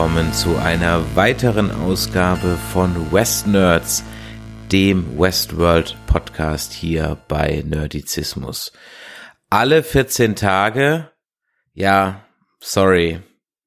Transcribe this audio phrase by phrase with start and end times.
[0.00, 4.02] Willkommen zu einer weiteren Ausgabe von West Nerds,
[4.72, 8.72] dem Westworld Podcast hier bei Nerdizismus.
[9.50, 11.10] Alle 14 Tage,
[11.74, 12.24] ja,
[12.60, 13.20] sorry,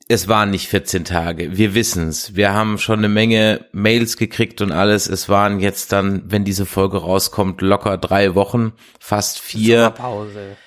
[0.07, 2.35] es waren nicht 14 Tage, wir wissen's.
[2.35, 5.07] Wir haben schon eine Menge Mails gekriegt und alles.
[5.07, 9.93] Es waren jetzt dann, wenn diese Folge rauskommt, locker drei Wochen, fast vier.
[9.95, 10.58] Sommerpause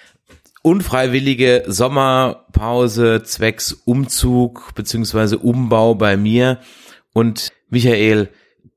[0.67, 6.59] unfreiwillige Sommerpause zwecks Umzug beziehungsweise Umbau bei mir.
[7.13, 8.31] Und Michael,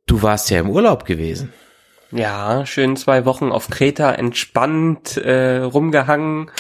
[0.06, 1.52] du warst ja im Urlaub gewesen.
[2.12, 6.52] Ja, schön zwei Wochen auf Kreta entspannt äh, rumgehangen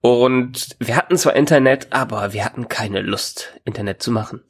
[0.00, 4.40] und wir hatten zwar Internet, aber wir hatten keine Lust, Internet zu machen.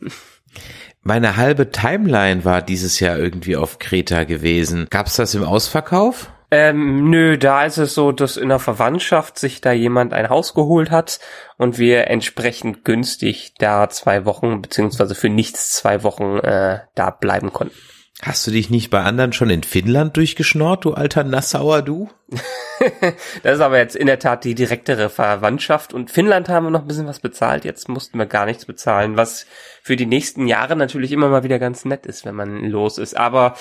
[1.03, 4.87] Meine halbe Timeline war dieses Jahr irgendwie auf Kreta gewesen.
[4.91, 6.31] Gab's das im Ausverkauf?
[6.53, 10.55] Ähm, nö, da ist es so, dass in der Verwandtschaft sich da jemand ein Haus
[10.55, 11.21] geholt hat
[11.59, 17.53] und wir entsprechend günstig da zwei Wochen, beziehungsweise für nichts zwei Wochen äh, da bleiben
[17.53, 17.77] konnten.
[18.23, 22.11] Hast du dich nicht bei anderen schon in Finnland durchgeschnort, du alter Nassauer, du?
[23.43, 25.95] das ist aber jetzt in der Tat die direktere Verwandtschaft.
[25.95, 27.65] Und Finnland haben wir noch ein bisschen was bezahlt.
[27.65, 29.47] Jetzt mussten wir gar nichts bezahlen, was
[29.83, 33.17] für die nächsten Jahre natürlich immer mal wieder ganz nett ist, wenn man los ist.
[33.17, 33.55] Aber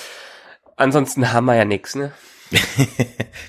[0.76, 2.12] ansonsten haben wir ja nichts, ne?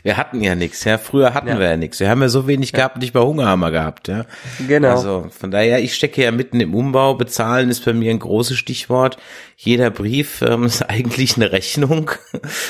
[0.02, 0.98] Wir hatten ja nichts, ja.
[0.98, 1.58] Früher hatten ja.
[1.58, 2.00] wir ja nichts.
[2.00, 4.26] Wir haben ja so wenig gehabt, nicht mal Hunger haben wir gehabt, ja.
[4.66, 4.90] Genau.
[4.90, 7.14] Also von daher, ich stecke ja mitten im Umbau.
[7.14, 9.16] Bezahlen ist bei mir ein großes Stichwort.
[9.56, 12.10] Jeder Brief ähm, ist eigentlich eine Rechnung.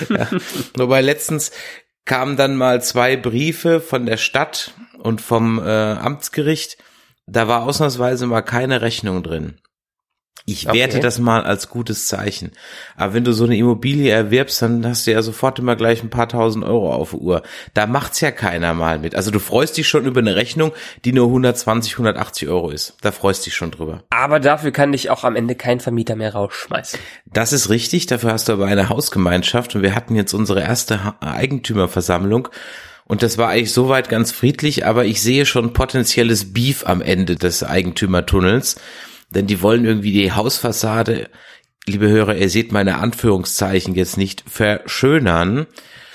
[0.08, 0.28] ja.
[0.76, 1.50] Wobei letztens
[2.04, 6.78] kamen dann mal zwei Briefe von der Stadt und vom äh, Amtsgericht.
[7.26, 9.60] Da war ausnahmsweise mal keine Rechnung drin.
[10.46, 10.78] Ich okay.
[10.78, 12.52] werte das mal als gutes Zeichen.
[12.96, 16.10] Aber wenn du so eine Immobilie erwirbst, dann hast du ja sofort immer gleich ein
[16.10, 17.42] paar tausend Euro auf der Uhr.
[17.74, 19.14] Da macht's ja keiner mal mit.
[19.14, 20.72] Also du freust dich schon über eine Rechnung,
[21.04, 22.96] die nur 120, 180 Euro ist.
[23.02, 24.02] Da freust dich schon drüber.
[24.10, 26.98] Aber dafür kann dich auch am Ende kein Vermieter mehr rausschmeißen.
[27.26, 28.06] Das ist richtig.
[28.06, 32.48] Dafür hast du aber eine Hausgemeinschaft und wir hatten jetzt unsere erste Eigentümerversammlung.
[33.10, 37.34] Und das war eigentlich soweit ganz friedlich, aber ich sehe schon potenzielles Beef am Ende
[37.34, 38.76] des Eigentümertunnels
[39.30, 41.30] denn die wollen irgendwie die Hausfassade,
[41.86, 45.66] liebe Hörer, ihr seht meine Anführungszeichen jetzt nicht, verschönern.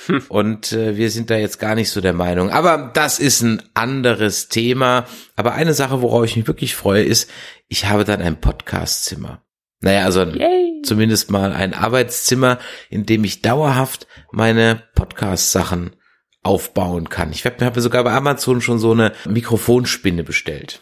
[0.07, 0.23] Hm.
[0.29, 2.49] Und äh, wir sind da jetzt gar nicht so der Meinung.
[2.49, 5.05] Aber das ist ein anderes Thema.
[5.35, 7.29] Aber eine Sache, worauf ich mich wirklich freue, ist,
[7.67, 9.41] ich habe dann ein Podcastzimmer.
[9.81, 10.81] Naja, also Yay.
[10.83, 12.59] zumindest mal ein Arbeitszimmer,
[12.89, 15.95] in dem ich dauerhaft meine Podcast-Sachen
[16.43, 17.31] aufbauen kann.
[17.31, 20.81] Ich habe sogar bei Amazon schon so eine Mikrofonspinne bestellt.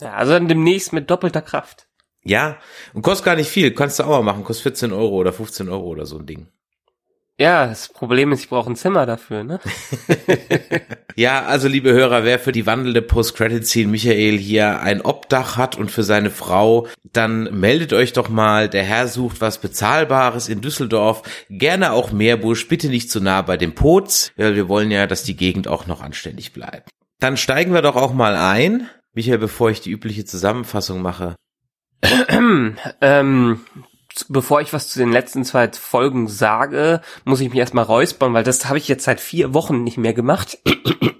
[0.00, 1.88] Ja, also dann demnächst mit doppelter Kraft.
[2.24, 2.58] Ja,
[2.94, 3.72] und kostet gar nicht viel.
[3.72, 4.44] Kannst du auch mal machen.
[4.44, 6.48] Kostet 14 Euro oder 15 Euro oder so ein Ding.
[7.40, 9.60] Ja, das Problem ist, ich brauche ein Zimmer dafür, ne?
[11.14, 15.92] ja, also liebe Hörer, wer für die wandelnde Post-Credit-Scene Michael hier ein Obdach hat und
[15.92, 18.68] für seine Frau, dann meldet euch doch mal.
[18.68, 21.22] Der Herr sucht was Bezahlbares in Düsseldorf.
[21.48, 24.32] Gerne auch Meerbusch, bitte nicht zu nah bei dem Pots.
[24.34, 26.90] Wir wollen ja, dass die Gegend auch noch anständig bleibt.
[27.20, 31.36] Dann steigen wir doch auch mal ein Michael, bevor ich die übliche Zusammenfassung mache.
[33.00, 33.60] ähm,
[34.28, 38.44] bevor ich was zu den letzten zwei Folgen sage, muss ich mich erstmal räuspern, weil
[38.44, 40.58] das habe ich jetzt seit vier Wochen nicht mehr gemacht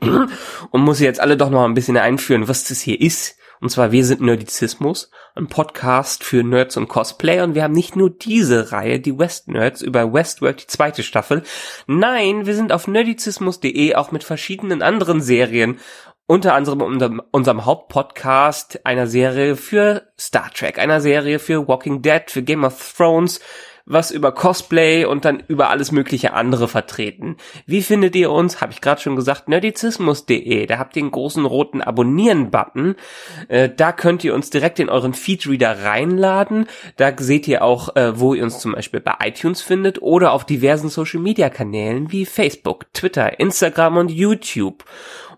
[0.71, 3.37] und muss jetzt alle doch noch ein bisschen einführen, was das hier ist.
[3.61, 7.97] Und zwar, wir sind Nerdizismus, ein Podcast für Nerds und Cosplayer und wir haben nicht
[7.97, 11.43] nur diese Reihe, die West Nerds, über Westworld, die zweite Staffel.
[11.89, 15.79] Nein, wir sind auf nerdizismus.de auch mit verschiedenen anderen Serien
[16.29, 22.23] unter anderem unserem, unserem Hauptpodcast einer Serie für Star Trek, einer Serie für Walking Dead,
[22.27, 23.41] für Game of Thrones,
[23.89, 27.37] was über Cosplay und dann über alles mögliche andere vertreten.
[27.67, 28.61] Wie findet ihr uns?
[28.61, 30.67] Habe ich gerade schon gesagt, nerdizismus.de.
[30.67, 32.97] Da habt ihr einen großen roten Abonnieren-Button.
[33.49, 36.67] Äh, da könnt ihr uns direkt in euren Feedreader reinladen.
[36.97, 40.45] Da seht ihr auch, äh, wo ihr uns zum Beispiel bei iTunes findet oder auf
[40.45, 44.85] diversen Social-Media-Kanälen wie Facebook, Twitter, Instagram und YouTube.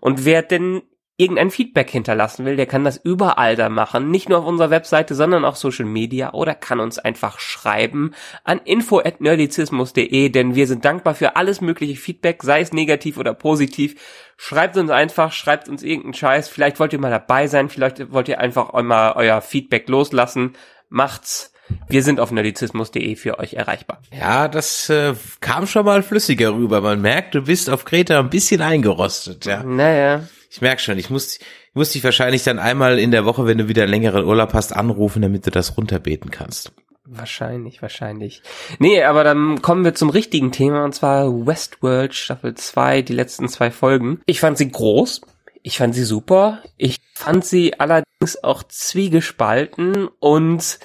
[0.01, 0.81] Und wer denn
[1.21, 5.13] irgendein Feedback hinterlassen will, der kann das überall da machen, nicht nur auf unserer Webseite,
[5.13, 11.13] sondern auch Social Media oder kann uns einfach schreiben an info@nerdizismus.de, denn wir sind dankbar
[11.13, 14.01] für alles mögliche Feedback, sei es negativ oder positiv.
[14.35, 18.27] Schreibt uns einfach, schreibt uns irgendeinen Scheiß, vielleicht wollt ihr mal dabei sein, vielleicht wollt
[18.27, 20.53] ihr einfach mal euer Feedback loslassen.
[20.89, 21.53] Macht's.
[21.87, 24.01] Wir sind auf nerdizismus.de für euch erreichbar.
[24.11, 26.81] Ja, das äh, kam schon mal flüssiger rüber.
[26.81, 29.63] Man merkt, du bist auf Kreta ein bisschen eingerostet, ja.
[29.63, 30.23] Naja.
[30.51, 33.57] Ich merk schon, ich muss, ich muss dich wahrscheinlich dann einmal in der Woche, wenn
[33.57, 36.73] du wieder einen längeren Urlaub hast, anrufen, damit du das runterbeten kannst.
[37.05, 38.41] Wahrscheinlich, wahrscheinlich.
[38.77, 43.47] Nee, aber dann kommen wir zum richtigen Thema und zwar Westworld Staffel 2, die letzten
[43.47, 44.19] zwei Folgen.
[44.25, 45.21] Ich fand sie groß.
[45.63, 46.61] Ich fand sie super.
[46.75, 50.79] Ich fand sie allerdings auch zwiegespalten und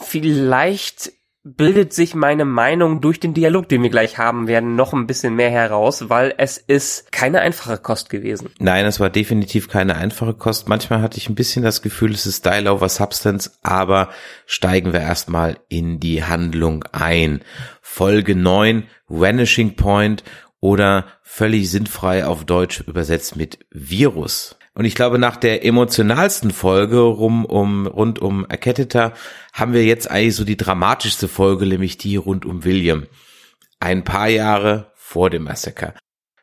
[0.00, 5.06] vielleicht bildet sich meine Meinung durch den Dialog, den wir gleich haben werden, noch ein
[5.06, 8.50] bisschen mehr heraus, weil es ist keine einfache Kost gewesen.
[8.58, 10.68] Nein, es war definitiv keine einfache Kost.
[10.68, 14.10] Manchmal hatte ich ein bisschen das Gefühl, es ist Style over Substance, aber
[14.44, 17.40] steigen wir erstmal in die Handlung ein.
[17.80, 20.24] Folge 9, Vanishing Point
[20.60, 24.56] oder völlig sinnfrei auf Deutsch übersetzt mit Virus.
[24.74, 29.14] Und ich glaube, nach der emotionalsten Folge rum um, rund um Erketteter
[29.52, 33.06] haben wir jetzt eigentlich so die dramatischste Folge, nämlich die rund um William.
[33.80, 35.94] Ein paar Jahre vor dem Massaker.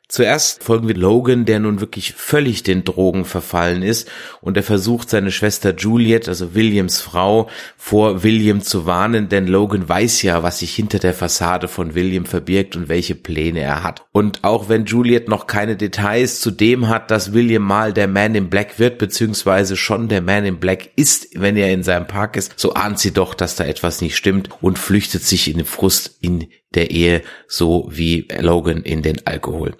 [0.10, 4.10] Zuerst folgen wir Logan, der nun wirklich völlig den Drogen verfallen ist
[4.40, 9.90] und er versucht seine Schwester Juliet, also Williams Frau, vor William zu warnen, denn Logan
[9.90, 14.06] weiß ja, was sich hinter der Fassade von William verbirgt und welche Pläne er hat.
[14.14, 18.34] Und auch wenn Juliet noch keine Details zu dem hat, dass William mal der Man
[18.34, 22.38] in Black wird, beziehungsweise schon der Man in Black ist, wenn er in seinem Park
[22.38, 25.66] ist, so ahnt sie doch, dass da etwas nicht stimmt und flüchtet sich in den
[25.66, 29.76] Frust in der Ehe, so wie Logan in den Alkohol.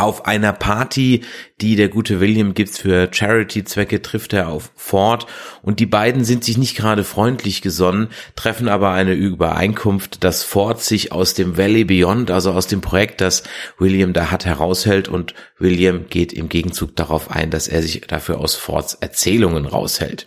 [0.00, 1.24] Auf einer Party,
[1.60, 5.26] die der gute William gibt für Charity-Zwecke, trifft er auf Ford
[5.60, 10.80] und die beiden sind sich nicht gerade freundlich gesonnen, treffen aber eine Übereinkunft, dass Ford
[10.80, 13.42] sich aus dem Valley Beyond, also aus dem Projekt, das
[13.76, 18.38] William da hat, heraushält und William geht im Gegenzug darauf ein, dass er sich dafür
[18.38, 20.24] aus Fords Erzählungen raushält.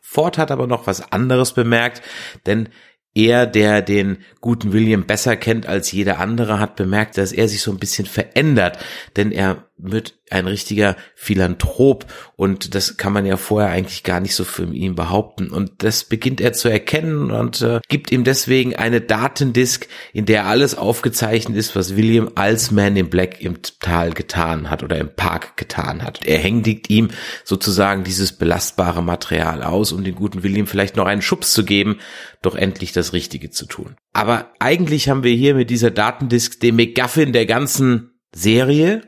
[0.00, 2.02] Ford hat aber noch was anderes bemerkt,
[2.44, 2.70] denn
[3.14, 7.60] er, der den guten William besser kennt als jeder andere, hat bemerkt, dass er sich
[7.62, 8.78] so ein bisschen verändert,
[9.16, 14.34] denn er wird ein richtiger Philanthrop und das kann man ja vorher eigentlich gar nicht
[14.34, 18.76] so für ihn behaupten und das beginnt er zu erkennen und äh, gibt ihm deswegen
[18.76, 24.12] eine Datendisk, in der alles aufgezeichnet ist, was William als Man in Black im Tal
[24.12, 26.24] getan hat oder im Park getan hat.
[26.24, 27.08] Er händigt ihm
[27.44, 31.98] sozusagen dieses belastbare Material aus, um den guten William vielleicht noch einen Schubs zu geben,
[32.40, 33.96] doch endlich das Richtige zu tun.
[34.12, 39.02] Aber eigentlich haben wir hier mit dieser Datendisk den McGuffin der ganzen Serie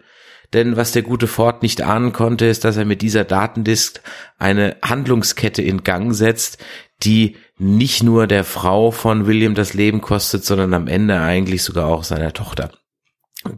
[0.55, 4.01] denn was der gute Ford nicht ahnen konnte, ist, dass er mit dieser Datendisk
[4.39, 6.59] eine Handlungskette in Gang setzt,
[7.03, 11.87] die nicht nur der Frau von William das Leben kostet, sondern am Ende eigentlich sogar
[11.87, 12.71] auch seiner Tochter.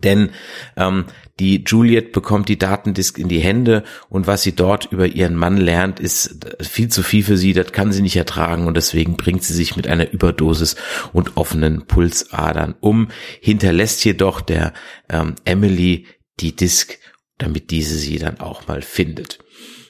[0.03, 0.31] Denn
[0.77, 1.05] ähm,
[1.39, 5.59] die Juliet bekommt die Datendisk in die Hände und was sie dort über ihren Mann
[5.59, 9.45] lernt, ist viel zu viel für sie, das kann sie nicht ertragen und deswegen bringt
[9.45, 10.77] sie sich mit einer Überdosis
[11.13, 13.09] und offenen Pulsadern um,
[13.41, 14.73] hinterlässt jedoch der
[15.09, 16.07] ähm, Emily
[16.41, 16.99] die Disk,
[17.39, 19.39] damit diese sie dann auch mal findet.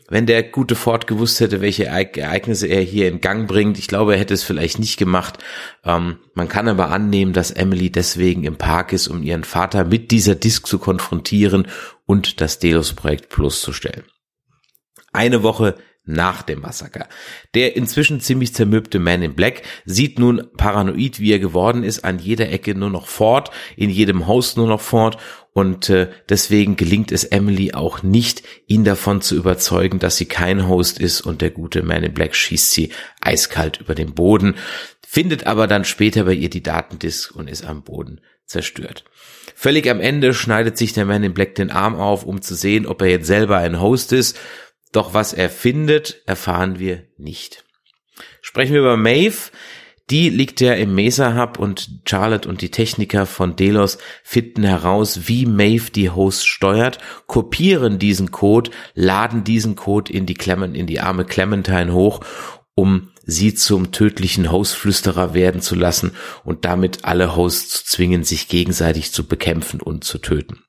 [0.08, 4.14] Wenn der gute Ford gewusst hätte, welche Ereignisse er hier in Gang bringt, ich glaube,
[4.14, 5.38] er hätte es vielleicht nicht gemacht.
[5.84, 10.12] Ähm, man kann aber annehmen, dass Emily deswegen im Park ist, um ihren Vater mit
[10.12, 11.66] dieser Disk zu konfrontieren
[12.04, 14.04] und das Delos-Projekt bloßzustellen.
[15.12, 17.08] Eine Woche nach dem Massaker.
[17.54, 22.18] Der inzwischen ziemlich zermürbte Man in Black sieht nun paranoid, wie er geworden ist, an
[22.18, 25.18] jeder Ecke nur noch fort, in jedem Haus nur noch fort
[25.56, 30.68] und äh, deswegen gelingt es Emily auch nicht, ihn davon zu überzeugen, dass sie kein
[30.68, 32.90] Host ist und der gute Man in Black schießt sie
[33.22, 34.56] eiskalt über den Boden,
[35.08, 39.04] findet aber dann später bei ihr die Datendisk und ist am Boden zerstört.
[39.54, 42.86] Völlig am Ende schneidet sich der Man in Black den Arm auf, um zu sehen,
[42.86, 44.38] ob er jetzt selber ein Host ist.
[44.96, 47.66] Doch was er findet, erfahren wir nicht.
[48.40, 49.50] Sprechen wir über Maeve.
[50.08, 55.28] Die liegt ja im Mesa Hub und Charlotte und die Techniker von Delos finden heraus,
[55.28, 60.86] wie Maeve die Host steuert, kopieren diesen Code, laden diesen Code in die Clement, in
[60.86, 62.20] die arme Clementine hoch,
[62.74, 66.12] um sie zum tödlichen Hostflüsterer werden zu lassen
[66.42, 70.65] und damit alle Hosts zu zwingen, sich gegenseitig zu bekämpfen und zu töten.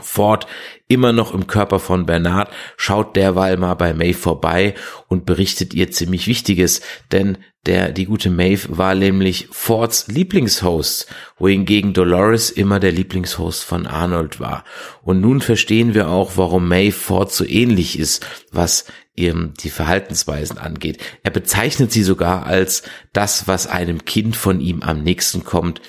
[0.00, 0.46] Ford
[0.88, 4.74] immer noch im Körper von Bernard, schaut derweil mal bei Maeve vorbei
[5.08, 6.80] und berichtet ihr ziemlich Wichtiges,
[7.10, 11.06] denn der, die gute Maeve war nämlich Fords Lieblingshost,
[11.38, 14.64] wohingegen Dolores immer der Lieblingshost von Arnold war.
[15.02, 20.58] Und nun verstehen wir auch, warum Maeve Ford so ähnlich ist, was ihm die Verhaltensweisen
[20.58, 20.98] angeht.
[21.22, 22.82] Er bezeichnet sie sogar als
[23.12, 25.82] das, was einem Kind von ihm am nächsten kommt,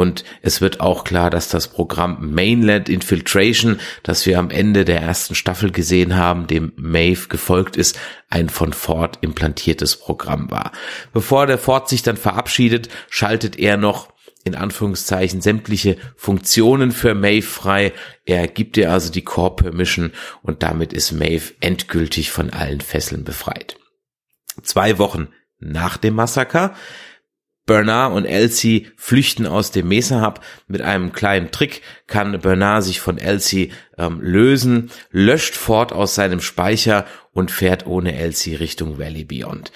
[0.00, 5.02] und es wird auch klar, dass das Programm Mainland Infiltration, das wir am Ende der
[5.02, 10.72] ersten Staffel gesehen haben, dem Maeve gefolgt ist, ein von Ford implantiertes Programm war.
[11.12, 14.08] Bevor der Ford sich dann verabschiedet, schaltet er noch
[14.42, 17.92] in Anführungszeichen sämtliche Funktionen für Maeve frei.
[18.24, 23.22] Er gibt ihr also die Core Permission und damit ist Maeve endgültig von allen Fesseln
[23.22, 23.76] befreit.
[24.62, 25.28] Zwei Wochen
[25.58, 26.74] nach dem Massaker
[27.70, 30.40] Bernard und Elsie flüchten aus dem Mesa Hub.
[30.66, 36.40] Mit einem kleinen Trick kann Bernard sich von Elsie ähm, lösen, löscht Ford aus seinem
[36.40, 39.70] Speicher und fährt ohne Elsie Richtung Valley Beyond.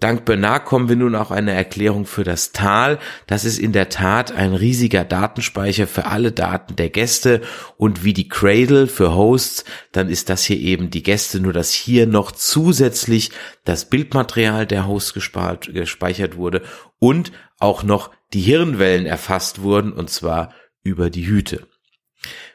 [0.00, 2.98] Dank Bernard kommen wir nun auch eine Erklärung für das Tal.
[3.26, 7.40] Das ist in der Tat ein riesiger Datenspeicher für alle Daten der Gäste
[7.76, 11.72] und wie die Cradle für Hosts, dann ist das hier eben die Gäste, nur dass
[11.72, 13.30] hier noch zusätzlich
[13.64, 16.62] das Bildmaterial der Hosts gespart, gespeichert wurde
[16.98, 21.66] und auch noch die Hirnwellen erfasst wurden und zwar über die Hüte.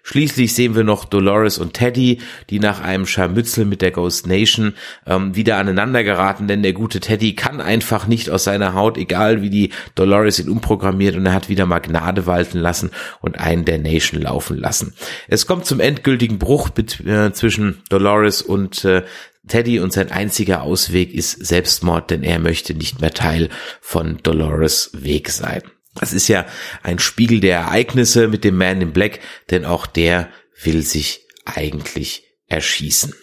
[0.03, 4.73] Schließlich sehen wir noch Dolores und Teddy, die nach einem Scharmützel mit der Ghost Nation
[5.05, 9.41] ähm, wieder aneinander geraten, denn der gute Teddy kann einfach nicht aus seiner Haut, egal
[9.41, 13.65] wie die Dolores ihn umprogrammiert und er hat wieder mal Gnade walten lassen und einen
[13.65, 14.93] der Nation laufen lassen.
[15.27, 19.03] Es kommt zum endgültigen Bruch äh, zwischen Dolores und äh,
[19.47, 23.49] Teddy und sein einziger Ausweg ist Selbstmord, denn er möchte nicht mehr Teil
[23.81, 25.61] von Dolores Weg sein.
[25.99, 26.45] Das ist ja
[26.81, 30.29] ein Spiegel der Ereignisse mit dem Man in Black, denn auch der
[30.63, 33.13] will sich eigentlich erschießen.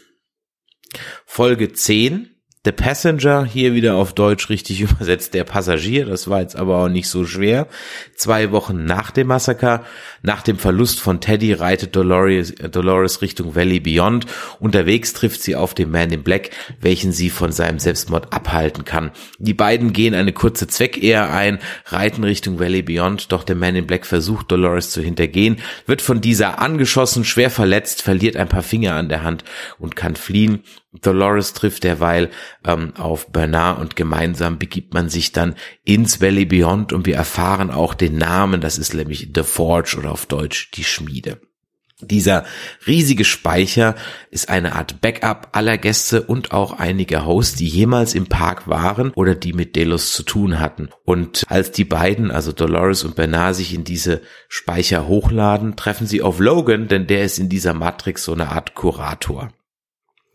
[1.24, 2.35] Folge 10
[2.66, 6.88] The Passenger, hier wieder auf Deutsch richtig übersetzt, der Passagier, das war jetzt aber auch
[6.88, 7.68] nicht so schwer.
[8.16, 9.84] Zwei Wochen nach dem Massaker,
[10.22, 14.26] nach dem Verlust von Teddy, reitet Dolores, Dolores Richtung Valley Beyond.
[14.58, 19.12] Unterwegs trifft sie auf den Man in Black, welchen sie von seinem Selbstmord abhalten kann.
[19.38, 23.86] Die beiden gehen eine kurze Zweckehe ein, reiten Richtung Valley Beyond, doch der Man in
[23.86, 28.94] Black versucht Dolores zu hintergehen, wird von dieser angeschossen, schwer verletzt, verliert ein paar Finger
[28.94, 29.44] an der Hand
[29.78, 30.64] und kann fliehen.
[31.02, 32.30] Dolores trifft derweil
[32.64, 37.70] ähm, auf Bernard und gemeinsam begibt man sich dann ins Valley Beyond und wir erfahren
[37.70, 41.40] auch den Namen, das ist nämlich The Forge oder auf Deutsch die Schmiede.
[42.02, 42.44] Dieser
[42.86, 43.94] riesige Speicher
[44.30, 49.12] ist eine Art Backup aller Gäste und auch einiger Hosts, die jemals im Park waren
[49.12, 50.90] oder die mit Delos zu tun hatten.
[51.04, 56.20] Und als die beiden, also Dolores und Bernard, sich in diese Speicher hochladen, treffen sie
[56.20, 59.50] auf Logan, denn der ist in dieser Matrix so eine Art Kurator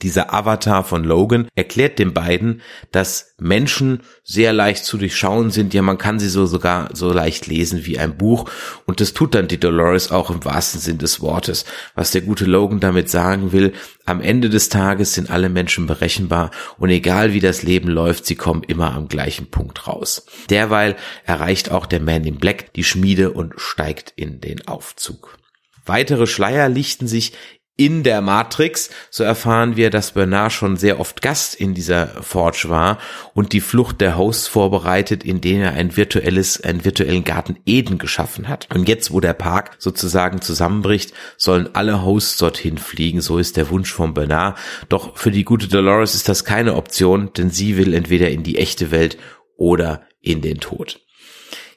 [0.02, 5.74] dieser Avatar von Logan erklärt den beiden, dass Menschen sehr leicht zu durchschauen sind.
[5.74, 8.50] Ja, man kann sie so sogar so leicht lesen wie ein Buch.
[8.86, 11.66] Und das tut dann die Dolores auch im wahrsten Sinn des Wortes.
[11.96, 13.74] Was der gute Logan damit sagen will,
[14.06, 18.36] am Ende des Tages sind alle Menschen berechenbar und egal wie das Leben läuft, sie
[18.36, 20.26] kommen immer am gleichen Punkt raus.
[20.50, 25.38] Derweil erreicht auch der Man in Black die Schmiede und steigt in den Aufzug.
[25.86, 27.34] Weitere Schleier lichten sich
[27.78, 28.90] in der Matrix.
[29.10, 33.00] So erfahren wir, dass Bernard schon sehr oft Gast in dieser Forge war
[33.34, 38.48] und die Flucht der Hosts vorbereitet, indem er ein virtuelles, einen virtuellen Garten Eden geschaffen
[38.48, 38.68] hat.
[38.74, 43.22] Und jetzt, wo der Park sozusagen zusammenbricht, sollen alle Hosts dorthin fliegen.
[43.22, 44.58] So ist der Wunsch von Bernard.
[44.90, 48.58] Doch für die gute Dolores ist das keine Option, denn sie will entweder in die
[48.58, 49.18] echte Welt
[49.58, 51.00] oder in den Tod.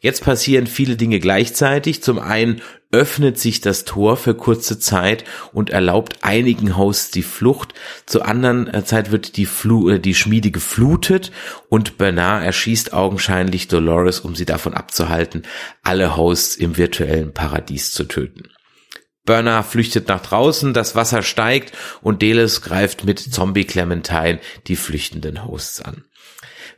[0.05, 2.03] Jetzt passieren viele Dinge gleichzeitig.
[2.03, 2.61] Zum einen
[2.93, 7.73] öffnet sich das Tor für kurze Zeit und erlaubt einigen Hosts die Flucht.
[8.05, 11.33] Zur anderen äh, Zeit wird die, Flu äh, die Schmiede geflutet
[11.71, 15.45] und Bernard erschießt augenscheinlich Dolores, um sie davon abzuhalten,
[15.83, 18.51] alle Hosts im virtuellen Paradies zu töten.
[19.25, 25.47] Bernard flüchtet nach draußen, das Wasser steigt und Deles greift mit Zombie Clementine die flüchtenden
[25.47, 26.05] Hosts an.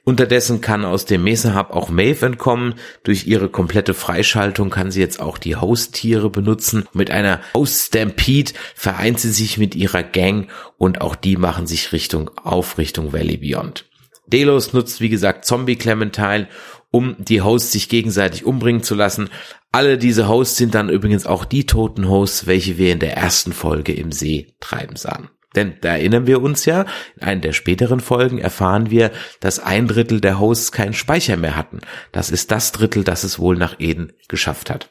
[0.08, 2.74] Unterdessen kann aus dem Mesa Hub auch Maeve entkommen.
[3.02, 6.86] Durch ihre komplette Freischaltung kann sie jetzt auch die Host-Tiere benutzen.
[6.92, 10.48] Mit einer Host Stampede vereint sie sich mit ihrer Gang
[10.78, 13.86] und auch die machen sich Richtung auf Richtung Valley Beyond.
[14.28, 16.46] Delos nutzt wie gesagt Zombie Clementine,
[16.92, 19.28] um die Hosts sich gegenseitig umbringen zu lassen.
[19.72, 23.52] Alle diese Hosts sind dann übrigens auch die toten Hosts, welche wir in der ersten
[23.52, 25.30] Folge im See treiben sahen.
[25.56, 26.84] Denn da erinnern wir uns ja,
[27.16, 29.10] in einer der späteren Folgen erfahren wir,
[29.40, 31.80] dass ein Drittel der Hosts keinen Speicher mehr hatten.
[32.12, 34.90] Das ist das Drittel, das es wohl nach Eden geschafft hat.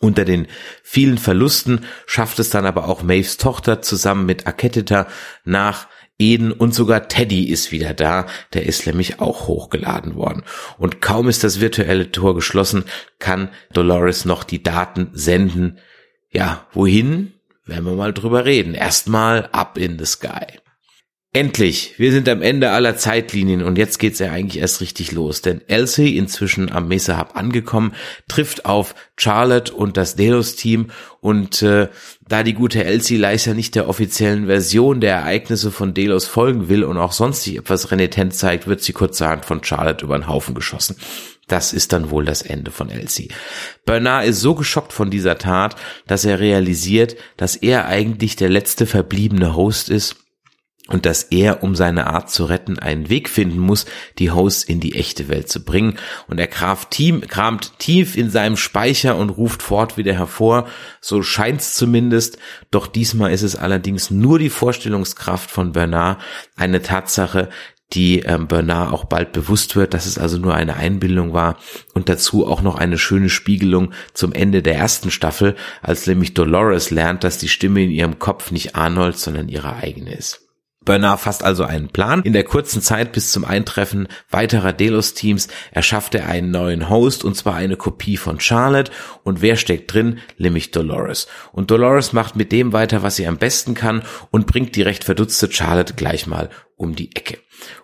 [0.00, 0.48] Unter den
[0.82, 5.06] vielen Verlusten schafft es dann aber auch Maves Tochter zusammen mit Aketita
[5.44, 5.86] nach
[6.18, 10.44] Eden und sogar Teddy ist wieder da, der ist nämlich auch hochgeladen worden.
[10.78, 12.84] Und kaum ist das virtuelle Tor geschlossen,
[13.18, 15.78] kann Dolores noch die Daten senden.
[16.30, 17.32] Ja, wohin?
[17.66, 18.74] Werden wir mal drüber reden.
[18.74, 20.58] Erstmal up in the sky.
[21.36, 25.42] Endlich, wir sind am Ende aller Zeitlinien und jetzt geht's ja eigentlich erst richtig los,
[25.42, 27.92] denn Elsie, inzwischen am Mesa Hub angekommen,
[28.28, 31.88] trifft auf Charlotte und das Delos-Team und äh,
[32.28, 36.84] da die gute Elsie leider nicht der offiziellen Version der Ereignisse von Delos folgen will
[36.84, 40.54] und auch sonst sich etwas renitent zeigt, wird sie kurzerhand von Charlotte über den Haufen
[40.54, 40.94] geschossen.
[41.48, 43.28] Das ist dann wohl das Ende von Elsie.
[43.84, 48.86] Bernard ist so geschockt von dieser Tat, dass er realisiert, dass er eigentlich der letzte
[48.86, 50.16] verbliebene Host ist
[50.88, 53.86] und dass er, um seine Art zu retten, einen Weg finden muss,
[54.18, 55.96] die Hosts in die echte Welt zu bringen.
[56.28, 56.90] Und er kramt
[57.78, 60.68] tief in seinem Speicher und ruft fort wieder hervor.
[61.00, 62.36] So scheint's zumindest.
[62.70, 66.20] Doch diesmal ist es allerdings nur die Vorstellungskraft von Bernard,
[66.54, 67.48] eine Tatsache,
[67.94, 71.58] die ähm, Bernard auch bald bewusst wird, dass es also nur eine Einbildung war
[71.94, 76.90] und dazu auch noch eine schöne Spiegelung zum Ende der ersten Staffel, als nämlich Dolores
[76.90, 80.44] lernt, dass die Stimme in ihrem Kopf nicht Arnold, sondern ihre eigene ist.
[80.84, 82.22] Bernard fasst also einen Plan.
[82.22, 87.36] In der kurzen Zeit bis zum Eintreffen weiterer Delos-Teams erschafft er einen neuen Host und
[87.36, 88.92] zwar eine Kopie von Charlotte.
[89.22, 90.18] Und wer steckt drin?
[90.36, 91.26] Nämlich Dolores.
[91.52, 95.04] Und Dolores macht mit dem weiter, was sie am besten kann und bringt die recht
[95.04, 97.38] verdutzte Charlotte gleich mal um die Ecke.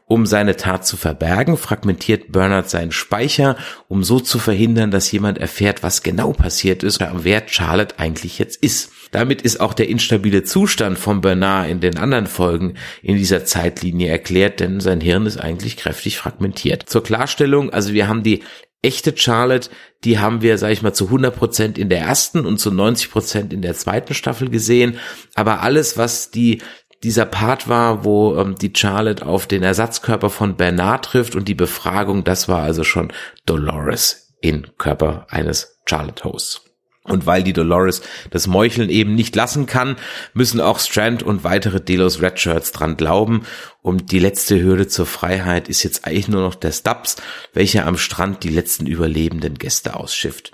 [0.07, 5.39] Um seine Tat zu verbergen, fragmentiert Bernard seinen Speicher, um so zu verhindern, dass jemand
[5.39, 8.91] erfährt, was genau passiert ist oder wer Charlotte eigentlich jetzt ist.
[9.12, 14.11] Damit ist auch der instabile Zustand von Bernard in den anderen Folgen in dieser Zeitlinie
[14.11, 16.89] erklärt, denn sein Hirn ist eigentlich kräftig fragmentiert.
[16.89, 18.43] Zur Klarstellung, also wir haben die
[18.83, 19.71] echte Charlotte,
[20.05, 23.11] die haben wir, sag ich mal, zu 100 Prozent in der ersten und zu 90
[23.11, 24.99] Prozent in der zweiten Staffel gesehen.
[25.35, 26.62] Aber alles, was die
[27.02, 31.54] dieser Part war, wo ähm, die Charlotte auf den Ersatzkörper von Bernard trifft und die
[31.54, 33.12] Befragung, das war also schon
[33.47, 36.62] Dolores in Körper eines Charlotte Hosts.
[37.02, 39.97] Und weil die Dolores das Meucheln eben nicht lassen kann,
[40.35, 43.47] müssen auch Strand und weitere Delos Redshirts dran glauben.
[43.80, 47.16] Und die letzte Hürde zur Freiheit ist jetzt eigentlich nur noch der Stubbs,
[47.54, 50.52] welcher am Strand die letzten überlebenden Gäste ausschifft.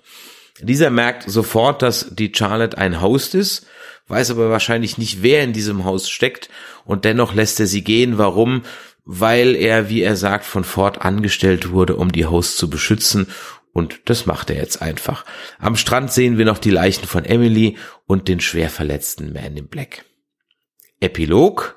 [0.61, 3.67] Dieser merkt sofort, dass die Charlotte ein Host ist,
[4.09, 6.49] weiß aber wahrscheinlich nicht, wer in diesem Haus steckt
[6.85, 8.19] und dennoch lässt er sie gehen.
[8.19, 8.63] Warum?
[9.05, 13.29] Weil er, wie er sagt, von Ford angestellt wurde, um die Host zu beschützen
[13.77, 15.27] und das macht er jetzt einfach.
[15.59, 19.69] Am Strand sehen wir noch die Leichen von Emily und den schwer verletzten Man in
[19.69, 20.07] Black.
[20.99, 21.77] Epilog.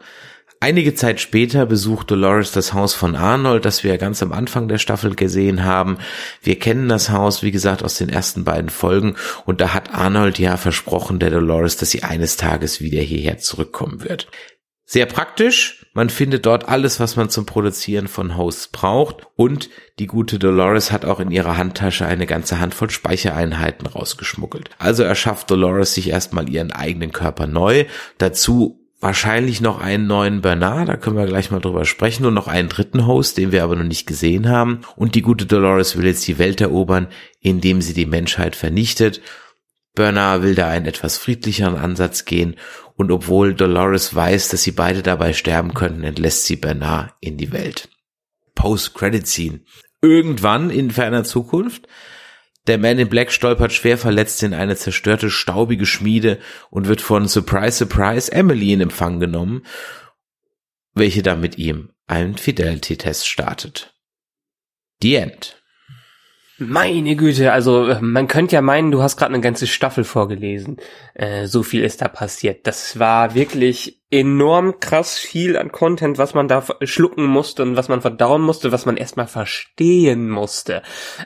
[0.62, 4.78] Einige Zeit später besucht Dolores das Haus von Arnold, das wir ganz am Anfang der
[4.78, 6.00] Staffel gesehen haben.
[6.42, 10.38] Wir kennen das Haus, wie gesagt, aus den ersten beiden Folgen und da hat Arnold
[10.38, 14.28] ja versprochen der Dolores, dass sie eines Tages wieder hierher zurückkommen wird.
[14.86, 15.86] Sehr praktisch.
[15.94, 19.28] Man findet dort alles, was man zum Produzieren von Hosts braucht.
[19.36, 19.70] Und
[20.00, 24.72] die gute Dolores hat auch in ihrer Handtasche eine ganze Handvoll Speichereinheiten rausgeschmuggelt.
[24.80, 27.86] Also erschafft Dolores sich erstmal ihren eigenen Körper neu.
[28.18, 32.48] Dazu wahrscheinlich noch einen neuen Bernard, da können wir gleich mal drüber sprechen, und noch
[32.48, 34.82] einen dritten Host, den wir aber noch nicht gesehen haben.
[34.96, 37.08] Und die gute Dolores will jetzt die Welt erobern,
[37.40, 39.22] indem sie die Menschheit vernichtet.
[39.96, 42.56] Bernard will da einen etwas friedlicheren Ansatz gehen
[42.96, 47.52] und obwohl Dolores weiß, dass sie beide dabei sterben könnten, entlässt sie Bernard in die
[47.52, 47.90] Welt.
[48.56, 49.62] Post-Credit-Scene.
[50.02, 51.88] Irgendwann in ferner Zukunft
[52.70, 57.28] der Man in Black stolpert schwer verletzt in eine zerstörte, staubige Schmiede und wird von
[57.28, 59.66] Surprise Surprise Emily in Empfang genommen,
[60.94, 63.94] welche dann mit ihm einen Fidelity-Test startet.
[65.02, 65.59] The End.
[66.62, 70.78] Meine Güte, also äh, man könnte ja meinen, du hast gerade eine ganze Staffel vorgelesen.
[71.14, 72.68] Äh, so viel ist da passiert.
[72.68, 77.88] Das war wirklich enorm krass viel an Content, was man da schlucken musste und was
[77.88, 80.82] man verdauen musste, was man erstmal verstehen musste.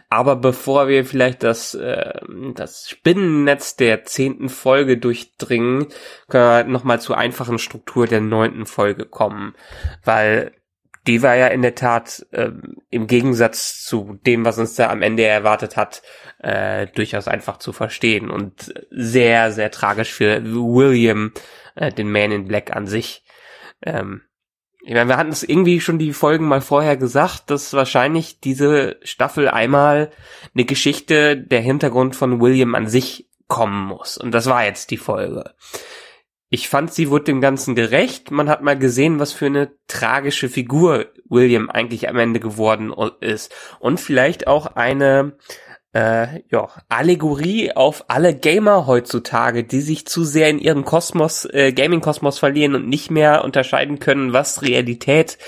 [0.09, 2.13] Aber bevor wir vielleicht das, äh,
[2.53, 5.87] das Spinnennetz der zehnten Folge durchdringen,
[6.29, 9.55] können wir nochmal zur einfachen Struktur der neunten Folge kommen.
[10.03, 10.51] Weil
[11.07, 12.51] die war ja in der Tat äh,
[12.89, 16.01] im Gegensatz zu dem, was uns da am Ende erwartet hat,
[16.39, 21.33] äh, durchaus einfach zu verstehen und sehr, sehr tragisch für William,
[21.75, 23.23] äh, den Man in Black an sich.
[23.81, 24.21] Ähm,
[24.85, 28.97] ich meine, wir hatten es irgendwie schon die Folgen mal vorher gesagt, dass wahrscheinlich diese
[29.03, 30.11] Staffel einmal
[30.53, 34.17] eine Geschichte, der Hintergrund von William an sich kommen muss.
[34.17, 35.53] Und das war jetzt die Folge.
[36.53, 38.29] Ich fand, sie wurde dem Ganzen gerecht.
[38.29, 43.51] Man hat mal gesehen, was für eine tragische Figur William eigentlich am Ende geworden ist.
[43.79, 45.35] Und vielleicht auch eine
[45.95, 51.73] äh, ja, Allegorie auf alle Gamer heutzutage, die sich zu sehr in ihren Kosmos, äh,
[51.73, 55.39] Gaming-Kosmos verlieren und nicht mehr unterscheiden können, was Realität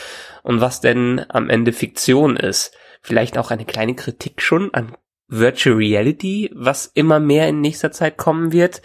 [0.42, 2.76] und was denn am Ende Fiktion ist.
[3.04, 4.96] Vielleicht auch eine kleine Kritik schon an
[5.28, 8.82] Virtual Reality, was immer mehr in nächster Zeit kommen wird.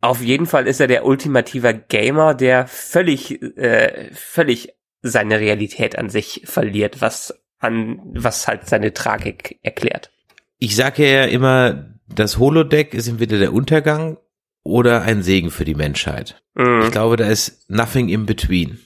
[0.00, 6.10] Auf jeden Fall ist er der ultimative Gamer, der völlig, äh, völlig seine Realität an
[6.10, 10.10] sich verliert, was an, was halt seine Tragik erklärt.
[10.58, 14.18] Ich sage ja immer, das Holodeck ist entweder der Untergang
[14.62, 16.42] oder ein Segen für die Menschheit.
[16.54, 16.82] Mhm.
[16.82, 18.80] Ich glaube, da ist nothing in between.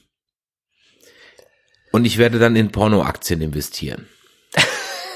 [1.90, 4.08] Und ich werde dann in Pornoaktien investieren.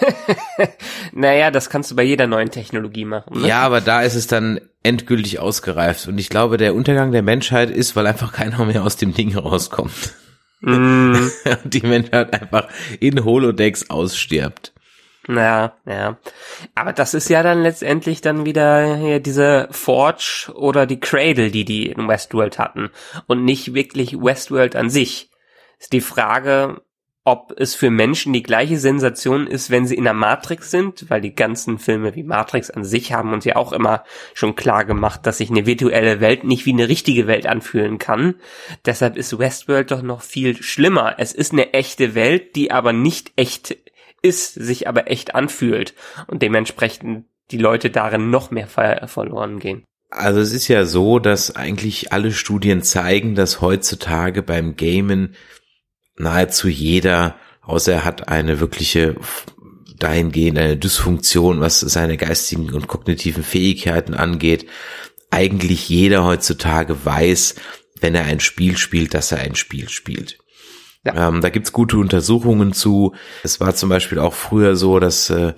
[1.13, 3.41] naja, das kannst du bei jeder neuen Technologie machen.
[3.41, 3.49] Ne?
[3.49, 6.09] Ja, aber da ist es dann endgültig ausgereift.
[6.09, 9.37] Und ich glaube, der Untergang der Menschheit ist, weil einfach keiner mehr aus dem Ding
[9.37, 10.15] rauskommt.
[10.61, 11.15] Mm.
[11.63, 12.67] die Menschheit einfach
[12.99, 14.73] in Holodecks ausstirbt.
[15.29, 16.17] Ja, ja.
[16.75, 21.87] Aber das ist ja dann letztendlich dann wieder diese Forge oder die Cradle, die die
[21.87, 22.91] in Westworld hatten.
[23.27, 25.31] Und nicht wirklich Westworld an sich.
[25.79, 26.81] Ist die Frage,
[27.29, 31.21] ob es für Menschen die gleiche Sensation ist, wenn sie in der Matrix sind, weil
[31.21, 35.27] die ganzen Filme wie Matrix an sich haben uns ja auch immer schon klar gemacht,
[35.27, 38.37] dass sich eine virtuelle Welt nicht wie eine richtige Welt anfühlen kann.
[38.87, 41.17] Deshalb ist Westworld doch noch viel schlimmer.
[41.19, 43.77] Es ist eine echte Welt, die aber nicht echt
[44.23, 45.93] ist, sich aber echt anfühlt
[46.29, 49.85] und dementsprechend die Leute darin noch mehr ver verloren gehen.
[50.11, 55.35] Also es ist ja so, dass eigentlich alle Studien zeigen, dass heutzutage beim Gamen
[56.19, 59.17] nahezu jeder, außer er hat eine wirkliche
[59.99, 64.67] dahingehend eine Dysfunktion, was seine geistigen und kognitiven Fähigkeiten angeht,
[65.31, 67.57] eigentlich jeder heutzutage weiß,
[68.01, 70.39] wenn er ein Spiel spielt, dass er ein Spiel spielt.
[71.05, 71.29] Ja.
[71.29, 73.15] Ähm, da gibt's gute Untersuchungen zu.
[73.43, 75.55] Es war zum Beispiel auch früher so, dass äh,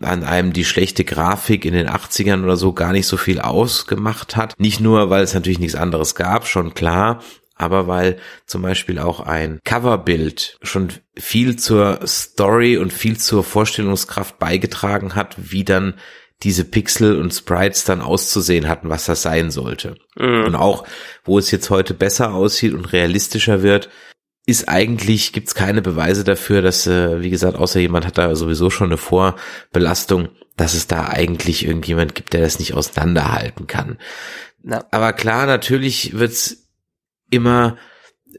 [0.00, 4.36] an einem die schlechte Grafik in den 80ern oder so gar nicht so viel ausgemacht
[4.36, 4.54] hat.
[4.58, 7.22] Nicht nur, weil es natürlich nichts anderes gab, schon klar,
[7.56, 14.38] aber weil zum Beispiel auch ein Coverbild schon viel zur Story und viel zur Vorstellungskraft
[14.38, 15.94] beigetragen hat, wie dann
[16.42, 19.96] diese Pixel und Sprites dann auszusehen hatten, was das sein sollte.
[20.16, 20.44] Mhm.
[20.44, 20.84] Und auch,
[21.24, 23.88] wo es jetzt heute besser aussieht und realistischer wird,
[24.44, 28.70] ist eigentlich, gibt's keine Beweise dafür, dass, äh, wie gesagt, außer jemand hat da sowieso
[28.70, 33.98] schon eine Vorbelastung, dass es da eigentlich irgendjemand gibt, der das nicht auseinanderhalten kann.
[34.62, 34.84] Na.
[34.90, 36.61] Aber klar, natürlich wird's
[37.32, 37.76] immer,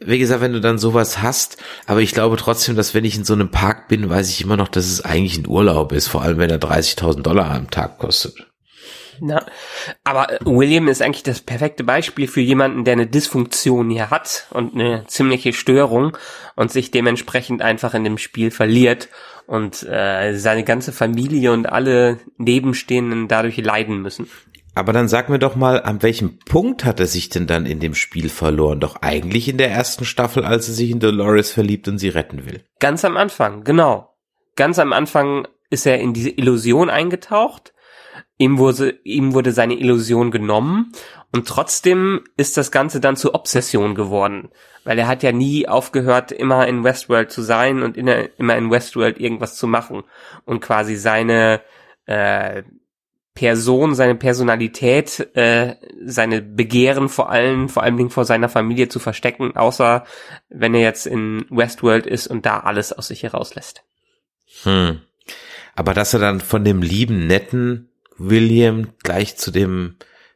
[0.01, 3.25] wie gesagt, wenn du dann sowas hast, aber ich glaube trotzdem, dass wenn ich in
[3.25, 6.21] so einem Park bin, weiß ich immer noch, dass es eigentlich ein Urlaub ist, vor
[6.21, 8.47] allem wenn er 30.000 Dollar am Tag kostet.
[9.19, 9.45] Na,
[10.03, 14.47] aber äh, William ist eigentlich das perfekte Beispiel für jemanden, der eine Dysfunktion hier hat
[14.49, 16.17] und eine ziemliche Störung
[16.55, 19.09] und sich dementsprechend einfach in dem Spiel verliert
[19.45, 24.29] und äh, seine ganze Familie und alle Nebenstehenden dadurch leiden müssen.
[24.75, 27.79] Aber dann sag mir doch mal, an welchem Punkt hat er sich denn dann in
[27.79, 28.79] dem Spiel verloren?
[28.79, 32.45] Doch eigentlich in der ersten Staffel, als er sich in Dolores verliebt und sie retten
[32.45, 32.63] will.
[32.79, 34.15] Ganz am Anfang, genau.
[34.55, 37.73] Ganz am Anfang ist er in diese Illusion eingetaucht.
[38.37, 40.91] Ihm wurde, ihm wurde seine Illusion genommen
[41.31, 44.49] und trotzdem ist das Ganze dann zur Obsession geworden.
[44.83, 48.69] Weil er hat ja nie aufgehört, immer in Westworld zu sein und in, immer in
[48.69, 50.03] Westworld irgendwas zu machen
[50.45, 51.61] und quasi seine
[52.05, 52.63] äh,
[53.35, 58.99] Person, seine Personalität, äh, seine Begehren vor allem, vor allen Dingen vor seiner Familie zu
[58.99, 60.05] verstecken, außer
[60.49, 63.83] wenn er jetzt in Westworld ist und da alles aus sich herauslässt.
[64.63, 65.01] Hm.
[65.75, 69.95] Aber dass er dann von dem lieben, netten William gleich zu dem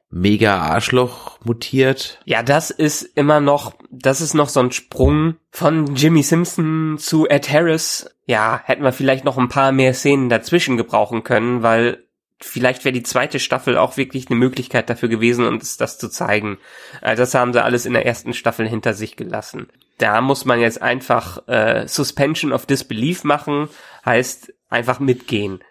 [0.09, 2.19] mega Arschloch mutiert.
[2.25, 7.27] Ja, das ist immer noch, das ist noch so ein Sprung von Jimmy Simpson zu
[7.27, 8.09] Ed Harris.
[8.25, 12.06] Ja, hätten wir vielleicht noch ein paar mehr Szenen dazwischen gebrauchen können, weil
[12.39, 16.57] vielleicht wäre die zweite Staffel auch wirklich eine Möglichkeit dafür gewesen, uns das zu zeigen.
[17.01, 19.67] Äh, das haben sie alles in der ersten Staffel hinter sich gelassen.
[19.97, 23.69] Da muss man jetzt einfach äh, Suspension of Disbelief machen,
[24.05, 25.63] heißt einfach mitgehen.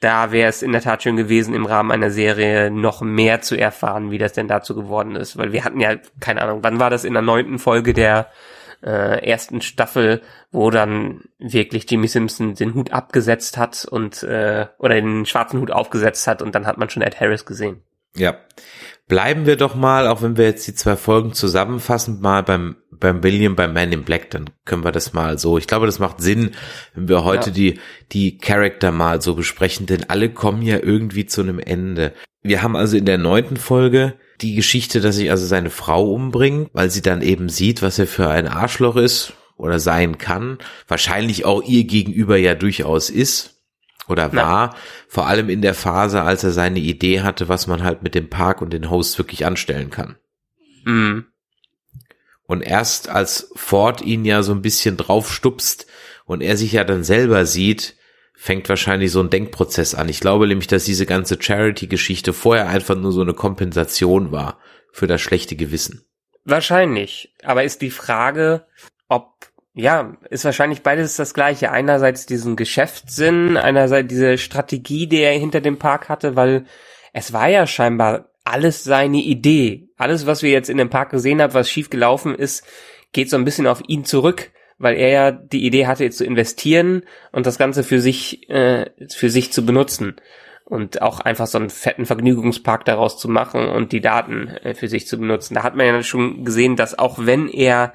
[0.00, 3.56] Da wäre es in der Tat schön gewesen, im Rahmen einer Serie noch mehr zu
[3.56, 5.36] erfahren, wie das denn dazu geworden ist.
[5.36, 8.30] Weil wir hatten ja, keine Ahnung, wann war das in der neunten Folge der
[8.82, 14.94] äh, ersten Staffel, wo dann wirklich Jimmy Simpson den Hut abgesetzt hat und äh, oder
[14.94, 17.82] den schwarzen Hut aufgesetzt hat und dann hat man schon Ed Harris gesehen.
[18.16, 18.36] Ja.
[19.06, 23.22] Bleiben wir doch mal, auch wenn wir jetzt die zwei Folgen zusammenfassen, mal beim, beim
[23.22, 25.56] William, beim Man in Black, dann können wir das mal so.
[25.56, 26.50] Ich glaube, das macht Sinn,
[26.94, 27.54] wenn wir heute ja.
[27.54, 27.80] die,
[28.12, 32.12] die Charakter mal so besprechen, denn alle kommen ja irgendwie zu einem Ende.
[32.42, 36.70] Wir haben also in der neunten Folge die Geschichte, dass sich also seine Frau umbringt,
[36.72, 41.44] weil sie dann eben sieht, was er für ein Arschloch ist oder sein kann, wahrscheinlich
[41.44, 43.58] auch ihr gegenüber ja durchaus ist
[44.08, 44.74] Oder war,
[45.06, 48.30] vor allem in der Phase, als er seine Idee hatte, was man halt mit dem
[48.30, 50.16] Park und den Hosts wirklich anstellen kann.
[50.84, 51.26] Mhm.
[52.44, 55.86] Und erst als Ford ihn ja so ein bisschen draufstupst
[56.24, 57.96] und er sich ja dann selber sieht,
[58.40, 60.08] fängt wahrscheinlich so ein Denkprozess an.
[60.08, 64.58] Ich glaube nämlich, dass diese ganze Charity-Geschichte vorher einfach nur so eine Kompensation war
[64.92, 66.04] für das schlechte Gewissen.
[66.44, 67.34] Wahrscheinlich.
[67.42, 68.64] Aber ist die Frage,
[69.08, 71.72] ob, ja, ist wahrscheinlich beides das gleiche.
[71.72, 76.64] Einerseits diesen Geschäftssinn, einerseits diese Strategie, die er hinter dem Park hatte, weil
[77.12, 79.88] es war ja scheinbar alles seine Idee.
[79.96, 82.64] Alles, was wir jetzt in dem Park gesehen haben, was schief gelaufen ist,
[83.12, 86.24] geht so ein bisschen auf ihn zurück, weil er ja die Idee hatte, jetzt zu
[86.24, 90.16] investieren und das Ganze für sich, äh, für sich zu benutzen
[90.64, 94.88] und auch einfach so einen fetten Vergnügungspark daraus zu machen und die Daten äh, für
[94.88, 95.54] sich zu benutzen.
[95.54, 97.92] Da hat man ja schon gesehen, dass auch wenn er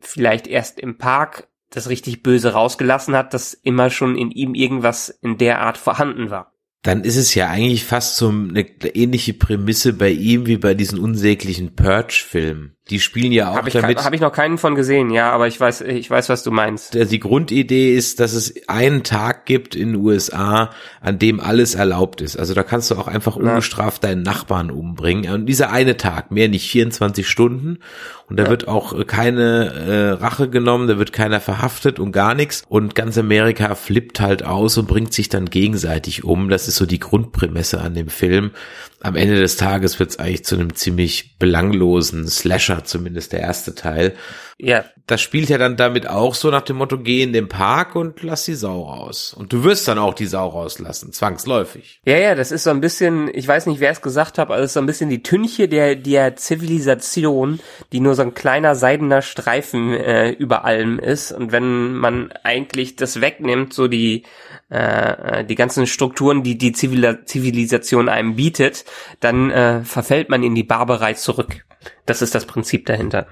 [0.00, 5.08] vielleicht erst im Park das richtig böse rausgelassen hat, dass immer schon in ihm irgendwas
[5.08, 9.94] in der Art vorhanden war dann ist es ja eigentlich fast so eine ähnliche Prämisse
[9.94, 12.73] bei ihm wie bei diesen unsäglichen Purge-Filmen.
[12.90, 14.04] Die spielen ja auch hab ich damit.
[14.04, 16.92] Habe ich noch keinen von gesehen, ja, aber ich weiß, ich weiß, was du meinst.
[16.92, 20.68] Die Grundidee ist, dass es einen Tag gibt in den USA,
[21.00, 22.36] an dem alles erlaubt ist.
[22.36, 25.32] Also da kannst du auch einfach ungestraft deinen Nachbarn umbringen.
[25.32, 27.78] Und dieser eine Tag, mehr nicht 24 Stunden.
[28.28, 28.50] Und da ja.
[28.50, 32.64] wird auch keine äh, Rache genommen, da wird keiner verhaftet und gar nichts.
[32.68, 36.50] Und ganz Amerika flippt halt aus und bringt sich dann gegenseitig um.
[36.50, 38.50] Das ist so die Grundprämisse an dem Film
[39.04, 43.74] am Ende des Tages wird es eigentlich zu einem ziemlich belanglosen Slasher, zumindest der erste
[43.74, 44.14] Teil.
[44.58, 44.84] Ja.
[45.06, 48.22] Das spielt ja dann damit auch so nach dem Motto, geh in den Park und
[48.22, 49.34] lass die Sau raus.
[49.34, 52.00] Und du wirst dann auch die Sau rauslassen, zwangsläufig.
[52.06, 54.58] Ja, ja, das ist so ein bisschen, ich weiß nicht, wer es gesagt hat, aber
[54.58, 57.60] es ist so ein bisschen die Tünche der, der Zivilisation,
[57.92, 61.32] die nur so ein kleiner seidener Streifen äh, über allem ist.
[61.32, 64.22] Und wenn man eigentlich das wegnimmt, so die,
[64.70, 68.86] äh, äh die ganzen Strukturen, die die Zivilisation einem bietet,
[69.20, 71.64] dann äh, verfällt man in die Barbarei zurück.
[72.06, 73.26] Das ist das Prinzip dahinter.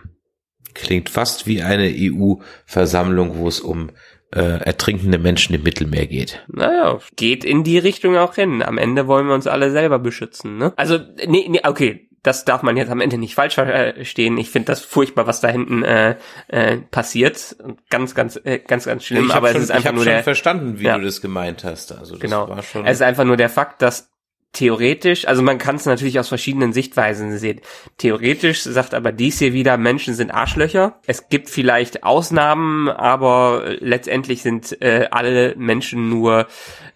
[0.75, 3.91] Klingt fast wie eine EU-Versammlung, wo es um
[4.35, 6.43] äh, ertrinkende Menschen im Mittelmeer geht.
[6.49, 8.63] Naja, geht in die Richtung auch hin.
[8.63, 10.73] Am Ende wollen wir uns alle selber beschützen, ne?
[10.77, 14.39] Also, nee, nee, okay, das darf man jetzt am Ende nicht falsch verstehen.
[14.39, 16.17] Ich finde das furchtbar, was da hinten äh,
[16.49, 17.57] äh, passiert.
[17.91, 19.31] Ganz, ganz, äh, ganz, ganz schlimm.
[19.33, 20.23] aber schon, es ist einfach nur der.
[20.23, 20.97] verstanden, wie ja.
[20.97, 21.91] du das gemeint hast.
[21.93, 22.49] Also das genau.
[22.49, 22.87] war schon.
[22.87, 24.12] Es ist einfach nur der Fakt, dass
[24.53, 27.61] theoretisch, also man kann es natürlich aus verschiedenen Sichtweisen sehen.
[27.97, 31.01] Theoretisch sagt aber dies hier wieder, Menschen sind Arschlöcher.
[31.07, 36.47] Es gibt vielleicht Ausnahmen, aber letztendlich sind äh, alle Menschen nur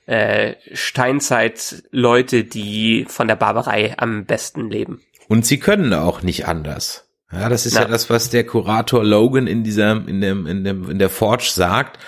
[0.07, 5.01] äh, Steinzeit-Leute, die von der Barbarei am besten leben.
[5.29, 7.09] Und sie können auch nicht anders.
[7.33, 7.83] Ja, das ist Na.
[7.83, 11.51] ja das, was der Kurator Logan in dieser, in dem, in dem, in der Forge
[11.53, 11.99] sagt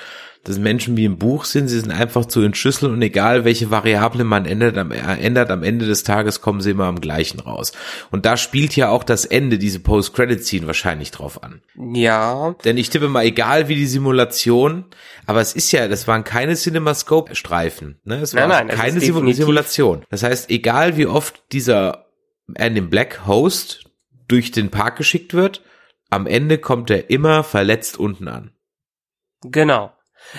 [0.49, 4.25] dass Menschen wie im Buch sind, sie sind einfach zu entschlüsseln und egal welche Variable
[4.25, 7.73] man ändert am, ändert, am Ende des Tages kommen sie immer am gleichen raus.
[8.11, 11.61] Und da spielt ja auch das Ende, diese Post-Credit-Scene wahrscheinlich drauf an.
[11.93, 12.55] Ja.
[12.65, 14.87] Denn ich tippe mal, egal wie die Simulation,
[15.27, 18.17] aber es ist ja, das waren keine CinemaScope-Streifen, ne?
[18.23, 20.07] Es war nein, nein, keine Simulation.
[20.09, 22.07] Das heißt, egal wie oft dieser
[22.59, 23.85] in Black Host
[24.29, 25.63] durch den Park geschickt wird,
[26.09, 28.53] am Ende kommt er immer verletzt unten an.
[29.43, 29.93] Genau.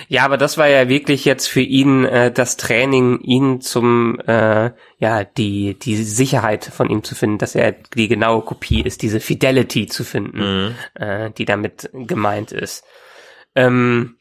[0.08, 4.70] Ja, aber das war ja wirklich jetzt für ihn äh, das Training, ihn zum äh,
[4.98, 9.20] ja die die Sicherheit von ihm zu finden, dass er die genaue Kopie ist, diese
[9.20, 10.74] Fidelity zu finden, mhm.
[10.94, 12.84] äh, die damit gemeint ist.
[13.54, 14.16] Ähm,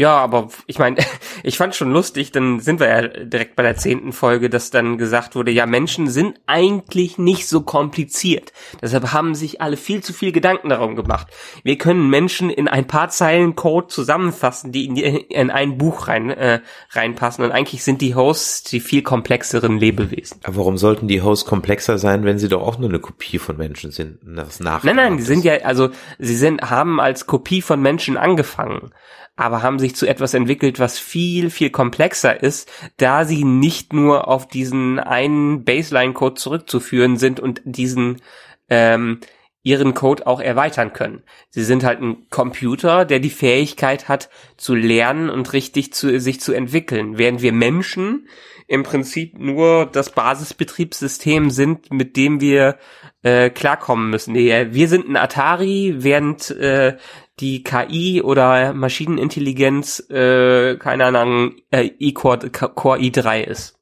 [0.00, 0.96] ja, aber ich meine,
[1.42, 4.96] ich fand schon lustig, dann sind wir ja direkt bei der zehnten Folge, dass dann
[4.96, 8.54] gesagt wurde, ja, Menschen sind eigentlich nicht so kompliziert.
[8.80, 11.26] Deshalb haben sich alle viel zu viel Gedanken darum gemacht.
[11.64, 16.08] Wir können Menschen in ein paar Zeilen Code zusammenfassen, die in, die, in ein Buch
[16.08, 16.60] rein, äh,
[16.92, 17.44] reinpassen.
[17.44, 20.40] Und eigentlich sind die Hosts die viel komplexeren Lebewesen.
[20.44, 23.58] Aber warum sollten die Hosts komplexer sein, wenn sie doch auch nur eine Kopie von
[23.58, 24.18] Menschen sind?
[24.24, 28.92] Das nein, nein, die sind ja, also sie sind, haben als Kopie von Menschen angefangen
[29.40, 34.28] aber haben sich zu etwas entwickelt, was viel, viel komplexer ist, da sie nicht nur
[34.28, 38.20] auf diesen einen Baseline-Code zurückzuführen sind und diesen
[38.68, 39.20] ähm,
[39.62, 41.22] ihren Code auch erweitern können.
[41.48, 46.40] Sie sind halt ein Computer, der die Fähigkeit hat zu lernen und richtig zu sich
[46.40, 48.28] zu entwickeln, während wir Menschen
[48.68, 52.78] im Prinzip nur das Basisbetriebssystem sind, mit dem wir
[53.22, 54.34] äh, klarkommen müssen.
[54.34, 56.96] Wir sind ein Atari, während äh,
[57.40, 63.76] die KI oder Maschinenintelligenz, äh, keine Ahnung, äh, E-Core Core i3 ist.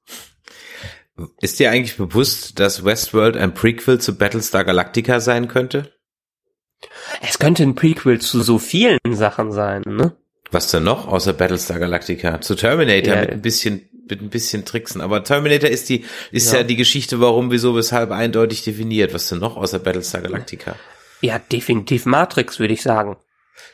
[1.40, 5.92] Ist dir eigentlich bewusst, dass Westworld ein Prequel zu Battlestar Galactica sein könnte?
[7.20, 10.16] Es könnte ein Prequel zu so vielen Sachen sein, ne?
[10.52, 12.40] Was denn noch außer Battlestar Galactica?
[12.40, 13.20] Zu Terminator Ja.
[13.22, 15.02] mit ein bisschen mit ein bisschen Tricksen.
[15.02, 16.64] Aber Terminator ist die ist ja, Ja.
[16.64, 19.12] die Geschichte, warum, wieso, weshalb eindeutig definiert.
[19.12, 20.76] Was denn noch außer Battlestar Galactica?
[21.20, 23.16] Ja, definitiv Matrix, würde ich sagen.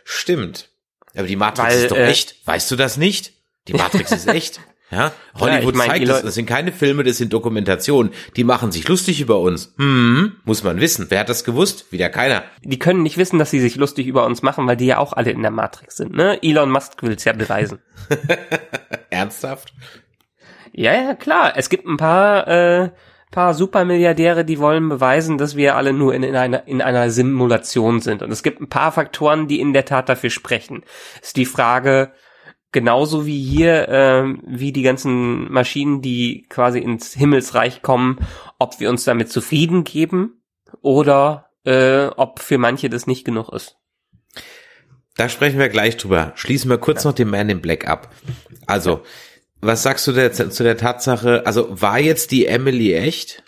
[0.05, 0.71] Stimmt.
[1.17, 2.47] Aber die Matrix Weil, ist doch äh, echt.
[2.47, 3.33] Weißt du das nicht?
[3.69, 4.61] Die Matrix ist echt.
[4.91, 6.07] Ja, Hollywood ich mein, zeigt.
[6.07, 8.13] Leute- Das sind keine Filme, das sind Dokumentationen.
[8.37, 9.73] Die machen sich lustig über uns.
[9.77, 11.07] Hm, muss man wissen.
[11.09, 11.91] Wer hat das gewusst?
[11.91, 12.45] Wieder keiner.
[12.63, 15.13] Die können nicht wissen, dass sie sich lustig über uns machen, weil die ja auch
[15.15, 16.39] alle in der Matrix sind, ne?
[16.43, 17.81] Elon Musk will's ja beweisen.
[19.11, 19.73] Ernsthaft?
[20.73, 21.55] Ja, ja, klar.
[21.57, 22.91] Es gibt ein paar, äh,
[23.35, 28.01] paar Supermilliardäre, die wollen beweisen, dass wir alle nur in, in, einer, in einer Simulation
[28.01, 28.23] sind.
[28.23, 30.85] Und es gibt ein paar Faktoren, die in der Tat dafür sprechen.
[31.21, 32.13] Ist die Frage,
[32.71, 38.21] genauso wie hier, ähm, wie die ganzen Maschinen, die quasi ins Himmelsreich kommen,
[38.61, 40.41] ob wir uns damit zufrieden geben
[40.81, 43.79] oder äh, ob für manche das nicht genug ist.
[45.17, 46.33] Da sprechen wir gleich drüber.
[46.37, 48.15] Schließen wir kurz noch den Man in Black ab.
[48.67, 49.03] Also,
[49.67, 51.43] was sagst du der, zu der Tatsache?
[51.47, 53.43] Also, war jetzt die Emily echt?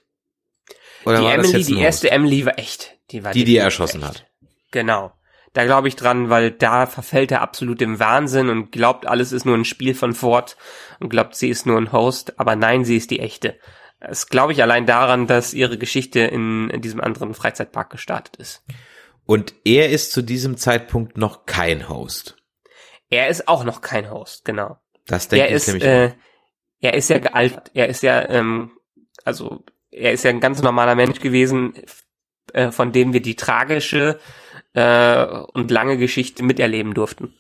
[1.04, 2.96] Oder die war das Emily, jetzt ein die erste Emily war echt.
[3.10, 4.08] Die, war Die, die er erschossen echt.
[4.08, 4.26] hat.
[4.72, 5.12] Genau.
[5.52, 9.46] Da glaube ich dran, weil da verfällt er absolut im Wahnsinn und glaubt, alles ist
[9.46, 10.56] nur ein Spiel von Ford
[11.00, 13.58] und glaubt, sie ist nur ein Host, aber nein, sie ist die echte.
[13.98, 18.64] Das glaube ich allein daran, dass ihre Geschichte in, in diesem anderen Freizeitpark gestartet ist.
[19.24, 22.36] Und er ist zu diesem Zeitpunkt noch kein Host.
[23.08, 24.76] Er ist auch noch kein Host, genau.
[25.06, 25.84] Das denke er ich ist, nämlich.
[25.84, 26.12] äh,
[26.80, 27.70] er ist ja gealtert.
[27.74, 28.72] Er ist ja, ähm,
[29.24, 31.74] also er ist ja ein ganz normaler Mensch gewesen,
[32.52, 34.18] äh, von dem wir die tragische
[34.74, 37.34] äh, und lange Geschichte miterleben durften.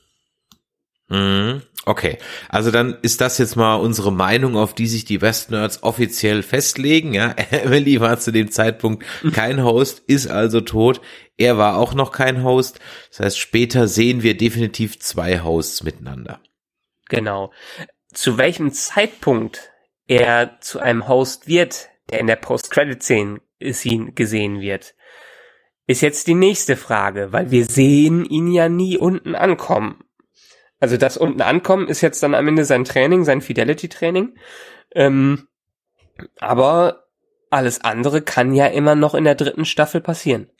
[1.08, 1.62] Mhm.
[1.88, 5.84] Okay, also dann ist das jetzt mal unsere Meinung, auf die sich die West Nerds
[5.84, 7.14] offiziell festlegen.
[7.14, 11.00] Ja, Emily war zu dem Zeitpunkt kein Host, ist also tot.
[11.36, 12.80] Er war auch noch kein Host.
[13.10, 16.40] Das heißt, später sehen wir definitiv zwei Hosts miteinander.
[17.08, 17.52] Genau.
[18.12, 19.70] Zu welchem Zeitpunkt
[20.06, 24.94] er zu einem Host wird, der in der Post-Credit-Szene gesehen wird,
[25.86, 30.04] ist jetzt die nächste Frage, weil wir sehen ihn ja nie unten ankommen.
[30.78, 34.36] Also das unten ankommen ist jetzt dann am Ende sein Training, sein Fidelity-Training.
[34.94, 35.48] Ähm,
[36.38, 37.06] aber
[37.50, 40.50] alles andere kann ja immer noch in der dritten Staffel passieren.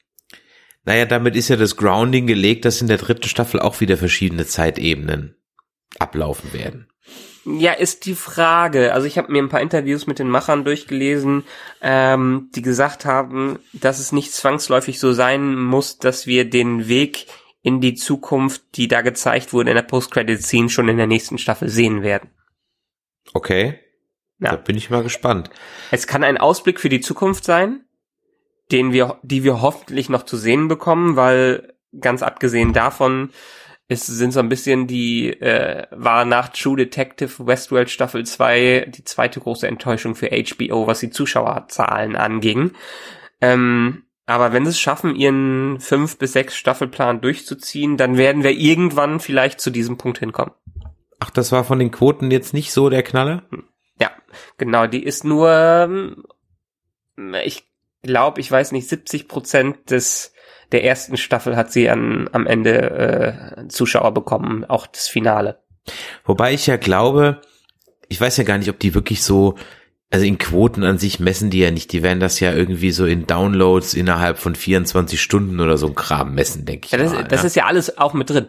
[0.84, 4.46] Naja, damit ist ja das Grounding gelegt, dass in der dritten Staffel auch wieder verschiedene
[4.46, 5.36] Zeitebenen
[5.98, 6.88] ablaufen werden.
[7.44, 8.92] Ja, ist die Frage.
[8.92, 11.44] Also ich habe mir ein paar Interviews mit den Machern durchgelesen,
[11.80, 17.26] ähm, die gesagt haben, dass es nicht zwangsläufig so sein muss, dass wir den Weg
[17.62, 21.68] in die Zukunft, die da gezeigt wurde in der Post-Credit-Scene, schon in der nächsten Staffel
[21.68, 22.30] sehen werden.
[23.32, 23.78] Okay,
[24.38, 24.50] Ja.
[24.50, 25.50] da bin ich mal gespannt.
[25.92, 27.84] Es kann ein Ausblick für die Zukunft sein,
[28.72, 33.30] den wir, die wir hoffentlich noch zu sehen bekommen, weil ganz abgesehen davon
[33.88, 39.04] es sind so ein bisschen die, äh, war nach True Detective Westworld Staffel 2 die
[39.04, 42.72] zweite große Enttäuschung für HBO, was die Zuschauerzahlen anging.
[43.40, 48.50] Ähm, aber wenn sie es schaffen, ihren fünf bis sechs Staffelplan durchzuziehen, dann werden wir
[48.50, 50.52] irgendwann vielleicht zu diesem Punkt hinkommen.
[51.20, 53.44] Ach, das war von den Quoten jetzt nicht so der Knaller?
[54.00, 54.10] Ja,
[54.58, 56.24] genau, die ist nur, ähm,
[57.44, 57.64] ich
[58.02, 60.32] glaube, ich weiß nicht, 70 Prozent des
[60.72, 65.60] der ersten Staffel hat sie an, am Ende äh, Zuschauer bekommen, auch das Finale.
[66.24, 67.40] Wobei ich ja glaube,
[68.08, 69.54] ich weiß ja gar nicht, ob die wirklich so,
[70.10, 73.06] also in Quoten an sich messen die ja nicht, die werden das ja irgendwie so
[73.06, 76.92] in Downloads innerhalb von 24 Stunden oder so ein Kram messen, denke ich.
[76.92, 77.46] Ja, das, mal, das ja.
[77.46, 78.48] ist ja alles auch mit drin.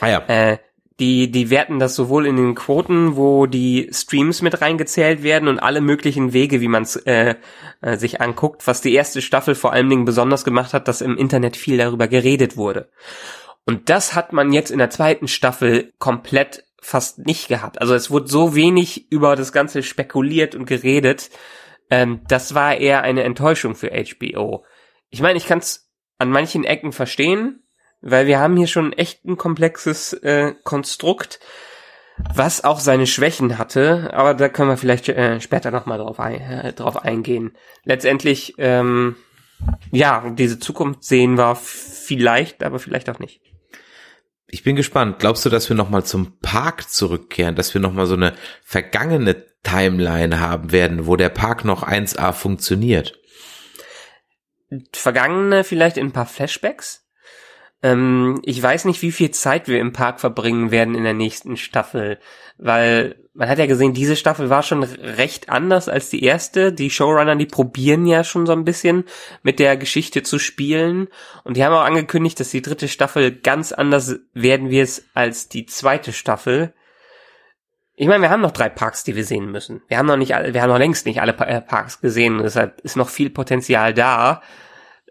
[0.00, 0.24] ah ja.
[0.28, 0.58] Äh,
[0.98, 5.58] die, die werten das sowohl in den Quoten, wo die Streams mit reingezählt werden und
[5.58, 7.34] alle möglichen Wege, wie man es äh,
[7.82, 11.18] äh, sich anguckt, was die erste Staffel vor allen Dingen besonders gemacht hat, dass im
[11.18, 12.90] Internet viel darüber geredet wurde.
[13.66, 17.80] Und das hat man jetzt in der zweiten Staffel komplett fast nicht gehabt.
[17.80, 21.30] Also es wurde so wenig über das Ganze spekuliert und geredet.
[21.90, 24.64] Ähm, das war eher eine Enttäuschung für HBO.
[25.10, 27.65] Ich meine, ich kann es an manchen Ecken verstehen,
[28.00, 31.40] weil wir haben hier schon echt ein komplexes äh, Konstrukt,
[32.34, 36.40] was auch seine Schwächen hatte, aber da können wir vielleicht äh, später nochmal drauf, ein,
[36.40, 37.56] äh, drauf eingehen.
[37.84, 39.16] Letztendlich, ähm,
[39.90, 43.40] ja, diese Zukunft sehen wir vielleicht, aber vielleicht auch nicht.
[44.48, 45.18] Ich bin gespannt.
[45.18, 50.38] Glaubst du, dass wir nochmal zum Park zurückkehren, dass wir nochmal so eine vergangene Timeline
[50.38, 53.18] haben werden, wo der Park noch 1A funktioniert?
[54.92, 57.05] Vergangene vielleicht in ein paar Flashbacks,
[57.82, 61.56] Ähm, ich weiß nicht, wie viel Zeit wir im Park verbringen werden in der nächsten
[61.56, 62.18] Staffel,
[62.58, 66.72] weil man hat ja gesehen, diese Staffel war schon recht anders als die erste.
[66.72, 69.04] Die Showrunner, die probieren ja schon so ein bisschen
[69.42, 71.08] mit der Geschichte zu spielen
[71.44, 75.66] und die haben auch angekündigt, dass die dritte Staffel ganz anders werden wird als die
[75.66, 76.72] zweite Staffel.
[77.94, 79.82] Ich meine, wir haben noch drei Parks, die wir sehen müssen.
[79.88, 82.80] Wir haben noch nicht, alle, wir haben noch längst nicht alle äh, Parks gesehen, deshalb
[82.80, 84.42] ist noch viel Potenzial da.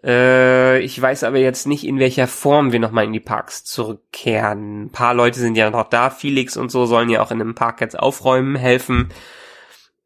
[0.06, 4.84] Äh, ich weiß aber jetzt nicht, in welcher Form wir nochmal in die Parks zurückkehren.
[4.84, 7.54] Ein paar Leute sind ja noch da, Felix und so sollen ja auch in einem
[7.54, 9.08] Park jetzt aufräumen, helfen.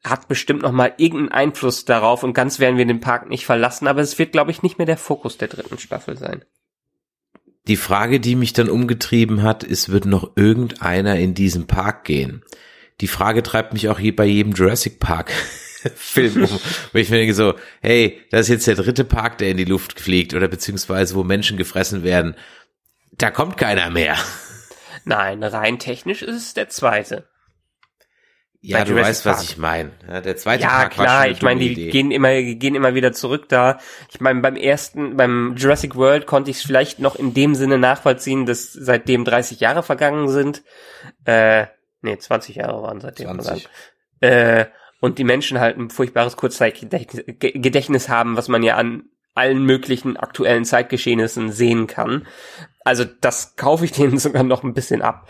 [0.02, 4.00] Hat bestimmt nochmal irgendeinen Einfluss darauf und ganz werden wir den Park nicht verlassen, aber
[4.00, 6.44] es wird, glaube ich, nicht mehr der Fokus der dritten Staffel sein.
[7.68, 12.42] Die Frage, die mich dann umgetrieben hat, ist, wird noch irgendeiner in diesen Park gehen?
[13.00, 15.32] die Frage treibt mich auch hier bei jedem Jurassic Park
[15.94, 16.60] Film um.
[16.92, 19.64] Wo ich mir denke so, hey, das ist jetzt der dritte Park, der in die
[19.64, 22.36] Luft fliegt oder beziehungsweise wo Menschen gefressen werden.
[23.12, 24.16] Da kommt keiner mehr.
[25.04, 27.28] Nein, rein technisch ist es der zweite.
[28.62, 29.36] Ja, du weißt, Park.
[29.36, 29.92] was ich meine.
[30.06, 31.90] Ja, der zweite ja, Park klar, war schon ich meine, die Idee.
[31.90, 33.78] gehen immer, gehen immer wieder zurück da.
[34.10, 37.78] Ich meine, beim ersten, beim Jurassic World konnte ich es vielleicht noch in dem Sinne
[37.78, 40.62] nachvollziehen, dass seitdem 30 Jahre vergangen sind.
[41.24, 41.66] Äh,
[42.02, 43.66] nee, 20 Jahre waren seitdem 20.
[44.20, 44.66] Äh,
[45.00, 50.64] und die Menschen halt ein furchtbares Kurzzeitgedächtnis haben, was man ja an allen möglichen aktuellen
[50.64, 52.26] Zeitgeschehnissen sehen kann.
[52.84, 55.28] Also das kaufe ich denen sogar noch ein bisschen ab.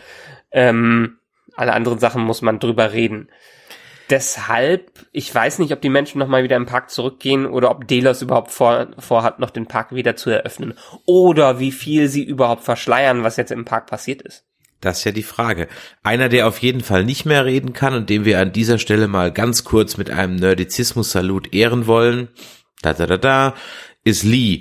[0.50, 1.18] Ähm,
[1.54, 3.30] alle anderen Sachen muss man drüber reden.
[4.08, 8.22] Deshalb, ich weiß nicht, ob die Menschen nochmal wieder im Park zurückgehen oder ob Delos
[8.22, 10.74] überhaupt vor, vorhat, noch den Park wieder zu eröffnen.
[11.06, 14.49] Oder wie viel sie überhaupt verschleiern, was jetzt im Park passiert ist.
[14.80, 15.68] Das ist ja die Frage.
[16.02, 19.08] Einer, der auf jeden Fall nicht mehr reden kann und dem wir an dieser Stelle
[19.08, 22.28] mal ganz kurz mit einem Nerdizismus-Salut ehren wollen,
[22.82, 23.54] da da da da,
[24.04, 24.60] ist Lee.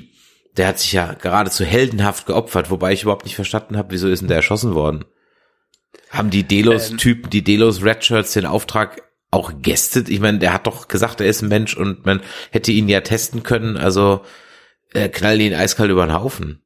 [0.57, 4.19] Der hat sich ja geradezu heldenhaft geopfert, wobei ich überhaupt nicht verstanden habe, wieso ist
[4.19, 5.05] denn der erschossen worden?
[6.09, 10.09] Haben die Delos-Typen, die Delos-Redshirts den Auftrag auch gestet?
[10.09, 13.01] Ich meine, der hat doch gesagt, er ist ein Mensch und man hätte ihn ja
[13.01, 14.21] testen können, also
[14.93, 16.61] äh, knall ihn eiskalt über den Haufen.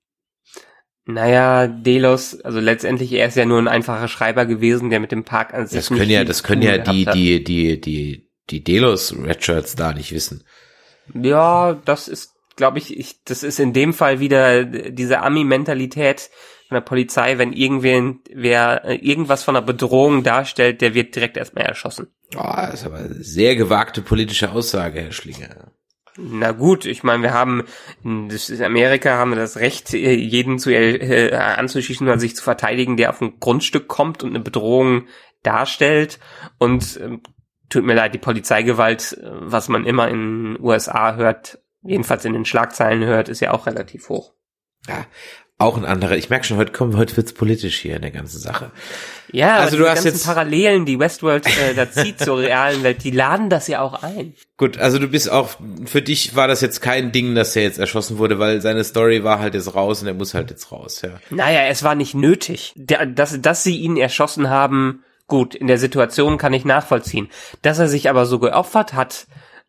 [1.06, 5.26] Naja, Delos, also letztendlich er ist ja nur ein einfacher Schreiber gewesen, der mit dem
[5.26, 5.78] Park an sich.
[5.78, 10.14] Das können ja, das können ja die, die, die, die, die Delos Redshirts da nicht
[10.14, 10.43] wissen.
[11.14, 16.30] Ja, das ist, glaube ich, ich, das ist in dem Fall wieder diese Ami-Mentalität
[16.70, 21.66] von der Polizei, wenn irgendwer wer irgendwas von einer Bedrohung darstellt, der wird direkt erstmal
[21.66, 22.08] erschossen.
[22.36, 25.72] Oh, das ist aber eine sehr gewagte politische Aussage, Herr Schlinger.
[26.18, 27.64] Na gut, ich meine, wir haben
[28.30, 33.09] ist Amerika haben wir das Recht, jeden zu äh, anzuschießen oder sich zu verteidigen, der
[33.09, 35.07] auf ein Grundstück kommt und eine Bedrohung
[35.41, 36.20] darstellt.
[36.59, 37.18] Und äh,
[37.70, 43.03] tut mir leid, die Polizeigewalt, was man immer in USA hört, jedenfalls in den Schlagzeilen
[43.03, 44.34] hört, ist ja auch relativ hoch.
[44.88, 45.05] Ja,
[45.64, 46.16] auch ein anderer.
[46.18, 48.72] Ich merke schon, heute kommen, heute wird's politisch hier in der ganzen Sache.
[49.32, 53.11] Ja, also du hast jetzt Parallelen, die Westworld äh, da zieht zur realen Welt, die
[53.11, 54.36] laden das ja auch ein.
[54.57, 55.49] Gut, also du bist auch,
[55.86, 59.24] für dich war das jetzt kein Ding, dass er jetzt erschossen wurde, weil seine Story
[59.24, 61.11] war halt jetzt raus und er muss halt jetzt raus, ja.
[61.32, 62.74] Naja, es war nicht nötig.
[62.76, 67.30] Dass, dass sie ihn erschossen haben, gut, in der Situation kann ich nachvollziehen.
[67.61, 69.26] Dass er sich aber so geopfert hat,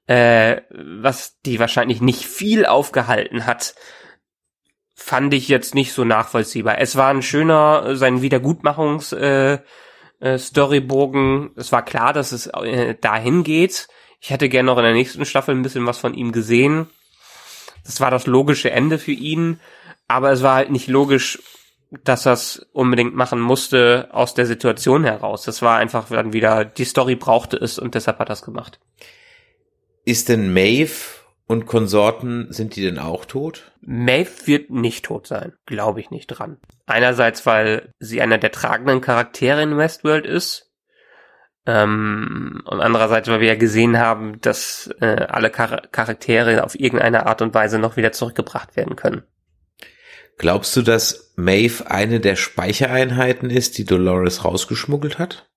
[0.06, 3.74] äh, was die wahrscheinlich nicht viel aufgehalten hat,
[5.04, 6.78] fand ich jetzt nicht so nachvollziehbar.
[6.78, 9.58] Es war ein schöner, sein Wiedergutmachungs äh,
[10.18, 11.50] äh, Storybogen.
[11.56, 13.88] Es war klar, dass es äh, dahin geht.
[14.18, 16.86] Ich hätte gerne noch in der nächsten Staffel ein bisschen was von ihm gesehen.
[17.84, 19.60] Das war das logische Ende für ihn,
[20.08, 21.38] aber es war halt nicht logisch,
[21.90, 25.42] dass er es unbedingt machen musste aus der Situation heraus.
[25.42, 28.80] Das war einfach dann wieder, die Story brauchte es und deshalb hat er es gemacht.
[30.06, 33.72] Ist denn Maeve und Konsorten, sind die denn auch tot?
[33.80, 36.58] Maeve wird nicht tot sein, glaube ich nicht dran.
[36.86, 40.70] Einerseits, weil sie einer der tragenden Charaktere in Westworld ist.
[41.66, 47.26] Ähm, und andererseits, weil wir ja gesehen haben, dass äh, alle Char Charaktere auf irgendeine
[47.26, 49.22] Art und Weise noch wieder zurückgebracht werden können.
[50.36, 55.48] Glaubst du, dass Maeve eine der Speichereinheiten ist, die Dolores rausgeschmuggelt hat?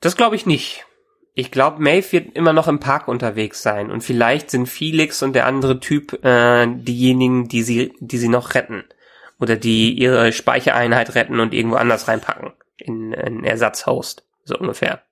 [0.00, 0.86] Das glaube ich nicht.
[1.38, 5.34] Ich glaube, Maeve wird immer noch im Park unterwegs sein und vielleicht sind Felix und
[5.34, 8.82] der andere Typ äh, diejenigen, die sie, die sie noch retten
[9.38, 15.04] oder die ihre Speichereinheit retten und irgendwo anders reinpacken in, in Ersatzhost, so ungefähr.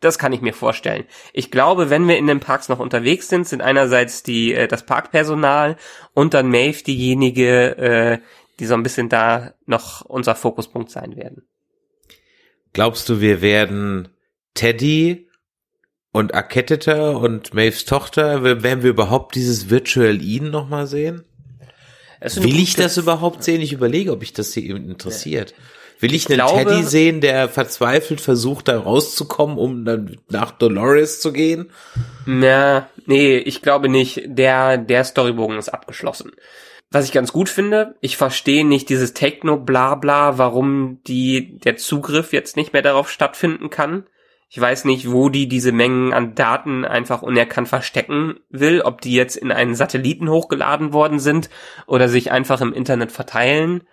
[0.00, 1.06] Das kann ich mir vorstellen.
[1.32, 4.84] Ich glaube, wenn wir in den Parks noch unterwegs sind, sind einerseits die äh, das
[4.84, 5.78] Parkpersonal
[6.12, 8.18] und dann Maeve diejenige, äh,
[8.58, 11.48] die so ein bisschen da noch unser Fokuspunkt sein werden.
[12.74, 14.10] Glaubst du, wir werden
[14.52, 15.29] Teddy
[16.12, 21.24] und Aketeta und Maves Tochter, werden wir überhaupt dieses Virtual Ihn nochmal sehen?
[22.20, 23.60] Will ich das überhaupt sehen?
[23.62, 25.54] Ich überlege, ob ich das hier interessiert.
[26.00, 30.50] Will ich, Ich einen glaube- Teddy sehen, der verzweifelt versucht, da rauszukommen, um dann nach
[30.50, 31.70] Dolores zu gehen?
[32.26, 34.22] Na, nee, ich glaube nicht.
[34.26, 36.32] Der, der Storybogen ist abgeschlossen.
[36.90, 42.56] Was ich ganz gut finde, ich verstehe nicht dieses Techno-Blabla, warum die, der Zugriff jetzt
[42.56, 44.04] nicht mehr darauf stattfinden kann.
[44.52, 49.14] Ich weiß nicht, wo die diese Mengen an Daten einfach unerkannt verstecken will, ob die
[49.14, 51.50] jetzt in einen Satelliten hochgeladen worden sind
[51.86, 53.84] oder sich einfach im Internet verteilen.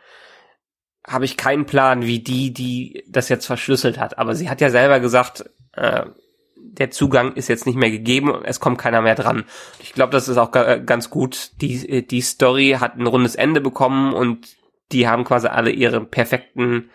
[1.05, 4.18] Habe ich keinen Plan, wie die, die das jetzt verschlüsselt hat.
[4.18, 6.08] Aber sie hat ja selber gesagt, äh,
[6.55, 9.43] der Zugang ist jetzt nicht mehr gegeben, es kommt keiner mehr dran.
[9.80, 11.51] Ich glaube, das ist auch ga- ganz gut.
[11.62, 14.58] Die, die Story hat ein rundes Ende bekommen und
[14.91, 16.89] die haben quasi alle ihre perfekten,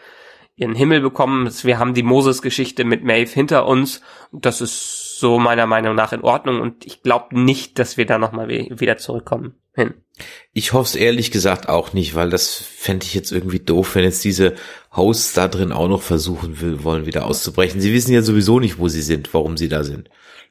[0.57, 1.51] ihren Himmel bekommen.
[1.63, 4.03] Wir haben die Moses-Geschichte mit Maeve hinter uns.
[4.33, 8.19] Das ist so meiner Meinung nach in Ordnung und ich glaube nicht, dass wir da
[8.19, 9.95] nochmal wieder zurückkommen hin.
[10.53, 14.05] Ich hoffe es ehrlich gesagt auch nicht, weil das fände ich jetzt irgendwie doof, wenn
[14.05, 14.55] jetzt diese
[14.95, 17.81] Hosts da drin auch noch versuchen will, wollen, wieder auszubrechen.
[17.81, 20.11] Sie wissen ja sowieso nicht, wo sie sind, warum sie da sind.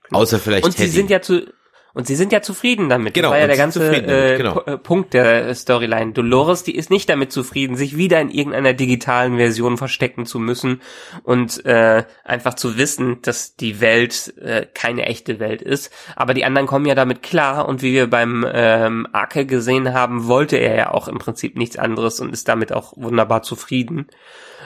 [0.10, 0.92] Außer vielleicht Und sie Teddy.
[0.92, 1.46] sind ja zu
[1.94, 3.14] und sie sind ja zufrieden damit.
[3.14, 4.62] Genau, das war ja der ganze äh, genau.
[4.62, 6.14] Äh, Punkt der Storyline.
[6.14, 10.82] Dolores, die ist nicht damit zufrieden, sich wieder in irgendeiner digitalen Version verstecken zu müssen
[11.24, 15.92] und äh, einfach zu wissen, dass die Welt äh, keine echte Welt ist.
[16.16, 20.28] Aber die anderen kommen ja damit klar und wie wir beim ähm, Arke gesehen haben,
[20.28, 24.08] wollte er ja auch im Prinzip nichts anderes und ist damit auch wunderbar zufrieden.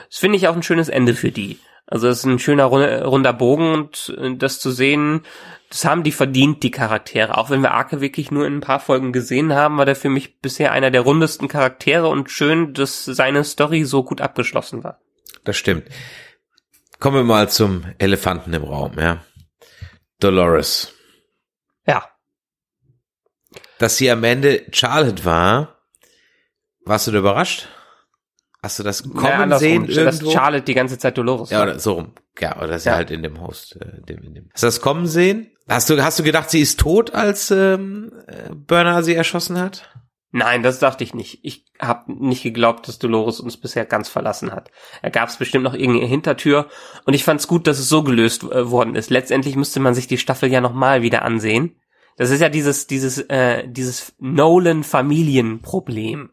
[0.08, 1.58] Das finde ich auch ein schönes Ende für die.
[1.86, 5.22] Also es ist ein schöner run- runder Bogen und äh, das zu sehen,
[5.70, 7.38] das haben die verdient, die Charaktere.
[7.38, 10.08] Auch wenn wir Arke wirklich nur in ein paar Folgen gesehen haben, war der für
[10.08, 15.00] mich bisher einer der rundesten Charaktere und schön, dass seine Story so gut abgeschlossen war.
[15.44, 15.88] Das stimmt.
[16.98, 19.24] Kommen wir mal zum Elefanten im Raum, ja.
[20.18, 20.92] Dolores.
[21.86, 22.08] Ja,
[23.78, 25.82] Dass sie am Ende Charlotte war,
[26.84, 27.68] warst du da überrascht?
[28.62, 30.30] Hast du das kommen ja, sehen dass irgendwo?
[30.30, 32.12] Charlotte die ganze Zeit Dolores Ja, oder so rum.
[32.40, 32.96] Ja, oder dass sie Ja.
[32.96, 34.48] halt in dem Host, äh, dem, in dem.
[34.52, 35.50] Hast du das kommen sehen?
[35.68, 39.90] Hast du, hast du gedacht, sie ist tot, als ähm, äh, Burner sie erschossen hat?
[40.32, 41.38] Nein, das dachte ich nicht.
[41.44, 44.70] Ich habe nicht geglaubt, dass Dolores uns bisher ganz verlassen hat.
[45.02, 46.66] Da gab es bestimmt noch irgendeine Hintertür
[47.04, 49.10] und ich fand es gut, dass es so gelöst äh, worden ist.
[49.10, 51.80] Letztendlich müsste man sich die Staffel ja nochmal wieder ansehen.
[52.18, 56.30] Das ist ja dieses dieses äh, dieses Nolan Familienproblem.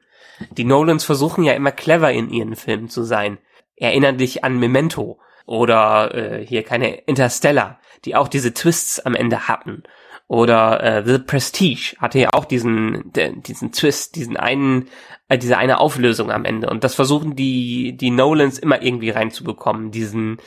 [0.51, 3.37] Die Nolans versuchen ja immer clever in ihren Filmen zu sein.
[3.75, 9.47] Erinner dich an Memento oder äh, hier keine Interstellar, die auch diese Twists am Ende
[9.47, 9.83] hatten.
[10.27, 14.87] Oder äh, The Prestige hatte ja auch diesen diesen Twist, diesen einen
[15.27, 19.91] äh, diese eine Auflösung am Ende und das versuchen die die Nolans immer irgendwie reinzubekommen,
[19.91, 20.37] diesen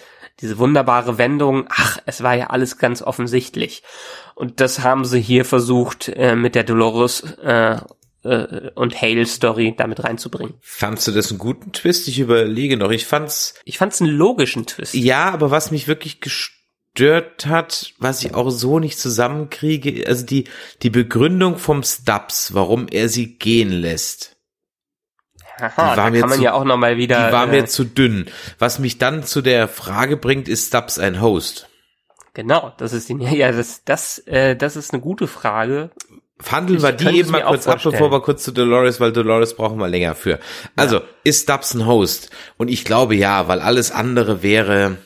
[0.40, 3.82] diese wunderbare Wendung, ach, es war ja alles ganz offensichtlich.
[4.34, 7.78] Und das haben sie hier versucht äh, mit der Dolores äh,
[8.26, 10.54] äh, und Hale Story damit reinzubringen.
[10.60, 12.08] Fandst du das einen guten Twist?
[12.08, 12.90] Ich überlege noch.
[12.90, 14.94] Ich fand's, Ich fand es einen logischen Twist.
[14.94, 20.44] ja, aber was mich wirklich gestört hat, was ich auch so nicht zusammenkriege, also die,
[20.82, 24.36] die Begründung vom Stubbs, warum er sie gehen lässt.
[25.58, 27.26] Aha, die war da mir kann man zu- ja auch noch mal wieder.
[27.28, 28.26] Die war äh, mir zu dünn.
[28.58, 31.68] Was mich dann zu der Frage bringt, ist Stubbs ein Host?
[32.34, 35.90] genau, das ist die, ja das das äh, das ist eine gute Frage.
[36.50, 37.92] Handeln Ich wir die eben mal kurz ab, vorstellen.
[37.94, 40.38] bevor wir kurz zu Dolores, weil Dolores brauchen wir länger für.
[40.76, 42.30] Also, ist Stubbs ein Host?
[42.58, 44.98] Und ich glaube ja, weil alles andere wäre,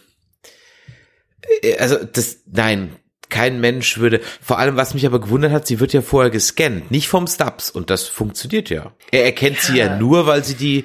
[1.62, 2.96] äh, also das, nein,
[3.28, 6.90] kein Mensch würde, vor allem was mich aber gewundert hat, sie wird ja vorher gescannt,
[6.90, 8.92] nicht vom Stubbs und das funktioniert ja.
[9.12, 10.84] Er erkennt sie ja nur, weil sie die,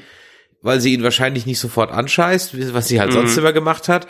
[0.61, 3.15] weil sie ihn wahrscheinlich nicht sofort anscheißt, was sie halt Mhm.
[3.15, 4.07] sonst immer gemacht hat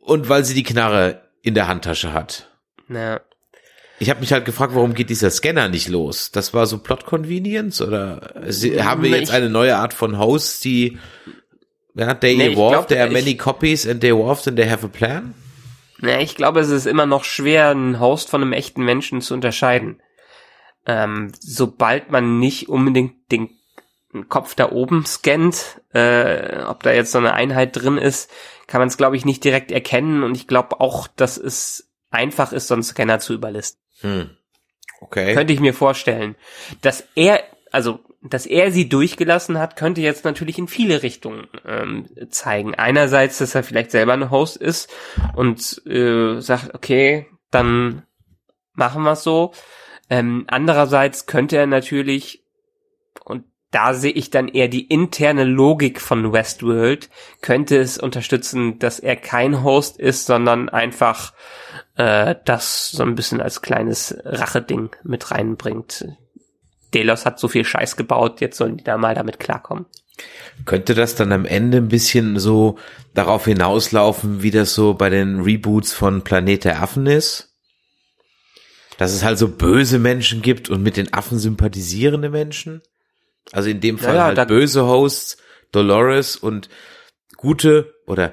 [0.00, 2.50] und weil sie die Knarre in der Handtasche hat.
[2.88, 3.20] Na,
[4.00, 6.32] Ich habe mich halt gefragt, warum geht dieser Scanner nicht los?
[6.32, 10.64] Das war so Plot Convenience oder sie, haben wir jetzt eine neue Art von Host,
[10.64, 10.98] die
[11.94, 14.56] ja, they Nee, ich evolved, glaub, there are ich- many copies and they evolved and
[14.56, 15.34] they have a plan?
[15.98, 19.34] na, ich glaube, es ist immer noch schwer, einen Host von einem echten Menschen zu
[19.34, 20.00] unterscheiden.
[20.86, 23.50] Ähm, sobald man nicht unbedingt den
[24.30, 28.30] Kopf da oben scannt, äh, ob da jetzt so eine Einheit drin ist,
[28.66, 30.22] kann man es, glaube ich, nicht direkt erkennen.
[30.22, 33.78] Und ich glaube auch, dass es einfach ist, so einen Scanner zu überlisten.
[34.00, 34.30] Hm.
[35.00, 35.34] Okay.
[35.34, 36.36] Könnte ich mir vorstellen.
[36.82, 37.42] Dass er,
[37.72, 42.74] also, dass er sie durchgelassen hat, könnte jetzt natürlich in viele Richtungen ähm, zeigen.
[42.74, 44.90] Einerseits, dass er vielleicht selber ein Host ist
[45.34, 48.02] und äh, sagt, okay, dann
[48.74, 49.52] machen wir es so.
[50.10, 52.44] Ähm, andererseits könnte er natürlich,
[53.24, 57.08] und da sehe ich dann eher die interne Logik von Westworld,
[57.40, 61.32] könnte es unterstützen, dass er kein Host ist, sondern einfach
[61.96, 66.06] äh, das so ein bisschen als kleines Racheding mit reinbringt.
[66.94, 69.86] Delos hat so viel Scheiß gebaut, jetzt sollen die da mal damit klarkommen.
[70.66, 72.76] Könnte das dann am Ende ein bisschen so
[73.14, 77.54] darauf hinauslaufen, wie das so bei den Reboots von Planet der Affen ist?
[78.98, 82.82] Dass es halt so böse Menschen gibt und mit den Affen sympathisierende Menschen?
[83.52, 85.38] Also in dem Fall Naja, halt da- böse Hosts,
[85.72, 86.68] Dolores und
[87.36, 88.32] gute oder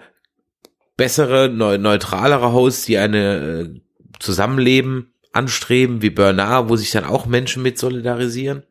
[0.96, 3.36] bessere, neu, neutralere Hosts, die eine
[3.76, 3.82] äh,
[4.20, 8.64] Zusammenleben anstreben, wie Bernard, wo sich dann auch Menschen mit solidarisieren.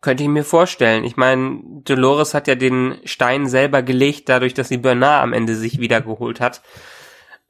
[0.00, 1.04] Könnte ich mir vorstellen.
[1.04, 5.54] Ich meine, Dolores hat ja den Stein selber gelegt, dadurch, dass sie Bernard am Ende
[5.56, 6.62] sich wiedergeholt hat.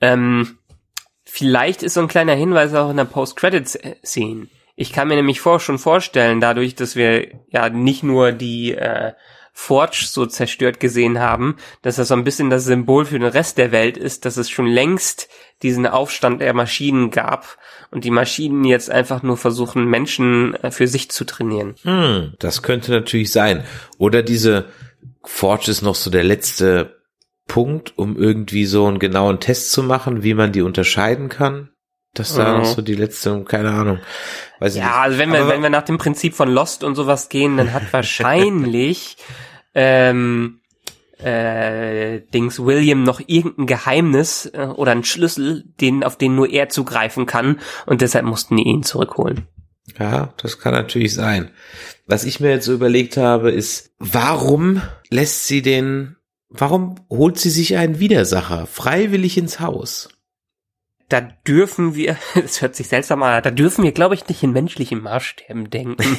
[0.01, 0.59] Ähm,
[1.25, 4.49] vielleicht ist so ein kleiner Hinweis auch in der Post-Credits-Scene.
[4.77, 9.13] Ich kann mir nämlich vor, schon vorstellen, dadurch, dass wir ja nicht nur die äh,
[9.57, 13.57] Forge so zerstört gesehen haben, dass das so ein bisschen das Symbol für den Rest
[13.57, 15.29] der Welt ist, dass es schon längst
[15.63, 17.57] diesen Aufstand der Maschinen gab
[17.93, 21.77] und die Maschinen jetzt einfach nur versuchen, Menschen äh, für sich zu trainieren.
[21.83, 23.63] Hm, das könnte natürlich sein.
[23.97, 24.67] Oder diese
[25.23, 26.97] Forge ist noch so der letzte
[27.47, 31.71] Punkt, um irgendwie so einen genauen Test zu machen, wie man die unterscheiden kann.
[32.15, 32.59] Das da Mhm.
[32.59, 33.99] noch so die letzte, keine Ahnung.
[34.61, 34.95] Weiß Ja, nicht.
[34.95, 37.73] also wenn wir, Aber- wenn wir nach dem Prinzip von Lost und sowas gehen, dann
[37.73, 39.17] hat wahrscheinlich
[39.75, 40.61] ähm,
[41.19, 46.69] äh, Dings William noch irgendein Geheimnis äh, oder einen Schlüssel, den, auf den nur er
[46.69, 49.47] zugreifen kann und deshalb mussten die ihn zurückholen.
[49.99, 51.51] Ja, das kann natürlich sein.
[52.07, 56.17] Was ich mir jetzt so überlegt habe, ist, warum lässt sie den,
[56.49, 60.09] warum holt sie sich einen Widersacher freiwillig ins Haus?
[61.09, 64.53] Da dürfen wir, das hört sich seltsam an, da dürfen wir, glaube ich, nicht in
[64.53, 66.17] menschlichen Maßstäben denken.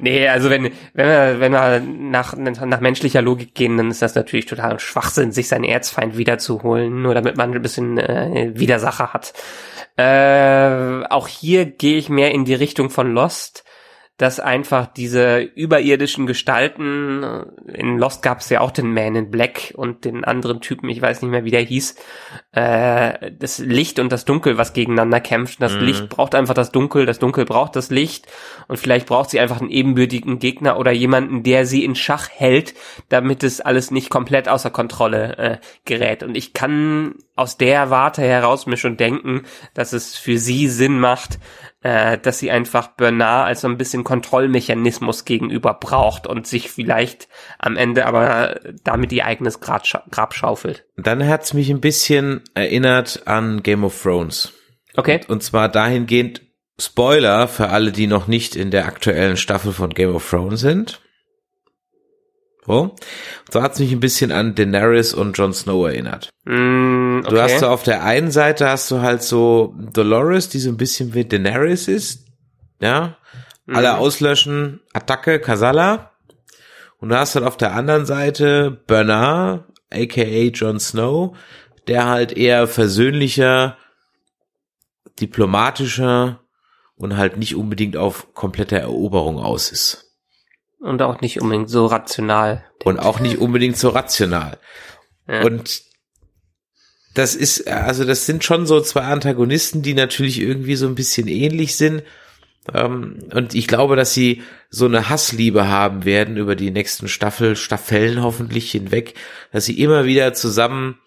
[0.00, 4.14] Nee, also wenn, wenn wir, wenn wir nach, nach menschlicher Logik gehen, dann ist das
[4.14, 9.34] natürlich total Schwachsinn, sich seinen Erzfeind wiederzuholen, nur damit man ein bisschen äh, Widersacher hat.
[9.96, 13.64] Äh, auch hier gehe ich mehr in die Richtung von Lost,
[14.16, 19.30] dass einfach diese überirdischen Gestalten, äh, in Lost gab es ja auch den Man in
[19.30, 21.96] Black und den anderen Typen, ich weiß nicht mehr, wie der hieß,
[22.52, 25.60] äh, das Licht und das Dunkel, was gegeneinander kämpft.
[25.60, 25.80] Das Mhm.
[25.80, 28.26] Licht braucht einfach das Dunkel, das Dunkel braucht das Licht
[28.68, 32.74] und vielleicht braucht sie einfach einen ebenbürtigen Gegner oder jemanden, der sie in Schach hält,
[33.10, 36.22] damit es alles nicht komplett außer Kontrolle äh, gerät.
[36.22, 39.42] Und ich kann aus der Warte heraus mir schon denken,
[39.74, 41.38] dass es für sie Sinn macht,
[41.86, 47.28] äh, dass sie einfach Bernard als so ein bisschen Kontrollmechanismus gegenüber braucht und sich vielleicht
[47.60, 50.84] am Ende aber damit ihr eigenes Grab, Grab schaufelt.
[50.96, 54.52] Dann hat's mich ein bisschen erinnert an Game of Thrones.
[54.96, 55.20] Okay.
[55.28, 56.42] Und zwar dahingehend
[56.78, 61.00] Spoiler für alle, die noch nicht in der aktuellen Staffel von Game of Thrones sind.
[62.66, 62.80] So.
[62.80, 62.92] Und
[63.52, 66.30] so hat's mich ein bisschen an Daenerys und Jon Snow erinnert.
[66.44, 67.30] Mm, okay.
[67.30, 70.76] Du hast so auf der einen Seite hast du halt so Dolores, die so ein
[70.76, 72.26] bisschen wie Daenerys ist.
[72.80, 73.16] Ja.
[73.68, 73.98] Alle Mhm.
[73.98, 76.12] auslöschen, Attacke, Kasala.
[76.98, 81.36] Und du hast dann auf der anderen Seite Bernard, aka Jon Snow,
[81.88, 83.76] der halt eher versöhnlicher,
[85.20, 86.40] diplomatischer
[86.96, 90.05] und halt nicht unbedingt auf komplette Eroberung aus ist.
[90.78, 92.64] Und auch nicht unbedingt so rational.
[92.84, 94.58] Und auch nicht unbedingt so rational.
[95.28, 95.42] Ja.
[95.42, 95.82] Und
[97.14, 101.28] das ist, also das sind schon so zwei Antagonisten, die natürlich irgendwie so ein bisschen
[101.28, 102.02] ähnlich sind.
[102.74, 107.56] Ähm, und ich glaube, dass sie so eine Hassliebe haben werden über die nächsten Staffel,
[107.56, 109.14] Staffeln hoffentlich hinweg,
[109.52, 110.98] dass sie immer wieder zusammen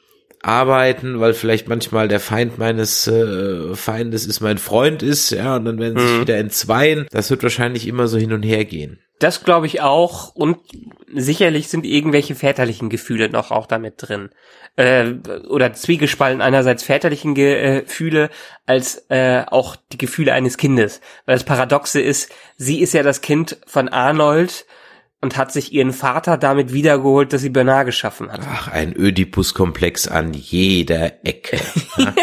[0.41, 5.65] arbeiten, weil vielleicht manchmal der Feind meines äh, Feindes ist mein Freund ist, ja, und
[5.65, 6.21] dann werden sie sich Mhm.
[6.21, 7.07] wieder entzweien.
[7.11, 8.99] Das wird wahrscheinlich immer so hin und her gehen.
[9.19, 10.33] Das glaube ich auch.
[10.33, 10.59] Und
[11.13, 14.29] sicherlich sind irgendwelche väterlichen Gefühle noch auch damit drin.
[14.77, 15.15] Äh,
[15.49, 18.29] oder zwiegespalten einerseits väterlichen Ge- Gefühle
[18.65, 21.01] als äh, auch die Gefühle eines Kindes.
[21.25, 24.65] Weil das Paradoxe ist, sie ist ja das Kind von Arnold
[25.21, 28.41] und hat sich ihren Vater damit wiedergeholt, dass sie Bernard geschaffen hat.
[28.49, 31.59] Ach, ein Ödipus-Komplex an jeder Ecke.
[31.97, 32.13] ja.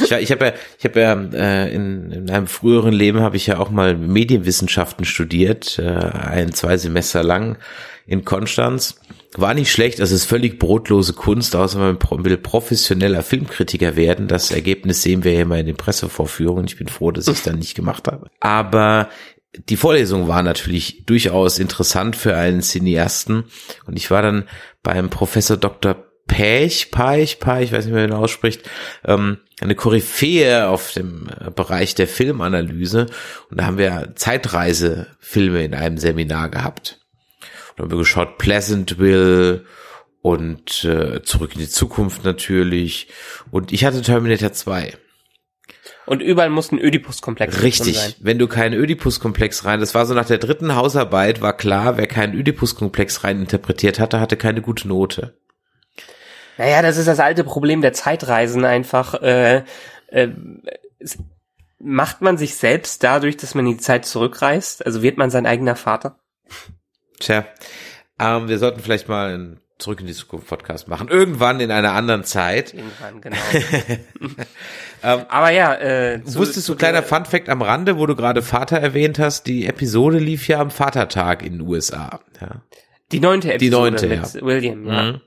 [0.00, 3.46] Ich, ich habe ja, ich habe ja äh, in, in einem früheren Leben habe ich
[3.46, 7.58] ja auch mal Medienwissenschaften studiert, äh, ein zwei Semester lang
[8.06, 8.98] in Konstanz.
[9.36, 14.26] War nicht schlecht, also es ist völlig brotlose Kunst, außer man will professioneller Filmkritiker werden.
[14.26, 16.64] Das Ergebnis sehen wir ja immer in den Pressevorführungen.
[16.64, 18.30] Ich bin froh, dass ich es dann nicht gemacht habe.
[18.40, 19.10] Aber
[19.54, 23.44] die Vorlesung war natürlich durchaus interessant für einen Cineasten.
[23.86, 24.48] Und ich war dann
[24.82, 25.96] beim Professor Dr.
[26.26, 28.68] Pech, Peich, Peich, ich weiß nicht wie man ausspricht,
[29.04, 33.06] ähm, eine Koryphäe auf dem äh, Bereich der Filmanalyse.
[33.50, 37.00] Und da haben wir Zeitreisefilme in einem Seminar gehabt.
[37.70, 39.64] Und da haben wir geschaut, Pleasantville
[40.20, 43.08] und äh, Zurück in die Zukunft natürlich.
[43.50, 44.94] Und ich hatte Terminator 2.
[46.08, 47.98] Und überall muss ein Ödipus-Komplex Richtig.
[47.98, 48.14] sein.
[48.18, 52.06] Wenn du keinen Ödipus-Komplex rein, das war so nach der dritten Hausarbeit, war klar, wer
[52.06, 55.34] keinen Ödipus-Komplex rein interpretiert hatte, hatte keine gute Note.
[56.56, 59.20] Naja, das ist das alte Problem der Zeitreisen einfach.
[59.20, 59.64] Äh,
[60.06, 60.28] äh,
[61.78, 64.86] macht man sich selbst dadurch, dass man in die Zeit zurückreist?
[64.86, 66.18] Also wird man sein eigener Vater?
[67.20, 67.44] Tja,
[68.18, 71.06] ähm, wir sollten vielleicht mal einen Zurück in die Zukunft Podcast machen.
[71.08, 72.74] Irgendwann in einer anderen Zeit.
[72.74, 73.36] Irgendwann, genau.
[75.02, 78.78] Aber ja, äh, zu- Wusstest du, kleiner Fun Fact am Rande, wo du gerade Vater
[78.78, 82.20] erwähnt hast, die Episode lief ja am Vatertag in den USA.
[82.40, 82.62] Ja.
[83.12, 85.02] Die neunte Episode neunte, mit William, ja.
[85.12, 85.20] Mhm.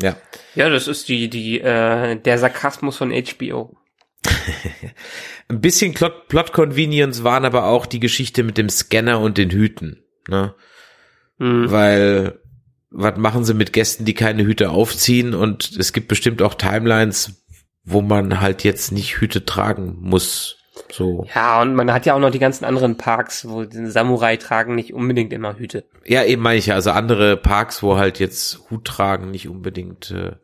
[0.00, 0.16] Ja.
[0.54, 3.76] Ja, das ist die, die, äh, der Sarkasmus von HBO.
[5.48, 9.50] Ein bisschen Plot, Plot Convenience waren aber auch die Geschichte mit dem Scanner und den
[9.50, 10.02] Hüten.
[10.28, 10.54] Ne?
[11.38, 11.70] Mhm.
[11.70, 12.40] Weil,
[12.94, 15.34] was machen sie mit Gästen, die keine Hüte aufziehen?
[15.34, 17.44] Und es gibt bestimmt auch Timelines,
[17.84, 20.56] wo man halt jetzt nicht Hüte tragen muss.
[20.90, 21.26] So.
[21.34, 24.74] Ja, und man hat ja auch noch die ganzen anderen Parks, wo die Samurai tragen
[24.74, 25.84] nicht unbedingt immer Hüte.
[26.04, 26.74] Ja, eben meine ich ja.
[26.74, 30.12] Also andere Parks, wo halt jetzt Hut tragen, nicht unbedingt.
[30.12, 30.36] Äh,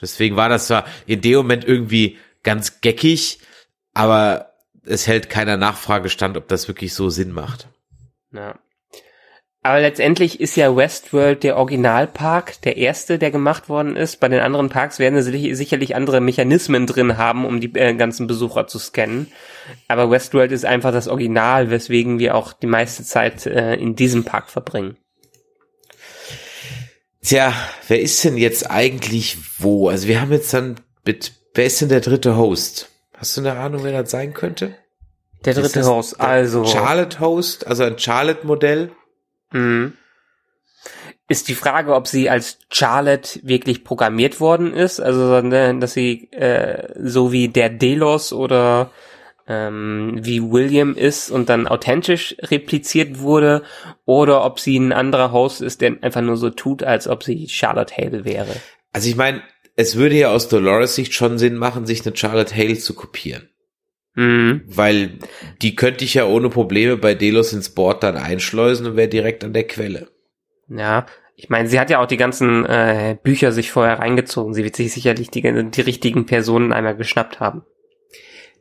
[0.00, 3.38] deswegen war das zwar in dem Moment irgendwie ganz geckig,
[3.94, 4.52] aber
[4.84, 7.68] es hält keiner Nachfrage stand, ob das wirklich so Sinn macht.
[8.32, 8.58] Ja.
[9.66, 14.20] Aber letztendlich ist ja Westworld der Originalpark, der erste, der gemacht worden ist.
[14.20, 17.94] Bei den anderen Parks werden sie sicher- sicherlich andere Mechanismen drin haben, um die äh,
[17.94, 19.32] ganzen Besucher zu scannen.
[19.88, 24.24] Aber Westworld ist einfach das Original, weswegen wir auch die meiste Zeit äh, in diesem
[24.24, 24.98] Park verbringen.
[27.22, 27.54] Tja,
[27.88, 29.88] wer ist denn jetzt eigentlich wo?
[29.88, 30.74] Also wir haben jetzt dann
[31.06, 32.90] mit, wer ist denn der dritte Host?
[33.16, 34.74] Hast du eine Ahnung, wer das sein könnte?
[35.46, 38.90] Der Ist dritte das Host, der also Charlotte Host, also ein Charlotte-Modell.
[39.54, 39.94] Mhm.
[41.28, 46.30] Ist die Frage, ob sie als Charlotte wirklich programmiert worden ist, also ne, dass sie
[46.32, 48.90] äh, so wie der Delos oder
[49.46, 53.62] ähm, wie William ist und dann authentisch repliziert wurde,
[54.04, 57.48] oder ob sie ein anderer Host ist, der einfach nur so tut, als ob sie
[57.48, 58.54] Charlotte Hale wäre.
[58.92, 59.42] Also ich meine,
[59.76, 63.48] es würde ja aus Dolores Sicht schon Sinn machen, sich eine Charlotte Hale zu kopieren.
[64.14, 64.62] Mhm.
[64.66, 65.18] Weil
[65.62, 69.44] die könnte ich ja ohne Probleme bei Delos ins Board dann einschleusen und wäre direkt
[69.44, 70.08] an der Quelle.
[70.68, 71.06] Ja,
[71.36, 74.54] ich meine, sie hat ja auch die ganzen äh, Bücher sich vorher reingezogen.
[74.54, 77.62] Sie wird sich sicherlich die, die richtigen Personen einmal geschnappt haben.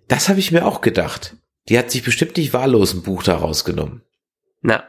[0.07, 1.37] Das habe ich mir auch gedacht.
[1.69, 4.01] Die hat sich bestimmt nicht wahllos ein Buch da rausgenommen,
[4.61, 4.83] Na,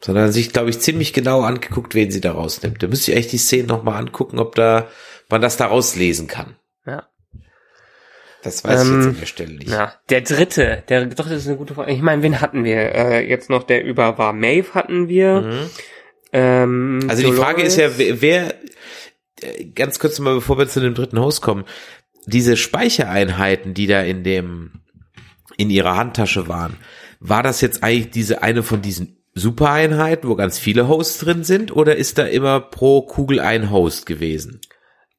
[0.00, 2.82] sondern sich, glaube ich, ziemlich genau angeguckt, wen sie da rausnimmt.
[2.82, 4.88] Da müsste ich echt die Szenen nochmal angucken, ob da
[5.28, 6.56] man das da rauslesen kann.
[6.86, 7.06] ja.
[8.48, 9.68] Das weiß ich Ähm, jetzt an der Stelle nicht.
[9.70, 11.92] Ja, der dritte, der dritte ist eine gute Frage.
[11.92, 12.94] Ich meine, wen hatten wir?
[12.94, 15.40] Äh, jetzt noch der über war Maeve hatten wir.
[15.42, 15.70] Mhm.
[16.32, 17.74] Ähm, Also die Frage Dolores.
[17.74, 18.54] ist ja, wer, wer
[19.42, 21.64] äh, ganz kurz mal, bevor wir zu dem dritten Host kommen,
[22.26, 24.72] diese Speichereinheiten, die da in dem,
[25.56, 26.76] in ihrer Handtasche waren,
[27.20, 31.74] war das jetzt eigentlich diese eine von diesen Supereinheiten, wo ganz viele Hosts drin sind,
[31.74, 34.60] oder ist da immer pro Kugel ein Host gewesen?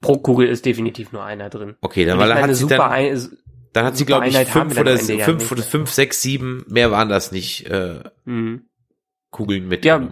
[0.02, 1.76] Pro Kugel ist definitiv nur einer drin.
[1.82, 3.30] Okay, dann, weil dann hat sie dann, ein,
[3.74, 5.52] dann hat sie glaube ich fünf oder fünf nicht.
[5.52, 8.64] oder fünf, sechs, sieben, mehr waren das nicht, äh, Mhm.
[9.32, 9.86] Kugeln mit.
[9.86, 10.10] Ja,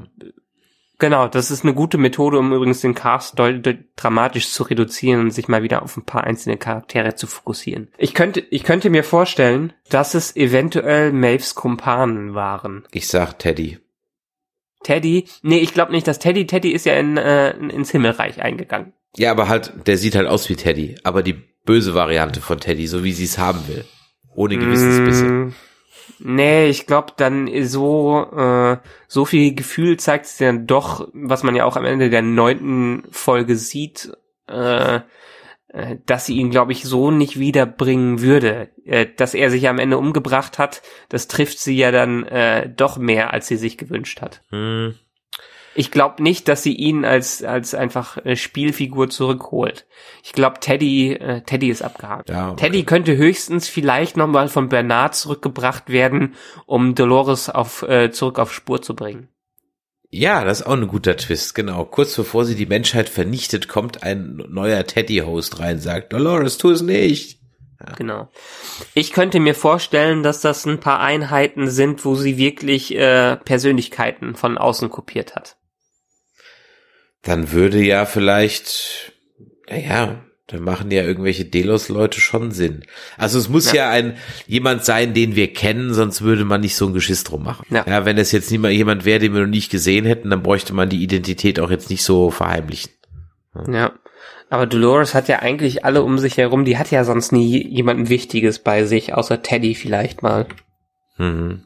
[1.00, 5.22] genau, das ist eine gute Methode, um übrigens den Cast deut- deut- dramatisch zu reduzieren
[5.22, 7.88] und sich mal wieder auf ein paar einzelne Charaktere zu fokussieren.
[7.98, 12.86] Ich könnte, ich könnte mir vorstellen, dass es eventuell Maves Kumpanen waren.
[12.92, 13.80] Ich sag Teddy.
[14.84, 18.94] Teddy, nee, ich glaube nicht, dass Teddy, Teddy ist ja in, äh, ins Himmelreich eingegangen.
[19.18, 22.88] Ja, aber halt, der sieht halt aus wie Teddy, aber die böse Variante von Teddy,
[22.88, 23.86] so wie sie es haben will.
[24.36, 25.26] Ohne Gewissensbisse.
[25.26, 25.54] Mm,
[26.20, 31.56] Nee, ich glaube dann so äh, so viel Gefühl zeigt es dann doch, was man
[31.56, 34.12] ja auch am Ende der neunten Folge sieht,
[34.50, 35.02] äh,
[35.68, 38.70] äh, dass sie ihn, glaube ich, so nicht wiederbringen würde.
[38.86, 42.98] Äh, dass er sich am Ende umgebracht hat, das trifft sie ja dann äh, doch
[42.98, 44.42] mehr, als sie sich gewünscht hat.
[44.50, 44.96] Hm.
[45.78, 49.86] Ich glaube nicht, dass sie ihn als als einfach Spielfigur zurückholt.
[50.24, 52.30] Ich glaube, Teddy äh, Teddy ist abgehakt.
[52.30, 52.66] Ja, okay.
[52.66, 56.34] Teddy könnte höchstens vielleicht nochmal von Bernard zurückgebracht werden,
[56.66, 59.30] um Dolores auf äh, zurück auf Spur zu bringen.
[60.10, 61.86] Ja, das ist auch ein guter Twist, genau.
[61.86, 66.82] Kurz bevor sie die Menschheit vernichtet, kommt ein neuer Teddy-Host rein, sagt, Dolores, tu es
[66.82, 67.38] nicht.
[67.98, 68.30] Genau.
[68.96, 74.34] Ich könnte mir vorstellen, dass das ein paar Einheiten sind, wo sie wirklich äh, Persönlichkeiten
[74.36, 75.58] von außen kopiert hat.
[77.28, 79.12] Dann würde ja vielleicht,
[79.70, 82.86] naja, dann machen ja irgendwelche Delos-Leute schon Sinn.
[83.18, 83.84] Also es muss ja.
[83.84, 83.90] Ja.
[83.90, 84.16] ein
[84.48, 87.66] jemand sein, den wir kennen, sonst würde man nicht so ein Geschiss drum machen.
[87.70, 87.84] Ja.
[87.86, 90.74] ja wenn es jetzt niemand jemand wäre, den wir noch nicht gesehen hätten, dann bräuchte
[90.74, 92.94] man die Identität auch jetzt nicht so verheimlichen.
[93.70, 93.92] Ja.
[94.50, 98.08] Aber Dolores hat ja eigentlich alle um sich herum, die hat ja sonst nie jemanden
[98.08, 100.46] Wichtiges bei sich, außer Teddy vielleicht mal.
[101.18, 101.64] Mhm.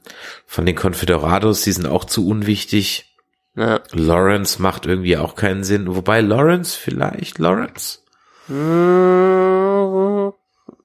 [0.48, 3.11] Von den Confederados, die sind auch zu unwichtig.
[3.56, 3.82] Ja.
[3.92, 5.94] Lawrence macht irgendwie auch keinen Sinn.
[5.96, 8.00] Wobei Lawrence vielleicht, Lawrence?
[8.48, 10.34] Hm,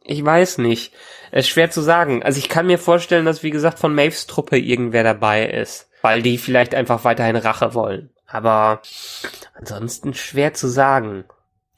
[0.05, 0.93] Ich weiß nicht.
[1.31, 2.23] Es ist schwer zu sagen.
[2.23, 6.23] Also ich kann mir vorstellen, dass wie gesagt von Maves Truppe irgendwer dabei ist, weil
[6.23, 8.11] die vielleicht einfach weiterhin Rache wollen.
[8.27, 8.83] Aber
[9.55, 11.25] ansonsten schwer zu sagen.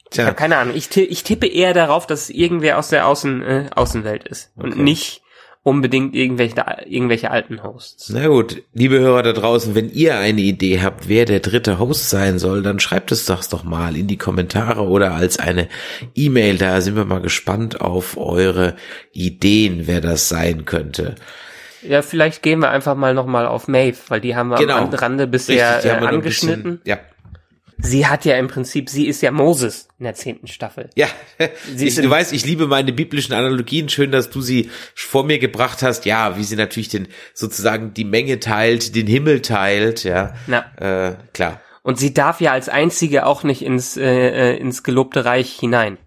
[0.05, 0.75] Ich Tja, habe keine Ahnung.
[0.75, 4.73] Ich, ich tippe eher darauf, dass es irgendwer aus der Außen, äh, Außenwelt ist und
[4.73, 4.81] Okay.
[4.81, 5.21] nicht
[5.63, 6.55] unbedingt irgendwelche,
[6.87, 8.09] irgendwelche alten Hosts.
[8.09, 12.09] na gut, liebe Hörer da draußen, wenn ihr eine Idee habt, wer der dritte Host
[12.09, 15.67] sein soll, dann schreibt es doch doch mal in die Kommentare oder als eine
[16.15, 16.57] E-Mail.
[16.57, 18.75] Da sind wir mal gespannt auf eure
[19.11, 21.15] Ideen, wer das sein könnte.
[21.81, 24.77] Ja, vielleicht gehen wir einfach mal nochmal auf Maeve, weil die haben wir Genau.
[24.77, 26.81] am Rande bisher Richtig, äh, ein bisschen- angeschnitten.
[26.85, 26.97] Ja,
[27.81, 30.89] Sie hat ja im Prinzip, sie ist ja Moses in der zehnten Staffel.
[30.95, 31.07] Ja,
[31.73, 33.89] Sie ich, du weißt, ich liebe meine biblischen Analogien.
[33.89, 36.05] Schön, dass du sie vor mir gebracht hast.
[36.05, 40.03] Ja, wie sie natürlich den sozusagen die Menge teilt, den Himmel teilt.
[40.03, 40.65] Ja, Na.
[40.77, 41.61] äh, klar.
[41.81, 44.03] Und sie darf ja als einzige auch nicht ins, äh,
[44.53, 45.97] äh, ins gelobte Reich hinein.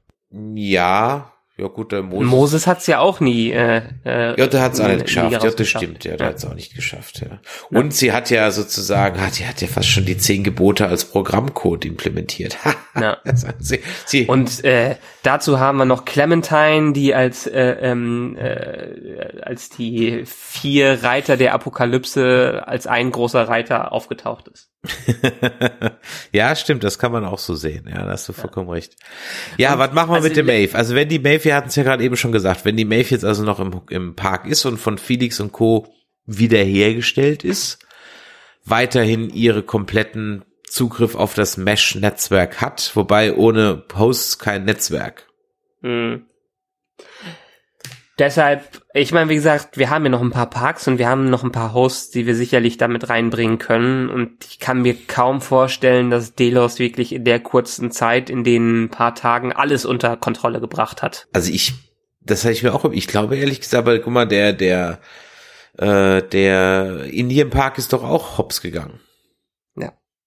[0.55, 2.31] Ja, ja gut, der Moses.
[2.31, 3.51] Moses hat's ja auch nie.
[3.51, 5.33] Äh, äh, ja, der hat es auch nicht geschafft.
[5.33, 6.05] Ja, das stimmt.
[6.05, 7.21] Ja, der hat es auch nicht geschafft.
[7.21, 7.41] Ja.
[7.71, 11.05] Und sie hat ja sozusagen, hat, die hat ja fast schon die zehn Gebote als
[11.05, 12.57] Programmcode implementiert.
[13.01, 13.17] Ja.
[13.59, 19.69] sie, sie, Und äh, dazu haben wir noch Clementine, die als äh, ähm, äh, als
[19.69, 24.71] die vier Reiter der Apokalypse als ein großer Reiter aufgetaucht ist.
[26.33, 27.89] ja, stimmt, das kann man auch so sehen.
[27.89, 28.97] Ja, da hast du vollkommen recht.
[29.57, 30.77] Ja, was machen wir also mit dem Maeve?
[30.77, 33.11] Also wenn die Maeve, wir hatten es ja gerade eben schon gesagt, wenn die Maeve
[33.11, 35.87] jetzt also noch im, im Park ist und von Felix und Co.
[36.27, 37.79] wiederhergestellt ist,
[38.65, 45.29] weiterhin ihre kompletten Zugriff auf das Mesh-Netzwerk hat, wobei ohne Hosts kein Netzwerk.
[45.83, 46.27] Mhm.
[48.19, 51.29] Deshalb, ich meine, wie gesagt, wir haben ja noch ein paar Parks und wir haben
[51.29, 54.11] noch ein paar Hosts, die wir sicherlich damit reinbringen können.
[54.11, 58.91] Und ich kann mir kaum vorstellen, dass Delos wirklich in der kurzen Zeit, in den
[58.91, 61.27] paar Tagen, alles unter Kontrolle gebracht hat.
[61.33, 61.73] Also ich,
[62.21, 65.01] das habe ich mir auch, ich glaube ehrlich gesagt, aber guck mal, der, der,
[65.79, 69.01] äh, der Indian Park ist doch auch hops gegangen.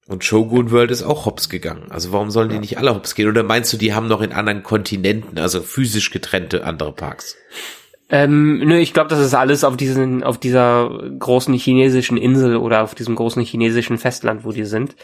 [0.08, 1.88] Und Shogun World ist auch hops gegangen.
[1.90, 3.28] Also warum sollen die nicht alle hops gehen?
[3.28, 7.36] Oder meinst du, die haben noch in anderen Kontinenten, also physisch getrennte andere Parks?
[8.10, 12.84] Ähm, nö, ich glaube, das ist alles auf diesen, auf dieser großen chinesischen Insel oder
[12.84, 14.96] auf diesem großen chinesischen Festland, wo die sind.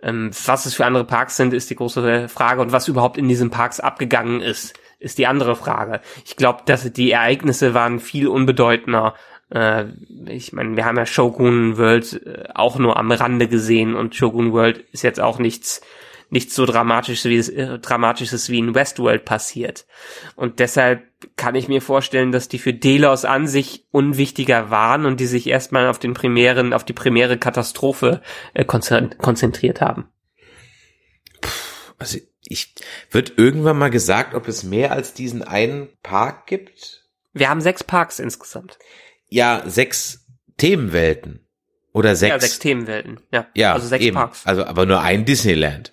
[0.00, 3.28] Ähm, was es für andere Parks sind, ist die große Frage und was überhaupt in
[3.28, 6.00] diesen Parks abgegangen ist, ist die andere Frage.
[6.24, 9.14] Ich glaube, dass die Ereignisse waren viel unbedeutender.
[9.50, 9.84] Äh,
[10.26, 14.52] ich meine, wir haben ja Shogun World äh, auch nur am Rande gesehen und Shogun
[14.52, 15.80] World ist jetzt auch nichts
[16.28, 19.86] nichts so dramatisches wie, es- äh, dramatisches wie in Westworld passiert.
[20.34, 21.04] Und deshalb
[21.36, 25.46] kann ich mir vorstellen, dass die für Delos an sich unwichtiger waren und die sich
[25.46, 28.22] erstmal auf den primären, auf die primäre Katastrophe
[28.54, 30.08] äh, konzentriert haben.
[31.98, 32.74] Also ich,
[33.12, 37.04] wird irgendwann mal gesagt, ob es mehr als diesen einen Park gibt?
[37.32, 38.78] Wir haben sechs Parks insgesamt.
[39.28, 41.40] Ja, sechs Themenwelten.
[41.92, 42.30] Oder sechs.
[42.30, 43.20] Ja, sechs Themenwelten.
[43.32, 44.16] Ja, Ja, also sechs eben.
[44.16, 44.46] Parks.
[44.46, 45.92] Also, aber nur ein Disneyland.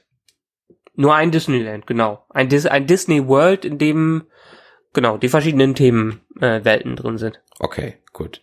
[0.95, 2.25] Nur ein Disneyland, genau.
[2.29, 4.23] Ein, Dis ein Disney World, in dem
[4.93, 7.41] genau die verschiedenen Themenwelten äh, drin sind.
[7.59, 8.41] Okay, gut.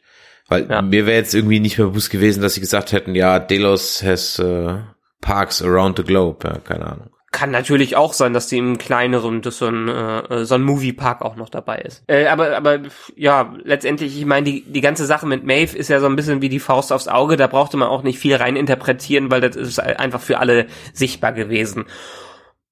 [0.48, 0.82] Weil Ja.
[0.82, 4.38] mir wäre jetzt irgendwie nicht mehr bewusst gewesen, dass sie gesagt hätten, ja, Delos has
[4.40, 4.78] äh,
[5.20, 6.48] parks around the globe.
[6.48, 7.10] Ja, keine Ahnung.
[7.32, 11.22] Kann natürlich auch sein, dass die im kleineren, dass so ein, äh, so ein Moviepark
[11.22, 12.02] auch noch dabei ist.
[12.08, 12.80] Äh, aber, aber
[13.14, 16.42] ja, letztendlich, ich meine, die, die ganze Sache mit Maeve ist ja so ein bisschen
[16.42, 17.36] wie die Faust aufs Auge.
[17.36, 21.32] Da brauchte man auch nicht viel rein interpretieren, weil das ist einfach für alle sichtbar
[21.32, 21.84] gewesen.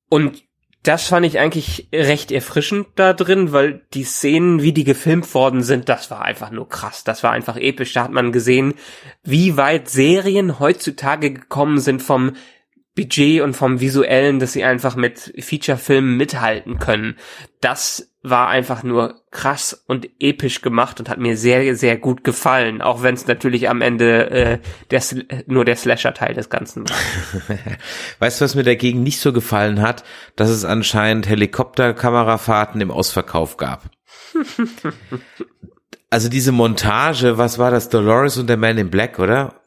[0.08, 0.42] Und
[0.82, 5.62] das fand ich eigentlich recht erfrischend da drin, weil die Szenen, wie die gefilmt worden
[5.62, 7.04] sind, das war einfach nur krass.
[7.04, 7.92] Das war einfach episch.
[7.92, 8.74] Da hat man gesehen,
[9.22, 12.32] wie weit Serien heutzutage gekommen sind vom
[12.98, 17.16] Budget und vom Visuellen, dass sie einfach mit Feature-Filmen mithalten können.
[17.60, 22.82] Das war einfach nur krass und episch gemacht und hat mir sehr, sehr gut gefallen,
[22.82, 24.58] auch wenn es natürlich am Ende äh,
[24.90, 25.00] der,
[25.46, 26.96] nur der Slasher-Teil des Ganzen war.
[28.18, 30.02] Weißt du, was mir dagegen nicht so gefallen hat?
[30.34, 33.90] Dass es anscheinend Helikopterkamerafahrten im Ausverkauf gab.
[36.10, 37.90] also diese Montage, was war das?
[37.90, 39.57] Dolores und der Man in Black, oder?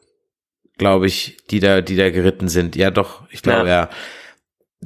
[0.78, 2.76] Glaube ich, die da, die da geritten sind.
[2.76, 3.90] Ja, doch, ich glaube ja.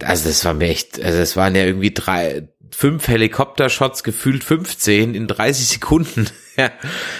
[0.02, 5.14] Also das war mir echt, also es waren ja irgendwie drei, fünf Helikopter-Shots, gefühlt 15
[5.14, 6.26] in 30 Sekunden.
[6.56, 6.70] ja.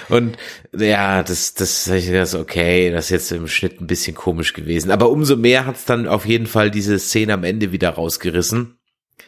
[0.09, 0.37] Und
[0.77, 4.91] ja, das, das, das okay, das ist jetzt im Schnitt ein bisschen komisch gewesen.
[4.91, 8.79] Aber umso mehr hat's dann auf jeden Fall diese Szene am Ende wieder rausgerissen.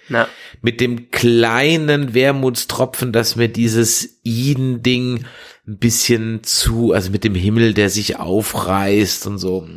[0.09, 0.29] Na.
[0.63, 5.25] Mit dem kleinen Wermutstropfen, dass mir dieses Eden-Ding
[5.69, 9.69] ein bisschen zu, also mit dem Himmel, der sich aufreißt und so.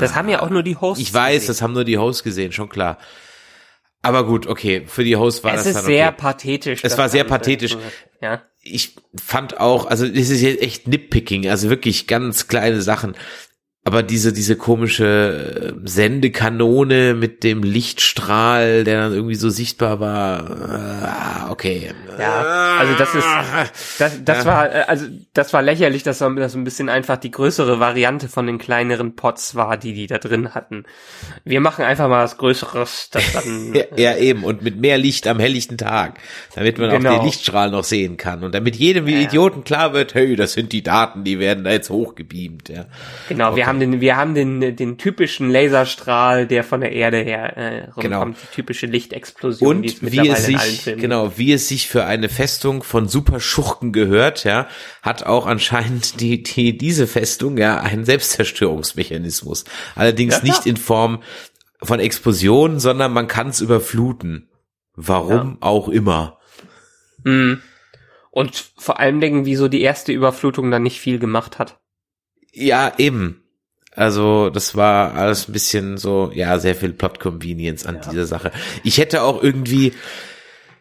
[0.00, 1.48] Das haben ja auch nur die Hosts Ich weiß, gesehen.
[1.48, 2.98] das haben nur die Hosts gesehen, schon klar.
[4.00, 6.16] Aber gut, okay, für die Hosts war Es das ist dann sehr okay.
[6.16, 6.80] pathetisch.
[6.82, 7.76] Es war sehr pathetisch.
[8.22, 8.42] Ja.
[8.62, 13.14] ich fand auch, also das ist jetzt echt Nitpicking, also wirklich ganz kleine Sachen.
[13.86, 21.46] Aber diese, diese komische äh, Sendekanone mit dem Lichtstrahl, der dann irgendwie so sichtbar war,
[21.48, 21.92] äh, okay.
[22.18, 23.26] Ja, also das ist,
[24.00, 27.30] das, das war, äh, also das war lächerlich, dass das so ein bisschen einfach die
[27.30, 30.82] größere Variante von den kleineren Pots war, die die da drin hatten.
[31.44, 33.72] Wir machen einfach mal was Größeres, das dann.
[33.76, 34.42] Ja, ja, eben.
[34.42, 36.18] Und mit mehr Licht am helllichten Tag.
[36.56, 37.18] Damit man auch Genau.
[37.18, 38.42] den Lichtstrahl noch sehen kann.
[38.42, 39.18] Und damit jedem Ja.
[39.18, 42.86] Idioten klar wird, hey, das sind die Daten, die werden da jetzt hochgebeamt, ja.
[43.28, 47.56] Genau, wir haben den, wir haben den, den typischen Laserstrahl, der von der Erde her
[47.56, 48.24] äh, rumkommt, Genau.
[48.30, 53.08] die typische Lichtexplosion, Und wie es sich, genau, wie es sich für eine Festung von
[53.08, 54.68] Superschurken gehört, ja,
[55.02, 59.64] hat auch anscheinend die, die, diese Festung, ja, einen Selbstzerstörungsmechanismus.
[59.94, 60.70] Allerdings Ja, nicht ja.
[60.70, 61.22] in Form
[61.82, 64.48] von Explosionen, sondern man kann es überfluten.
[64.94, 66.38] Warum auch immer.
[67.22, 67.60] Mhm.
[68.30, 71.78] Und vor allen Dingen, wieso die erste Überflutung dann nicht viel gemacht hat.
[72.52, 73.42] Ja, eben.
[73.96, 78.52] Also, das war alles ein bisschen so, ja, sehr viel Plot-Convenience an dieser Sache.
[78.84, 79.94] Ich hätte auch irgendwie,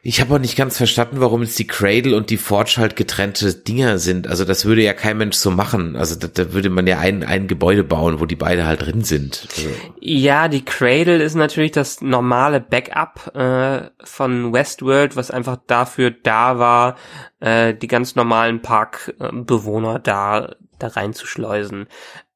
[0.02, 3.54] ich habe auch nicht ganz verstanden, warum jetzt die Cradle und die Forge halt getrennte
[3.54, 4.28] Dinger sind.
[4.28, 5.96] Also, das würde ja kein Mensch so machen.
[5.96, 9.06] Also, da, da würde man ja ein, ein Gebäude bauen, wo die beide halt drin
[9.06, 9.48] sind.
[9.56, 9.70] Also,
[10.02, 16.60] Ja, die Cradle ist natürlich das normale Backup äh, von Westworld, was einfach dafür da
[16.60, 16.98] war,
[17.40, 21.88] äh, die ganz normalen Parkbewohner da da reinzuschleusen.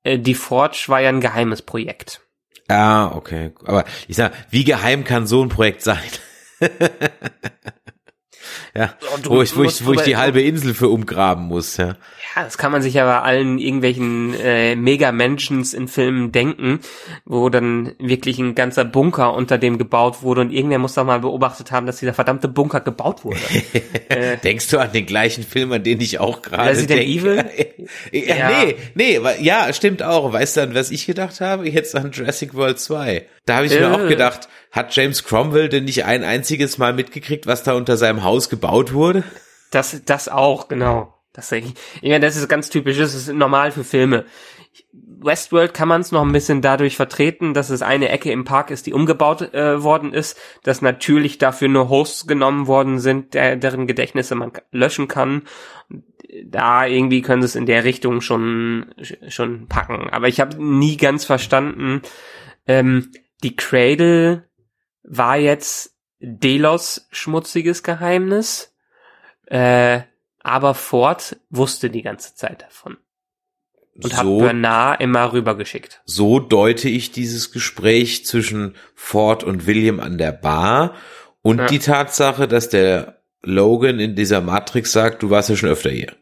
[0.09, 2.21] Äh, die Forge war ja ein geheimes Projekt.
[2.67, 3.51] ah, okay.
[3.65, 5.99] Aber ich sag, wie geheim kann so ein Projekt sein?
[8.75, 8.93] ja,
[9.23, 11.95] du wo ich, wo ich, wo ich die halbe Insel für umgraben muss, ja.
[12.35, 16.79] Ja, das kann man sich ja bei allen irgendwelchen äh, Mega-Mentions in Filmen denken,
[17.25, 21.19] wo dann wirklich ein ganzer Bunker unter dem gebaut wurde und irgendwer muss doch mal
[21.19, 23.39] beobachtet haben, dass dieser verdammte Bunker gebaut wurde.
[24.43, 27.11] Denkst du an den gleichen Film, an den ich auch gerade Resident denke?
[27.11, 27.45] Evil?
[28.11, 28.49] ja, Ja.
[28.49, 30.31] Nee, nee, ja, stimmt auch.
[30.33, 31.69] Weißt du, an was ich gedacht habe?
[31.69, 33.25] Jetzt an Jurassic World 2.
[33.45, 33.85] Da habe ich mir Äh.
[33.87, 38.23] auch gedacht, hat James Cromwell denn nicht ein einziges Mal mitgekriegt, was da unter seinem
[38.23, 39.23] Haus gebaut wurde?
[39.71, 41.13] Das, das auch, genau.
[41.33, 41.63] Das, ich
[42.01, 44.25] meine, das ist ganz typisch, das ist normal für Filme.
[45.21, 48.71] Westworld kann man es noch ein bisschen dadurch vertreten, dass es eine Ecke im Park
[48.71, 53.55] ist, die umgebaut äh, worden ist, dass natürlich dafür nur Hosts genommen worden sind, der,
[53.57, 55.43] deren Gedächtnisse man löschen kann.
[56.45, 58.93] Da irgendwie können sie es in der Richtung schon
[59.27, 60.09] schon packen.
[60.09, 62.01] Aber ich habe nie ganz verstanden.
[62.67, 63.11] Ähm,
[63.43, 64.47] die Cradle
[65.03, 68.75] war jetzt Delos schmutziges Geheimnis.
[69.47, 70.01] Äh,
[70.41, 72.97] aber Ford wusste die ganze Zeit davon
[73.95, 76.01] und hat so, Bernard immer rübergeschickt.
[76.05, 80.93] so deute ich dieses Gespräch zwischen Ford und William an der Bar
[81.41, 81.65] und Ja.
[81.65, 86.13] die Tatsache, dass der Logan in dieser Matrix sagt, du warst ja schon öfter hier.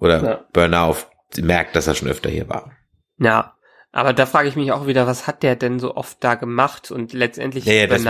[0.00, 0.44] Oder Ja.
[0.52, 2.72] Bernard auf, merkt, dass er schon öfter hier war.
[3.18, 3.54] Ja,
[3.92, 6.90] aber da frage ich mich auch wieder, was hat der denn so oft da gemacht
[6.90, 8.02] und letztendlich Ja, ja, das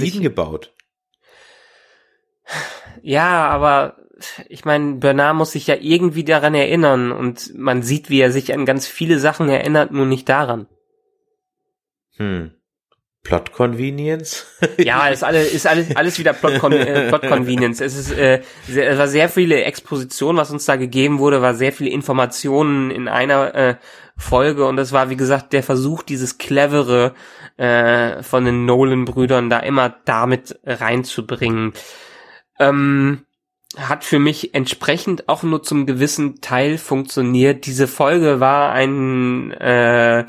[0.00, 0.72] sich- Eden gebaut.
[3.02, 3.96] Ja, aber
[4.48, 8.52] ich meine, Bernard muss sich ja irgendwie daran erinnern und man sieht, wie er sich
[8.54, 10.66] an ganz viele Sachen erinnert, nur nicht daran.
[12.16, 12.52] Hm.
[13.24, 14.46] Plot Convenience?
[14.78, 17.80] Ja, ist alles, ist alles, alles wieder Plot, -Con äh, Plot Convenience.
[17.80, 21.54] Es ist, äh, sehr, es war sehr viele Exposition, was uns da gegeben wurde, war
[21.54, 23.74] sehr viele Informationen in einer äh,
[24.16, 27.14] Folge und es war, wie gesagt, der Versuch, dieses clevere
[27.56, 31.72] äh, von den Nolan-Brüdern da immer damit reinzubringen.
[32.60, 33.24] Ähm,
[33.76, 37.66] hat für mich entsprechend auch nur zum gewissen Teil funktioniert.
[37.66, 40.26] Diese Folge war ein äh,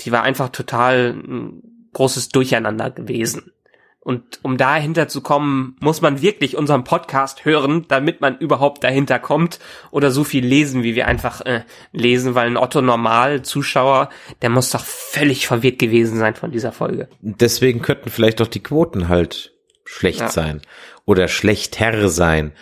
[0.00, 3.52] die war einfach total ein großes Durcheinander gewesen.
[4.00, 9.18] Und um dahinter zu kommen, muss man wirklich unseren Podcast hören, damit man überhaupt dahinter
[9.18, 9.58] kommt
[9.90, 14.10] oder so viel lesen, wie wir einfach äh, lesen, weil ein Otto Normal Zuschauer,
[14.42, 17.08] der muss doch völlig verwirrt gewesen sein von dieser Folge.
[17.20, 19.52] Deswegen könnten vielleicht auch die Quoten halt
[19.84, 20.28] schlecht Ja.
[20.28, 20.62] sein
[21.04, 22.52] oder schlechter sein,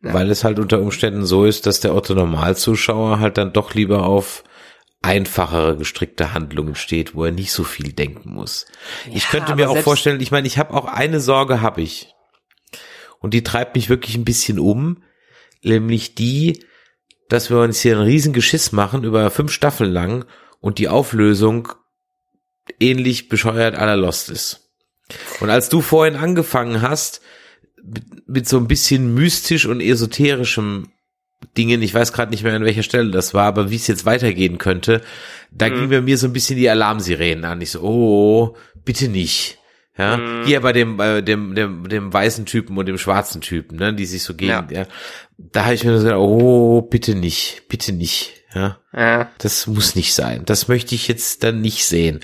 [0.00, 4.04] weil es halt unter Umständen so ist, dass der Otto Normalzuschauer halt dann doch lieber
[4.04, 4.42] auf
[5.02, 8.66] einfachere gestrickte Handlungen steht, wo er nicht so viel denken muss.
[9.06, 11.82] ich Ja, könnte aber mir auch vorstellen, ich meine, ich habe auch eine Sorge habe
[11.82, 12.14] ich.
[13.20, 15.02] Und die treibt mich wirklich ein bisschen um,
[15.62, 16.64] nämlich die,
[17.28, 20.24] dass wir uns hier einen riesen Geschiss machen über fünf Staffeln lang
[20.60, 21.68] und die Auflösung
[22.80, 24.70] ähnlich bescheuert aller Lost ist.
[25.40, 27.20] Und als du vorhin angefangen hast,
[27.82, 30.90] mit, mit so ein bisschen mystisch und esoterischem
[31.56, 34.06] Dingen, ich weiß gerade nicht mehr an welcher Stelle das war, aber wie es jetzt
[34.06, 35.02] weitergehen könnte,
[35.50, 35.74] da mhm.
[35.74, 37.60] ging bei mir so ein bisschen die Alarmsirenen an.
[37.60, 39.58] Ich so, oh, bitte nicht.
[39.96, 40.44] Ja, mhm.
[40.44, 44.06] hier bei dem, bei dem, dem, dem weißen Typen und dem schwarzen Typen, ne, die
[44.06, 44.86] sich so gegen, ja, ja
[45.36, 48.34] da habe ich mir so gedacht, oh, bitte nicht, bitte nicht.
[48.54, 50.44] Ja, ja, das muss nicht sein.
[50.46, 52.20] Das möchte ich jetzt dann nicht sehen.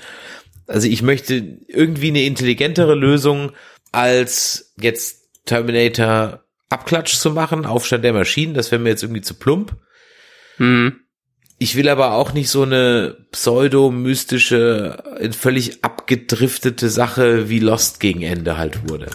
[0.67, 1.35] Also ich möchte
[1.67, 3.51] irgendwie eine intelligentere Lösung
[3.91, 6.44] als jetzt Terminator
[6.75, 9.77] Abklatsch zu machen, Aufstand der Maschinen, das wäre mir jetzt irgendwie zu plump.
[10.57, 10.99] Mhm.
[11.57, 18.57] Ich will aber auch nicht so eine pseudo-mystische, völlig abgedriftete Sache wie Lost gegen Ende
[18.57, 19.07] halt wurde.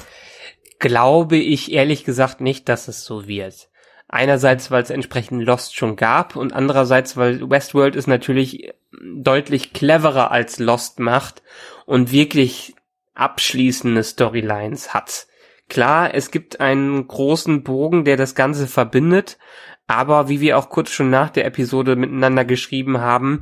[0.79, 3.69] Glaube ich ehrlich gesagt nicht, dass es so wird.
[4.09, 10.31] Einerseits, weil es entsprechend Lost schon gab und andererseits, weil Westworld ist natürlich deutlich cleverer
[10.31, 11.43] als Lost macht
[11.85, 12.75] und wirklich
[13.15, 15.27] abschließende Storylines hat.
[15.71, 19.39] Klar, es gibt einen großen Bogen, der das Ganze verbindet,
[19.87, 23.41] aber wie wir auch kurz schon nach der Episode miteinander geschrieben haben,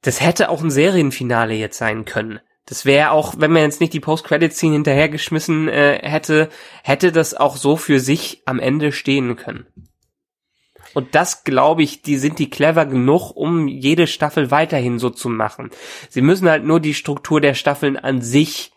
[0.00, 2.40] das hätte auch ein Serienfinale jetzt sein können.
[2.64, 6.48] Das wäre auch, wenn man jetzt nicht die Post-Credit-Scene hinterhergeschmissen äh, hätte,
[6.82, 9.66] hätte das auch so für sich am Ende stehen können.
[10.94, 15.28] Und das glaube ich, die sind die clever genug, um jede Staffel weiterhin so zu
[15.28, 15.70] machen.
[16.08, 18.72] Sie müssen halt nur die Struktur der Staffeln an sich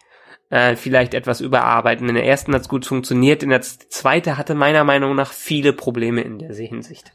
[0.54, 2.08] äh, vielleicht etwas überarbeiten.
[2.08, 5.74] In der ersten hat es gut funktioniert, in der zweiten hatte meiner Meinung nach viele
[5.74, 7.12] Probleme in der Hinsicht.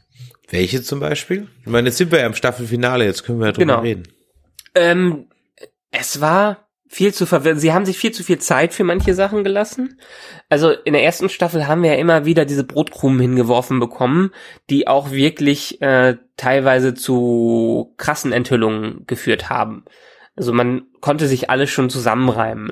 [0.49, 1.47] Welche zum Beispiel?
[1.61, 3.79] Ich meine, jetzt sind wir ja im Staffelfinale, jetzt können wir ja drüber genau.
[3.79, 4.03] reden.
[4.75, 5.27] Ähm,
[5.89, 7.61] es war viel zu verwirrend.
[7.61, 10.01] Sie haben sich viel zu viel Zeit für manche Sachen gelassen.
[10.49, 14.31] Also in der ersten Staffel haben wir ja immer wieder diese Brotkrumen hingeworfen bekommen,
[14.69, 19.85] die auch wirklich äh, teilweise zu krassen Enthüllungen geführt haben.
[20.39, 22.71] Also man konnte sich alles schon zusammenreimen.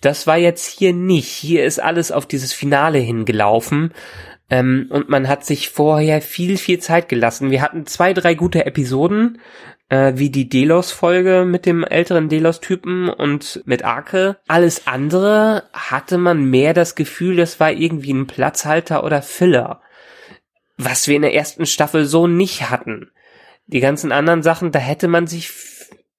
[0.00, 1.28] Das war jetzt hier nicht.
[1.28, 3.92] Hier ist alles auf dieses Finale hingelaufen.
[4.48, 7.50] Ähm, und man hat sich vorher viel, viel Zeit gelassen.
[7.50, 9.38] Wir hatten zwei, drei gute Episoden
[9.90, 14.38] äh, wie die Delos-Folge mit dem älteren Delos-Typen und mit Arke.
[14.48, 19.82] Alles andere hatte man mehr das Gefühl, das war irgendwie ein Platzhalter oder Filler.
[20.78, 23.10] Was wir in der ersten Staffel so nicht hatten.
[23.66, 25.50] Die ganzen anderen Sachen, da hätte man sich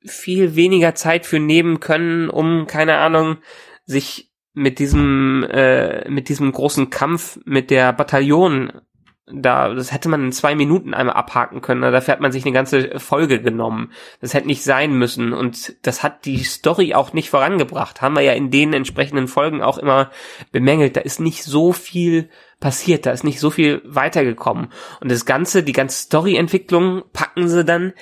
[0.05, 3.37] viel weniger Zeit für nehmen können, um, keine Ahnung,
[3.85, 8.71] sich mit diesem, äh, mit diesem großen Kampf mit der Bataillon
[9.25, 11.81] da, das hätte man in zwei Minuten einmal abhaken können.
[11.81, 13.91] Dafür hat man sich eine ganze Folge genommen.
[14.19, 15.31] Das hätte nicht sein müssen.
[15.31, 18.01] Und das hat die Story auch nicht vorangebracht.
[18.01, 20.11] Haben wir ja in den entsprechenden Folgen auch immer
[20.51, 20.97] bemängelt.
[20.97, 22.29] Da ist nicht so viel
[22.59, 23.05] passiert.
[23.05, 24.67] Da ist nicht so viel weitergekommen.
[24.99, 27.93] Und das Ganze, die ganze Storyentwicklung packen sie dann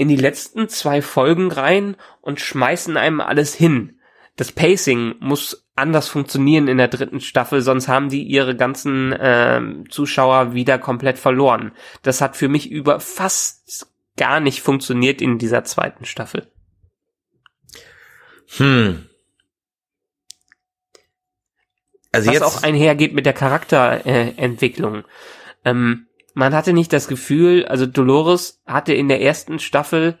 [0.00, 4.00] in die letzten zwei Folgen rein und schmeißen einem alles hin.
[4.34, 9.60] Das Pacing muss anders funktionieren in der dritten Staffel, sonst haben die ihre ganzen äh,
[9.90, 11.72] Zuschauer wieder komplett verloren.
[12.00, 16.50] Das hat für mich über fast gar nicht funktioniert in dieser zweiten Staffel.
[18.56, 19.04] Hm.
[22.10, 25.04] Also Was jetzt auch einhergeht mit der Charakterentwicklung.
[25.64, 30.18] Äh, ähm, man hatte nicht das Gefühl, also Dolores hatte in der ersten Staffel,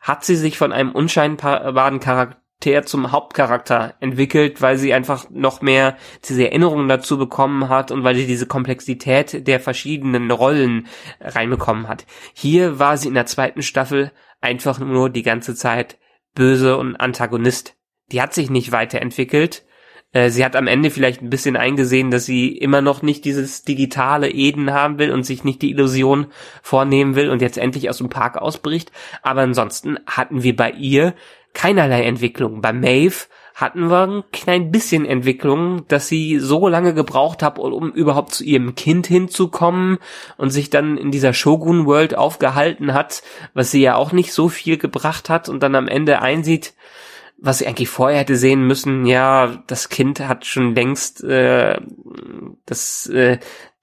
[0.00, 2.38] hat sie sich von einem unscheinbaren Charakter
[2.84, 5.96] zum Hauptcharakter entwickelt, weil sie einfach noch mehr
[6.28, 10.88] diese Erinnerungen dazu bekommen hat und weil sie diese Komplexität der verschiedenen Rollen
[11.20, 12.04] reinbekommen hat.
[12.34, 15.98] Hier war sie in der zweiten Staffel einfach nur die ganze Zeit
[16.34, 17.76] böse und Antagonist.
[18.10, 19.64] Die hat sich nicht weiterentwickelt.
[20.12, 23.62] Äh, sie hat am Ende vielleicht ein bisschen eingesehen, dass sie immer noch nicht dieses
[23.62, 26.26] digitale Eden haben will und sich nicht die Illusion
[26.62, 28.90] vornehmen will und jetzt endlich aus dem Park ausbricht.
[29.22, 31.14] Aber ansonsten hatten wir bei ihr
[31.52, 32.60] keinerlei Entwicklung.
[32.60, 33.26] Bei Maeve
[33.58, 38.44] hatten wir ein klein bisschen Entwicklung, dass sie so lange gebraucht hat, um überhaupt zu
[38.44, 39.98] ihrem Kind hinzukommen
[40.36, 43.22] und sich dann in dieser Shogun World aufgehalten hat,
[43.54, 46.74] was sie ja auch nicht so viel gebracht hat und dann am Ende einsieht,
[47.40, 51.80] was sie eigentlich vorher hätte sehen müssen, ja, das Kind hat schon längst äh,
[52.66, 53.38] das äh,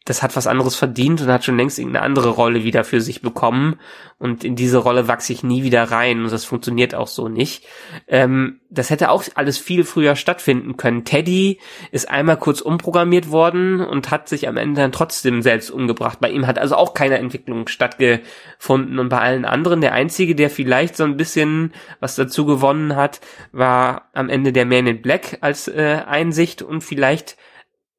[0.06, 3.24] das hat was anderes verdient und hat schon längst irgendeine andere Rolle wieder für sich
[3.24, 3.80] bekommen.
[4.20, 7.66] Und in diese Rolle wachse ich nie wieder rein und das funktioniert auch so nicht.
[8.08, 11.06] Ähm, das hätte auch alles viel früher stattfinden können.
[11.06, 11.60] Teddy
[11.92, 16.20] ist einmal kurz umprogrammiert worden und hat sich am Ende dann trotzdem selbst umgebracht.
[16.22, 19.00] Bei ihm hat also auch keine Entwicklung stattgefunden.
[19.00, 23.22] Und bei allen anderen, der einzige, der vielleicht so ein bisschen was dazu gewonnen hat,
[23.52, 27.38] war am Ende der Man in Black als äh, Einsicht und vielleicht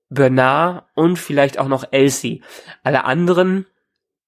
[0.09, 2.43] Bernard und vielleicht auch noch Elsie.
[2.83, 3.66] Alle anderen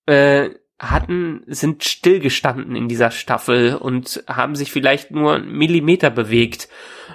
[0.07, 6.69] äh, hatten, sind stillgestanden in dieser Staffel und haben sich vielleicht nur einen Millimeter bewegt.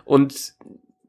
[0.06, 0.54] Und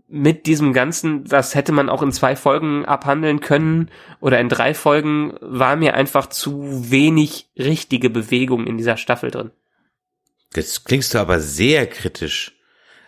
[0.07, 3.91] mit diesem Ganzen, das hätte man auch in zwei Folgen abhandeln können
[4.21, 9.51] oder in drei Folgen, war mir einfach zu wenig richtige Bewegung in dieser Staffel drin.
[10.53, 12.53] Das klingst du aber sehr kritisch.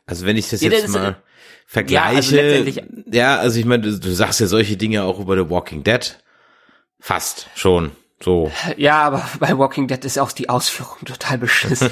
[0.07, 1.23] Also wenn ich das Ja, jetzt das- mal
[1.67, 2.81] vergleiche, Ja, also
[3.11, 6.19] ja, also ich meine, du, du sagst ja solche Dinge auch über The Walking Dead.
[6.99, 7.93] Fast schon.
[8.23, 8.51] So.
[8.77, 11.91] Ja, aber bei Walking Dead ist auch die Ausführung total beschissen.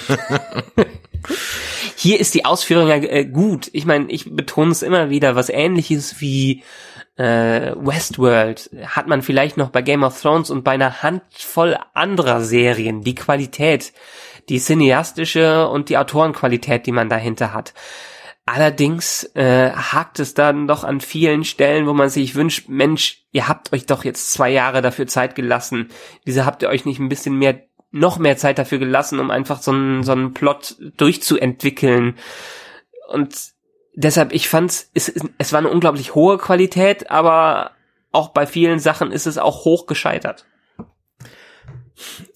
[1.97, 3.69] Hier ist die Ausführung ja äh, gut.
[3.73, 6.63] Ich meine, ich betone es immer wieder, was ähnliches wie
[7.17, 12.41] äh, Westworld hat man vielleicht noch bei Game of Thrones und bei einer Handvoll anderer
[12.41, 13.03] Serien.
[13.03, 13.93] Die Qualität,
[14.49, 17.75] die cineastische und die Autorenqualität, die man dahinter hat.
[18.47, 23.49] Allerdings äh, hakt es dann doch an vielen Stellen, wo man sich wünscht, Mensch, ihr
[23.49, 25.89] habt euch doch jetzt zwei Jahre dafür Zeit gelassen.
[26.25, 29.63] Wieso habt ihr euch nicht ein bisschen mehr, noch mehr Zeit dafür gelassen, um einfach
[29.63, 32.19] so einen, so einen Plot durchzuentwickeln?
[33.09, 33.35] Und
[33.95, 37.71] deshalb, ich fand's, es, es war eine unglaublich hohe Qualität, aber
[38.13, 40.45] auch bei vielen Sachen ist es auch hoch gescheitert.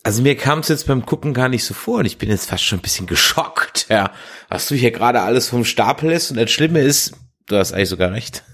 [0.02, 2.48] Also mir kam es jetzt beim Gucken gar nicht so vor und ich bin jetzt
[2.48, 4.12] fast schon ein bisschen geschockt, ja.
[4.48, 7.14] Was du hier gerade alles vom Stapel lässt und das Schlimme ist,
[7.46, 8.44] du hast eigentlich sogar recht.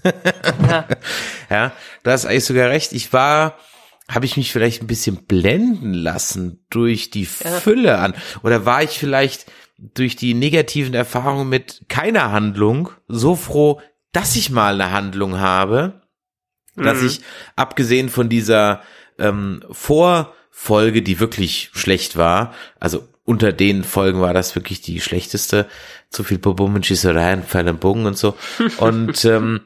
[0.67, 0.87] Ja.
[1.49, 1.71] ja,
[2.03, 2.91] du hast eigentlich sogar recht.
[2.93, 3.57] Ich war,
[4.09, 8.91] habe ich mich vielleicht ein bisschen blenden lassen durch die Fülle an oder war ich
[8.97, 9.45] vielleicht
[9.77, 13.81] durch die negativen Erfahrungen mit keiner Handlung so froh,
[14.13, 16.01] dass ich mal eine Handlung habe,
[16.75, 17.07] dass Mhm.
[17.07, 17.21] ich
[17.55, 18.81] abgesehen von dieser
[19.19, 19.63] ähm,
[20.65, 25.67] Vorfolge, die wirklich schlecht war, also unter den Folgen war das wirklich die schlechteste,
[26.09, 28.35] zu viel Bobum und Schießereien, Pfeil und Bogen und so.
[28.77, 29.61] Und ähm,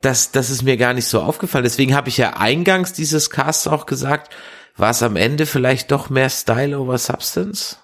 [0.00, 1.64] das, das ist mir gar nicht so aufgefallen.
[1.64, 4.32] Deswegen habe ich ja eingangs dieses Cast auch gesagt,
[4.76, 7.78] war es am Ende vielleicht doch mehr Style over Substance?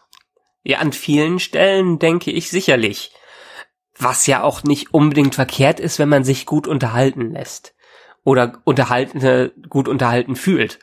[0.62, 3.10] Ja, an vielen Stellen denke ich sicherlich.
[3.98, 7.74] Was ja auch nicht unbedingt verkehrt ist, wenn man sich gut unterhalten lässt.
[8.22, 10.78] Oder unterhalten, gut unterhalten fühlt.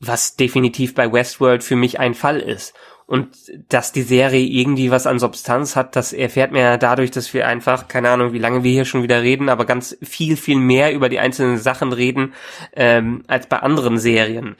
[0.00, 2.74] Was definitiv bei Westworld für mich ein Fall ist.
[3.06, 3.36] Und
[3.68, 7.46] dass die Serie irgendwie was an Substanz hat, das erfährt man ja dadurch, dass wir
[7.46, 10.94] einfach, keine Ahnung, wie lange wir hier schon wieder reden, aber ganz viel, viel mehr
[10.94, 12.32] über die einzelnen Sachen reden,
[12.74, 14.56] ähm, als bei anderen Serien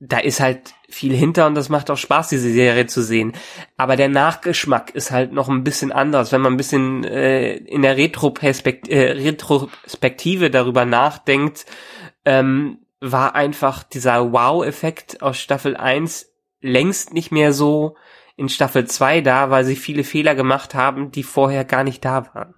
[0.00, 3.32] da ist halt viel hinter und das macht auch Spaß, diese Serie zu sehen.
[3.76, 6.30] Aber der Nachgeschmack ist halt noch ein bisschen anders.
[6.30, 11.66] Wenn man ein bisschen äh, in der Retroperspekt äh, Retrospektive darüber nachdenkt,
[12.24, 16.26] ähm, war einfach dieser Wow-Effekt aus Staffel 1
[16.60, 17.96] längst nicht mehr so
[18.36, 22.34] in Staffel 2 da, weil sie viele Fehler gemacht haben, die vorher gar nicht da
[22.34, 22.54] waren.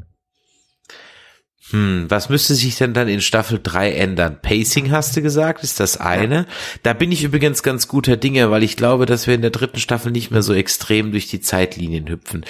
[1.71, 4.41] Hm, was müsste sich denn dann in Staffel 3 ändern?
[4.43, 6.47] Pacing hast du gesagt, ist das eine.
[6.83, 9.79] Da bin ich übrigens ganz guter Dinge, weil ich glaube, dass wir in der dritten
[9.79, 12.45] Staffel nicht mehr so extrem durch die Zeitlinien hüpfen.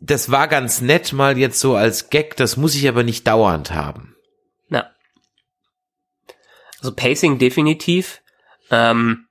[0.00, 3.72] Das war ganz nett mal jetzt so als Gag, das muss ich aber nicht dauernd
[3.72, 4.07] haben.
[6.80, 8.22] Also Pacing definitiv.
[8.70, 9.26] Ähm,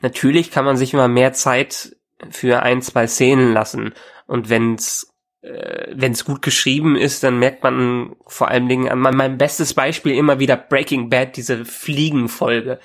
[0.00, 1.96] natürlich kann man sich immer mehr Zeit
[2.30, 3.94] für ein, zwei Szenen lassen.
[4.26, 5.12] Und wenn's
[5.42, 10.14] äh, wenn's gut geschrieben ist, dann merkt man vor allen Dingen an mein bestes Beispiel
[10.14, 12.78] immer wieder Breaking Bad, diese Fliegenfolge.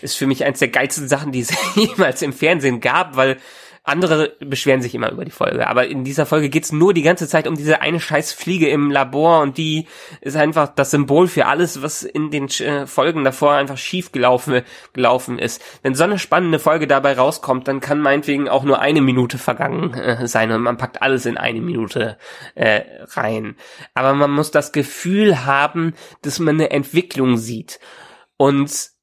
[0.00, 3.38] Ist für mich eins der geilsten Sachen, die es jemals im Fernsehen gab, weil
[3.84, 7.28] andere beschweren sich immer über die Folge, aber in dieser Folge geht's nur die ganze
[7.28, 9.86] Zeit um diese eine scheiß Fliege im Labor und die
[10.22, 14.62] ist einfach das Symbol für alles, was in den äh, Folgen davor einfach schief gelaufen,
[14.94, 15.60] gelaufen ist.
[15.82, 19.92] Wenn so eine spannende Folge dabei rauskommt, dann kann meinetwegen auch nur eine Minute vergangen
[19.92, 22.16] äh, sein und man packt alles in eine Minute
[22.54, 22.80] äh,
[23.12, 23.54] rein.
[23.92, 25.92] Aber man muss das Gefühl haben,
[26.22, 27.80] dass man eine Entwicklung sieht
[28.38, 28.94] und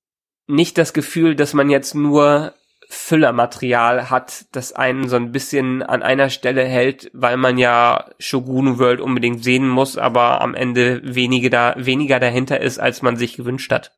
[0.48, 2.56] nicht das Gefühl, dass man jetzt nur
[2.94, 8.80] Füllermaterial hat, das einen so ein bisschen an einer Stelle hält, weil man ja Shogun
[8.80, 13.38] World unbedingt sehen muss, aber am Ende wenige da, weniger dahinter ist, als man sich
[13.38, 13.94] gewünscht hat.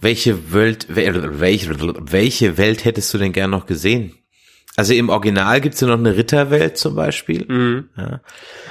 [0.00, 1.70] Welche Welt, wel- welche,
[2.12, 4.14] welche Welt hättest du denn gern noch gesehen?
[4.76, 7.46] Also im Original gibt's ja noch eine Ritterwelt zum Beispiel.
[7.46, 7.88] Mhm.
[7.96, 8.20] Ja.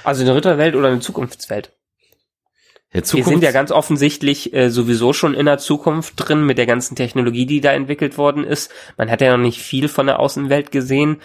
[0.03, 1.71] Also eine Ritterwelt oder eine Zukunftswelt?
[2.93, 6.59] Der Wir Zukunft, sind ja ganz offensichtlich äh, sowieso schon in der Zukunft drin mit
[6.59, 8.71] der ganzen Technologie, die da entwickelt worden ist.
[8.97, 11.17] Man hat ja noch nicht viel von der Außenwelt gesehen,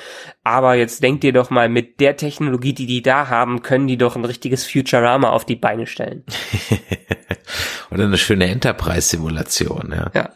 [0.45, 3.99] aber jetzt denkt ihr doch mal, mit der Technologie, die die da haben, können die
[3.99, 6.25] doch ein richtiges Futurama auf die Beine stellen.
[7.91, 10.11] oder eine schöne Enterprise-Simulation, ja.
[10.15, 10.33] Ja.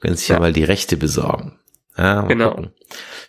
[0.00, 0.36] Können sich ja.
[0.36, 0.40] Ja.
[0.40, 1.58] mal die Rechte besorgen.
[1.98, 2.50] Ja, Genau.
[2.52, 2.72] gucken.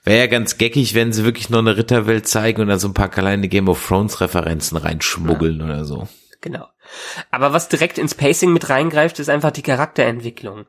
[0.03, 2.93] Wäre ja ganz geckig, wenn sie wirklich noch eine Ritterwelt zeigen und dann so ein
[2.93, 6.07] paar kleine Game of Thrones Referenzen reinschmuggeln oder so.
[6.39, 6.65] Genau.
[7.29, 10.65] Aber was direkt ins Pacing mit reingreift, ist einfach die Charakterentwicklung.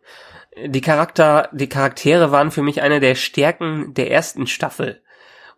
[0.65, 5.03] Die Charakter, die Charaktere waren für mich eine der Stärken der ersten Staffel.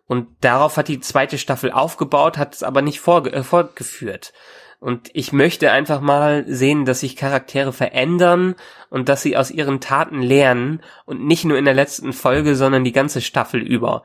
[0.07, 4.33] Und darauf hat die zweite Staffel aufgebaut, hat es aber nicht äh, fortgeführt.
[4.79, 8.55] Und ich möchte einfach mal sehen, dass sich Charaktere verändern
[8.89, 12.83] und dass sie aus ihren Taten lernen und nicht nur in der letzten Folge, sondern
[12.83, 14.03] die ganze Staffel über.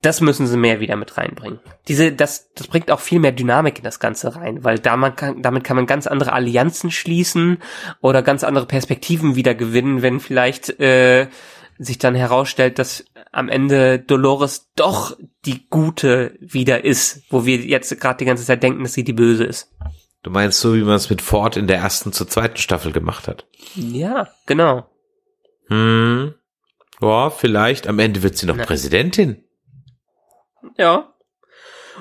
[0.00, 1.58] Das müssen sie mehr wieder mit reinbringen.
[1.88, 5.16] Diese, das, das bringt auch viel mehr Dynamik in das Ganze rein, weil da man
[5.16, 7.58] kann, damit kann man ganz andere Allianzen schließen
[8.00, 11.26] oder ganz andere Perspektiven wieder gewinnen, wenn vielleicht äh,
[11.78, 18.00] sich dann herausstellt, dass am Ende Dolores doch die Gute wieder ist, wo wir jetzt
[18.00, 19.72] gerade die ganze Zeit denken, dass sie die Böse ist.
[20.22, 23.28] Du meinst so, wie man es mit Ford in der ersten zur zweiten Staffel gemacht
[23.28, 23.46] hat?
[23.74, 24.88] Ja, genau.
[25.68, 26.34] Hm.
[27.00, 27.86] Ja, vielleicht.
[27.86, 28.64] Am Ende wird sie noch Na.
[28.64, 29.44] Präsidentin.
[30.76, 31.12] Ja.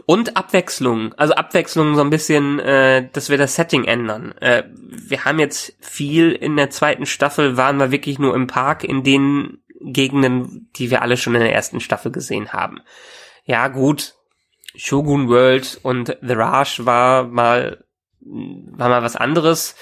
[0.05, 4.33] Und Abwechslung, also Abwechslung so ein bisschen, äh, dass wir das Setting ändern.
[4.39, 8.83] Äh, wir haben jetzt viel in der zweiten Staffel, waren wir wirklich nur im Park
[8.83, 12.81] in den Gegenden, die wir alle schon in der ersten Staffel gesehen haben.
[13.45, 14.15] Ja, gut,
[14.75, 17.83] Shogun World und The Raj war mal,
[18.19, 19.75] war mal was anderes.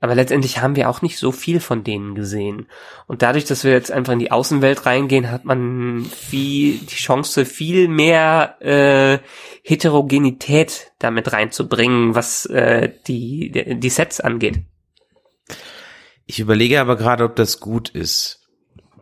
[0.00, 2.68] Aber letztendlich haben wir auch nicht so viel von denen gesehen.
[3.08, 7.44] Und dadurch, dass wir jetzt einfach in die Außenwelt reingehen, hat man viel, die Chance,
[7.44, 9.18] viel mehr äh,
[9.64, 14.60] Heterogenität damit reinzubringen, was äh, die, die Sets angeht.
[16.26, 18.37] Ich überlege aber gerade, ob das gut ist.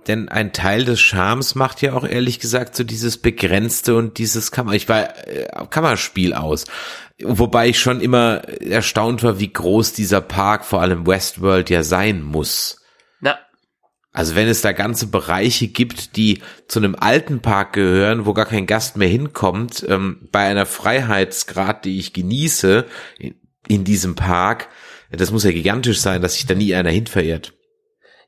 [0.07, 4.53] Denn ein Teil des Charmes macht ja auch ehrlich gesagt so dieses Begrenzte und dieses
[4.53, 6.65] Kammer, ich war äh, Kammerspiel aus.
[7.23, 12.23] Wobei ich schon immer erstaunt war, wie groß dieser Park, vor allem Westworld, ja sein
[12.23, 12.83] muss.
[13.20, 13.39] Na,
[14.12, 18.47] Also wenn es da ganze Bereiche gibt, die zu einem alten Park gehören, wo gar
[18.47, 22.85] kein Gast mehr hinkommt, ähm, bei einer Freiheitsgrad, die ich genieße
[23.19, 23.35] in,
[23.66, 24.69] in diesem Park,
[25.11, 27.56] das muss ja gigantisch sein, dass sich da nie einer hin verirrt.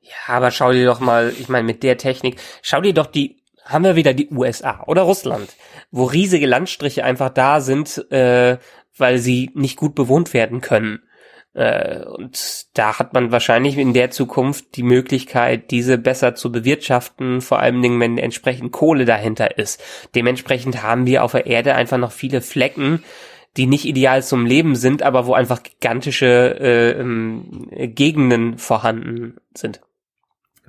[0.00, 3.42] Ja, aber schau dir doch mal, ich meine, mit der Technik, schau dir doch die,
[3.64, 5.48] haben wir wieder die USA oder Russland,
[5.90, 8.58] wo riesige Landstriche einfach da sind, äh,
[8.96, 11.00] weil sie nicht gut bewohnt werden können.
[11.54, 17.40] Äh, und da hat man wahrscheinlich in der Zukunft die Möglichkeit, diese besser zu bewirtschaften,
[17.40, 19.82] vor allem Dingen, wenn entsprechend Kohle dahinter ist.
[20.14, 23.02] Dementsprechend haben wir auf der Erde einfach noch viele Flecken,
[23.56, 29.80] die nicht ideal zum Leben sind, aber wo einfach gigantische äh, ähm, Gegenden vorhanden sind.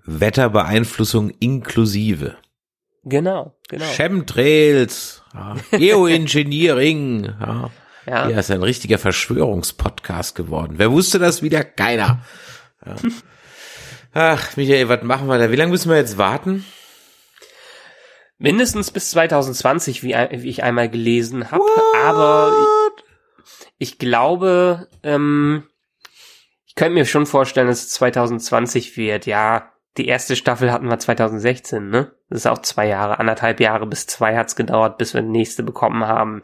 [0.10, 2.38] Wetterbeeinflussung inklusive.
[3.03, 3.86] Genau, genau.
[3.86, 7.69] Chemtrails, ja, Geoengineering, ja.
[8.06, 8.27] Ja.
[8.27, 10.73] Ja, ist ein richtiger Verschwörungspodcast geworden.
[10.77, 11.64] Wer wusste das wieder?
[11.64, 12.22] Keiner.
[12.86, 12.95] Ja.
[14.14, 15.52] Ach, Michael, was machen wir da?
[15.52, 16.65] Wie lange müssen wir jetzt warten?
[18.40, 21.64] Mindestens bis 2020, wie, wie ich einmal gelesen habe.
[22.03, 22.53] Aber
[23.77, 25.68] ich glaube, ähm,
[26.65, 29.27] ich könnte mir schon vorstellen, dass es 2020 wird.
[29.27, 32.14] Ja, die erste Staffel hatten wir 2016, ne?
[32.30, 35.64] Das ist auch zwei Jahre, anderthalb Jahre bis zwei hat's gedauert, bis wir die nächste
[35.64, 36.44] bekommen haben.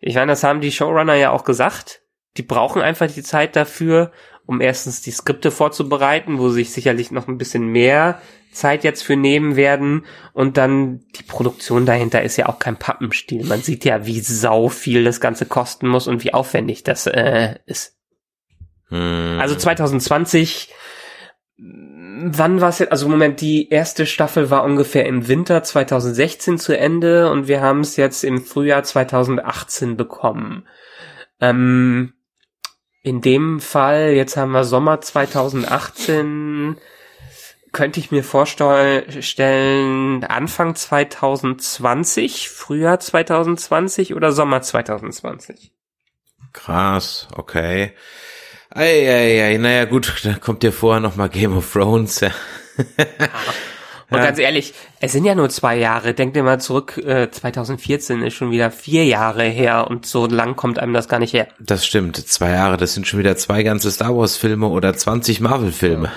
[0.00, 2.02] Ich meine, das haben die Showrunner ja auch gesagt.
[2.36, 4.12] Die brauchen einfach die Zeit dafür,
[4.46, 8.20] um erstens die Skripte vorzubereiten, wo sie sich sicherlich noch ein bisschen mehr
[8.52, 10.06] Zeit jetzt für nehmen werden.
[10.32, 13.44] Und dann die Produktion dahinter ist ja auch kein Pappenstiel.
[13.44, 17.56] Man sieht ja, wie sau viel das Ganze kosten muss und wie aufwendig das äh,
[17.66, 17.98] ist.
[18.88, 19.38] Hm.
[19.38, 20.72] Also 2020,
[22.20, 22.92] wann war es jetzt?
[22.92, 27.80] Also Moment, die erste Staffel war ungefähr im Winter 2016 zu Ende und wir haben
[27.80, 30.66] es jetzt im Frühjahr 2018 bekommen.
[31.40, 32.14] Ähm,
[33.02, 36.76] in dem Fall, jetzt haben wir Sommer 2018,
[37.72, 45.72] könnte ich mir vorstellen, Anfang 2020, Frühjahr 2020 oder Sommer 2020?
[46.52, 47.94] Krass, okay.
[48.70, 52.20] Eieiei, naja gut, da kommt ja vorher noch mal Game of Thrones.
[52.20, 52.30] Ja.
[54.10, 54.24] Und Ja.
[54.24, 56.14] ganz ehrlich, es sind ja nur zwei Jahre.
[56.14, 60.56] Denkt dir mal zurück, äh, 2014 ist schon wieder vier Jahre her und so lang
[60.56, 61.46] kommt einem das gar nicht her.
[61.58, 65.40] Das stimmt, zwei Jahre, das sind schon wieder zwei ganze Star Wars Filme oder 20
[65.40, 66.10] Marvel Filme.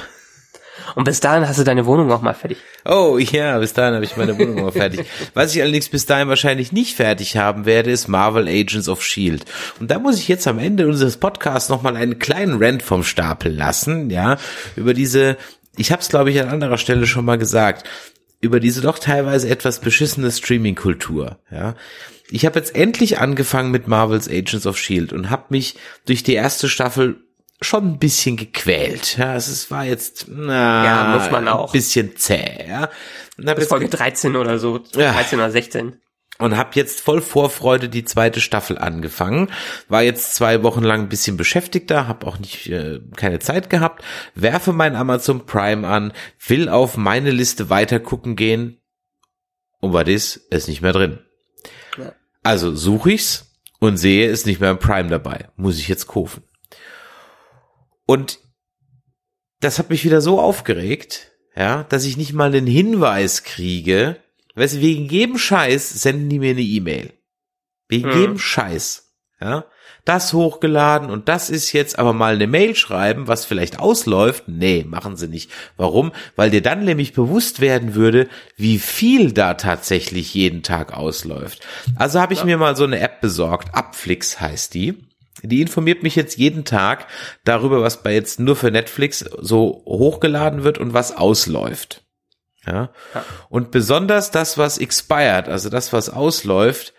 [0.96, 2.58] Und bis dahin hast du deine Wohnung auch mal fertig.
[2.86, 5.06] Oh ja, bis dahin habe ich meine Wohnung mal fertig.
[5.34, 9.46] Was ich allerdings bis dahin wahrscheinlich nicht fertig haben werde, ist Marvel Agents of Shield.
[9.80, 13.54] Und da muss ich jetzt am Ende unseres Podcasts nochmal einen kleinen Rant vom Stapel
[13.54, 14.38] lassen, ja,
[14.76, 15.38] über diese,
[15.78, 17.88] ich habe es glaube ich an anderer Stelle schon mal gesagt,
[18.42, 21.76] über diese doch teilweise etwas beschissene Streaming-Kultur, ja.
[22.34, 26.34] Ich habe jetzt endlich angefangen mit Marvels Agents of Shield und habe mich durch die
[26.34, 27.18] erste Staffel
[27.62, 29.18] schon ein bisschen gequält.
[29.18, 31.70] Ja, es ist- war jetzt na, Ja, muss man auch.
[31.70, 32.90] ein bisschen zäh, ja.
[33.38, 35.14] Bis Folge 13 oder so, Ja.
[35.14, 36.00] 13 oder 16.
[36.40, 39.50] und habe jetzt voll Vorfreude die zweite Staffel angefangen.
[39.90, 44.04] War jetzt zwei Wochen lang ein bisschen beschäftigter, habe auch nicht äh, keine Zeit gehabt.
[44.34, 46.14] Werfe mein Amazon Prime an,
[46.48, 48.78] will auf meine Liste weiter gucken gehen.
[49.80, 50.36] Und was ist?
[50.52, 51.20] Ist nicht mehr drin.
[52.44, 55.50] Also suche ich's und sehe, ist nicht mehr im Prime dabei.
[55.58, 56.44] Muss ich jetzt kaufen.
[58.06, 58.40] Und
[59.60, 64.18] das hat mich wieder so aufgeregt, ja, dass ich nicht mal einen Hinweis kriege.
[64.56, 67.14] Weißt du, wegen jedem Scheiß senden die mir eine E-Mail.
[67.88, 68.20] Wegen Mhm.
[68.20, 69.66] jedem Scheiß, ja.
[70.04, 74.46] Das hochgeladen und das ist jetzt aber mal eine Mail schreiben, was vielleicht ausläuft.
[74.48, 75.52] Nee, machen sie nicht.
[75.78, 76.12] Warum?
[76.36, 81.68] Weil dir dann nämlich bewusst werden würde, wie viel da tatsächlich jeden Tag ausläuft.
[81.98, 83.76] Also habe ich mir mal so eine App besorgt.
[83.76, 84.98] Upflix heißt die.
[85.44, 87.08] Die informiert mich jetzt jeden Tag
[87.44, 92.04] darüber, was bei jetzt nur für Netflix so hochgeladen wird und was ausläuft.
[92.66, 92.92] Ja.
[93.14, 93.26] Ja.
[93.50, 96.94] Und besonders das, was expired, also das, was ausläuft,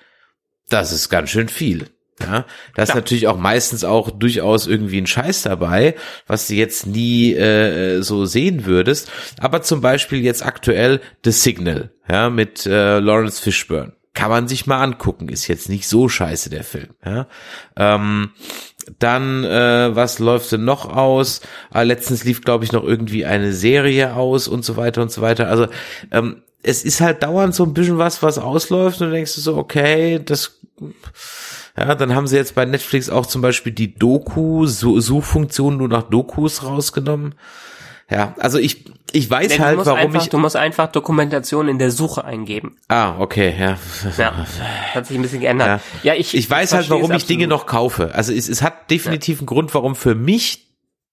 [0.69, 1.89] das ist ganz schön viel.
[2.21, 2.45] Ja,
[2.75, 2.97] da ist Klar.
[2.99, 5.95] natürlich auch meistens auch durchaus irgendwie ein Scheiß dabei,
[6.27, 9.11] was du jetzt nie äh, so sehen würdest.
[9.41, 13.95] Aber zum Beispiel jetzt aktuell The Signal, ja, mit äh, Lawrence Fishburne.
[14.15, 16.91] Kann man sich mal angucken, ist jetzt nicht so scheiße der Film.
[17.05, 17.27] Ja.
[17.77, 18.31] Ähm,
[18.99, 21.41] dann, äh, was läuft denn noch aus?
[21.71, 25.23] Ah, letztens lief, glaube ich, noch irgendwie eine Serie aus und so weiter und so
[25.23, 25.49] weiter.
[25.49, 25.69] Also
[26.11, 29.57] ähm, es ist halt dauernd so ein bisschen was, was ausläuft und denkst du so,
[29.57, 30.61] okay, das
[31.77, 36.65] ja, dann haben sie jetzt bei Netflix auch zum Beispiel die Doku-Suchfunktion nur nach Dokus
[36.65, 37.35] rausgenommen.
[38.13, 40.29] Ja, also ich, ich weiß du, halt, warum einfach, ich.
[40.29, 42.77] du musst einfach Dokumentation in der Suche eingeben.
[42.89, 43.79] Ah, okay, ja.
[44.19, 44.47] Ja,
[44.95, 45.81] hat sich ein bisschen geändert.
[46.03, 48.15] Ja, ich, Ich weiß halt, warum ich Dinge noch kaufe.
[48.15, 50.69] Also es, es hat definitiv einen Grund, warum für mich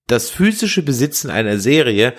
[0.08, 2.14] das physische Besitzen einer Serie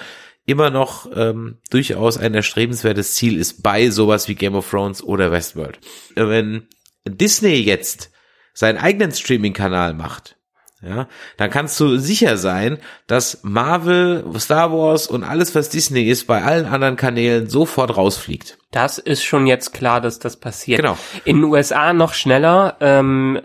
[0.47, 5.31] immer noch ähm, durchaus ein erstrebenswertes Ziel ist bei sowas wie Game of Thrones oder
[5.31, 5.79] Westworld.
[6.17, 6.69] Äh, Wenn
[7.07, 8.11] Disney jetzt
[8.55, 10.37] seinen eigenen Streaming-Kanal macht,
[10.83, 16.27] ja, dann kannst du sicher sein, dass Marvel, Star Wars und alles, was Disney ist,
[16.27, 18.57] bei allen anderen Kanälen sofort rausfliegt.
[18.71, 20.81] Das ist schon jetzt klar, dass das passiert.
[20.81, 20.97] Genau.
[21.25, 22.77] In den USA noch schneller.
[22.81, 23.41] Ähm,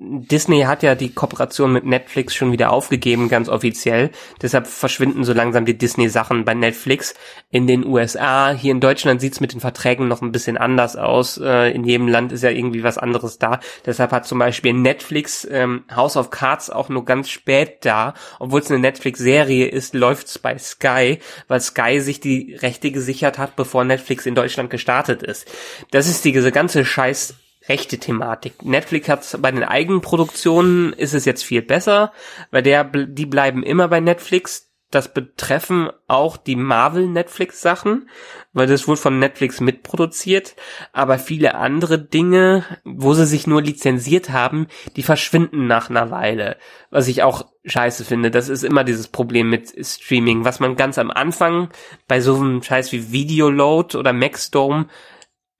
[0.00, 4.10] Disney hat ja die Kooperation mit Netflix schon wieder aufgegeben, ganz offiziell.
[4.40, 7.14] Deshalb verschwinden so langsam die Disney-Sachen bei Netflix.
[7.50, 11.38] In den USA, hier in Deutschland sieht's mit den Verträgen noch ein bisschen anders aus.
[11.38, 13.58] Äh, in jedem Land ist ja irgendwie was anderes da.
[13.84, 18.14] Deshalb hat zum Beispiel Netflix ähm, House of Cards auch nur ganz spät da.
[18.38, 21.18] Obwohl es eine Netflix-Serie ist, läuft's bei Sky,
[21.48, 25.50] weil Sky sich die Rechte gesichert hat, bevor Netflix in Deutschland gestartet ist.
[25.90, 27.34] Das ist die, diese ganze Scheiß
[27.68, 28.64] rechte Thematik.
[28.64, 32.12] Netflix hat bei den eigenen Produktionen ist es jetzt viel besser,
[32.50, 34.67] weil der die bleiben immer bei Netflix.
[34.90, 38.08] Das betreffen auch die Marvel Netflix Sachen,
[38.54, 40.56] weil das wurde von Netflix mitproduziert,
[40.94, 44.66] aber viele andere Dinge, wo sie sich nur lizenziert haben,
[44.96, 46.56] die verschwinden nach einer Weile,
[46.90, 48.30] was ich auch scheiße finde.
[48.30, 51.68] Das ist immer dieses Problem mit Streaming, was man ganz am Anfang
[52.06, 54.86] bei so einem Scheiß wie Videoload oder Maxdome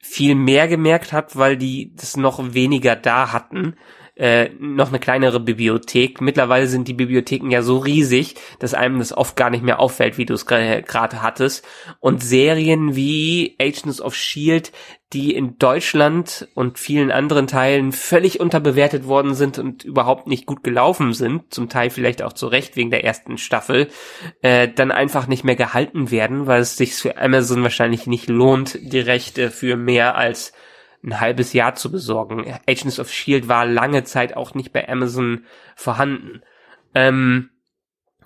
[0.00, 3.76] viel mehr gemerkt hat, weil die das noch weniger da hatten.
[4.18, 6.20] Äh, noch eine kleinere Bibliothek.
[6.20, 10.18] Mittlerweile sind die Bibliotheken ja so riesig, dass einem das oft gar nicht mehr auffällt,
[10.18, 11.64] wie du es gerade hattest.
[12.00, 14.72] Und Serien wie Agents of Shield,
[15.12, 20.64] die in Deutschland und vielen anderen Teilen völlig unterbewertet worden sind und überhaupt nicht gut
[20.64, 23.86] gelaufen sind, zum Teil vielleicht auch zu Recht wegen der ersten Staffel,
[24.42, 28.80] äh, dann einfach nicht mehr gehalten werden, weil es sich für Amazon wahrscheinlich nicht lohnt,
[28.82, 30.52] die Rechte für mehr als
[31.04, 32.44] ein halbes Jahr zu besorgen.
[32.66, 35.44] Agents of Shield war lange Zeit auch nicht bei Amazon
[35.76, 36.42] vorhanden.
[36.94, 37.50] Ähm,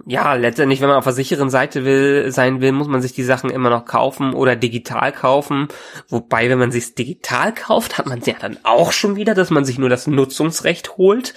[0.07, 3.23] ja, letztendlich, wenn man auf der sicheren Seite will, sein will, muss man sich die
[3.23, 5.69] Sachen immer noch kaufen oder digital kaufen.
[6.09, 9.65] Wobei, wenn man sich digital kauft, hat man ja dann auch schon wieder, dass man
[9.65, 11.35] sich nur das Nutzungsrecht holt.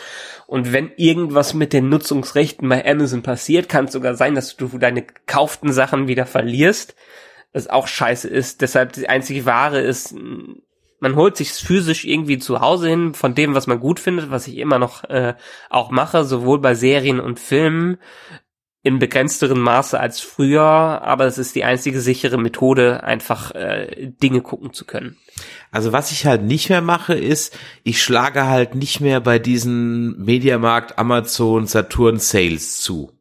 [0.48, 4.68] Und wenn irgendwas mit den Nutzungsrechten bei Amazon passiert, kann es sogar sein, dass du
[4.78, 6.96] deine gekauften Sachen wieder verlierst.
[7.54, 8.62] Was auch scheiße ist.
[8.62, 10.16] Deshalb die einzige Ware ist,
[11.00, 14.48] man holt sich physisch irgendwie zu Hause hin von dem, was man gut findet, was
[14.48, 15.36] ich immer noch äh,
[15.70, 17.98] auch mache, sowohl bei Serien und Filmen
[18.86, 24.42] in begrenzterem Maße als früher, aber es ist die einzige sichere Methode, einfach äh, Dinge
[24.42, 25.18] gucken zu können.
[25.72, 30.24] Also was ich halt nicht mehr mache, ist, ich schlage halt nicht mehr bei diesen
[30.24, 33.15] Mediamarkt, Amazon, Saturn Sales zu.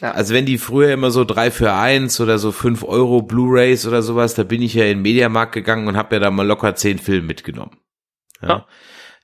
[0.00, 0.12] Ja.
[0.12, 4.02] Also wenn die früher immer so drei für eins oder so fünf Euro Blu-rays oder
[4.02, 6.74] sowas, da bin ich ja in den Mediamarkt gegangen und habe ja da mal locker
[6.74, 7.78] zehn Filme mitgenommen.
[8.42, 8.48] Ja.
[8.48, 8.66] Ja.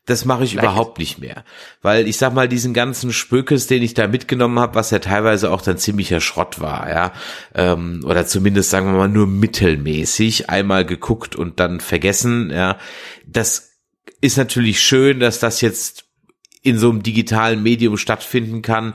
[0.04, 0.64] Das mache ich Leicht.
[0.64, 1.44] überhaupt nicht mehr.
[1.80, 5.50] Weil ich sag mal, diesen ganzen Spökes, den ich da mitgenommen habe, was ja teilweise
[5.52, 7.12] auch dann ziemlicher Schrott war, ja,
[7.54, 12.78] ähm, oder zumindest sagen wir mal nur mittelmäßig, einmal geguckt und dann vergessen, ja,
[13.26, 13.74] das
[14.20, 16.06] ist natürlich schön, dass das jetzt
[16.62, 18.94] in so einem digitalen Medium stattfinden kann,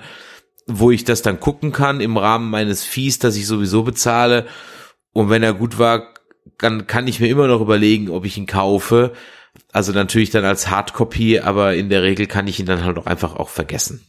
[0.68, 4.46] wo ich das dann gucken kann im Rahmen meines Fees, das ich sowieso bezahle.
[5.14, 6.14] Und wenn er gut war,
[6.58, 9.14] dann kann ich mir immer noch überlegen, ob ich ihn kaufe.
[9.72, 13.06] Also natürlich dann als Hardcopy, aber in der Regel kann ich ihn dann halt auch
[13.08, 14.06] einfach auch vergessen.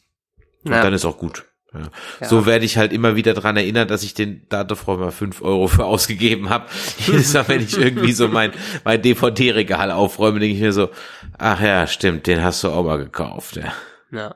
[0.65, 0.83] Und Ja.
[0.83, 1.45] dann ist auch gut.
[1.73, 1.91] Ja.
[2.21, 2.29] Ja.
[2.29, 5.43] So werde ich halt immer wieder dran erinnert, dass ich den da davor mal fünf
[5.43, 6.67] Euro für ausgegeben habe.
[7.07, 8.53] Jedes Mal, wenn ich irgendwie so mein,
[8.85, 10.89] mein DVD-Regal aufräume, denke ich mir so,
[11.37, 13.57] ach ja, stimmt, den hast du auch mal gekauft.
[13.57, 13.73] Ja.
[14.11, 14.35] Ja.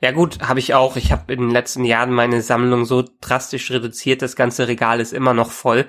[0.00, 0.94] Ja gut, habe ich auch.
[0.96, 5.12] Ich habe in den letzten Jahren meine Sammlung so drastisch reduziert, das ganze Regal ist
[5.12, 5.86] immer noch voll,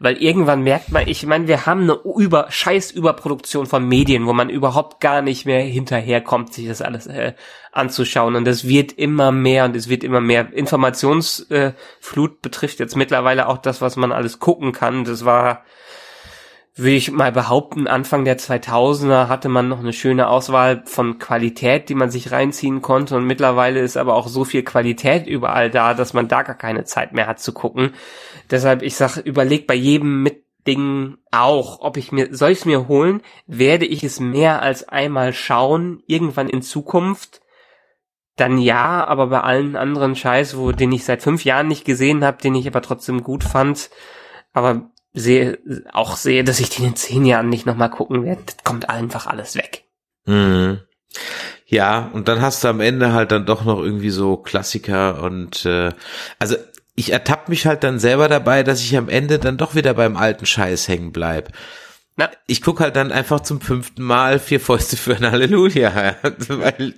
[0.00, 4.32] weil irgendwann merkt man, ich meine, wir haben eine über scheiß Überproduktion von Medien, wo
[4.32, 7.34] man überhaupt gar nicht mehr hinterherkommt, sich das alles äh,
[7.70, 10.52] anzuschauen und es wird immer mehr und es wird immer mehr.
[10.52, 15.04] Informationsflut äh, betrifft jetzt mittlerweile auch das, was man alles gucken kann.
[15.04, 15.64] Das war
[16.74, 21.90] würde ich mal behaupten, Anfang der 2000er hatte man noch eine schöne Auswahl von Qualität,
[21.90, 23.16] die man sich reinziehen konnte.
[23.16, 26.84] Und mittlerweile ist aber auch so viel Qualität überall da, dass man da gar keine
[26.84, 27.92] Zeit mehr hat zu gucken.
[28.50, 32.64] Deshalb, ich sag, überleg bei jedem mit Ding auch, ob ich mir, soll ich es
[32.64, 37.40] mir holen, werde ich es mehr als einmal schauen, irgendwann in Zukunft,
[38.36, 42.24] dann ja, aber bei allen anderen Scheiß, wo den ich seit fünf Jahren nicht gesehen
[42.24, 43.90] habe, den ich aber trotzdem gut fand,
[44.52, 45.58] aber sehe
[45.92, 49.26] auch sehe, dass ich den in zehn Jahren nicht nochmal gucken werde, das kommt einfach
[49.26, 49.84] alles weg.
[50.26, 50.80] Mhm.
[51.66, 55.64] Ja, und dann hast du am Ende halt dann doch noch irgendwie so Klassiker und
[55.66, 55.90] äh,
[56.38, 56.56] also
[56.94, 60.16] ich ertappe mich halt dann selber dabei, dass ich am Ende dann doch wieder beim
[60.16, 61.52] alten Scheiß hängen bleib.
[62.16, 62.30] Na.
[62.46, 66.16] Ich guck halt dann einfach zum fünften Mal vier Fäuste für ein Halleluja,
[66.48, 66.94] weil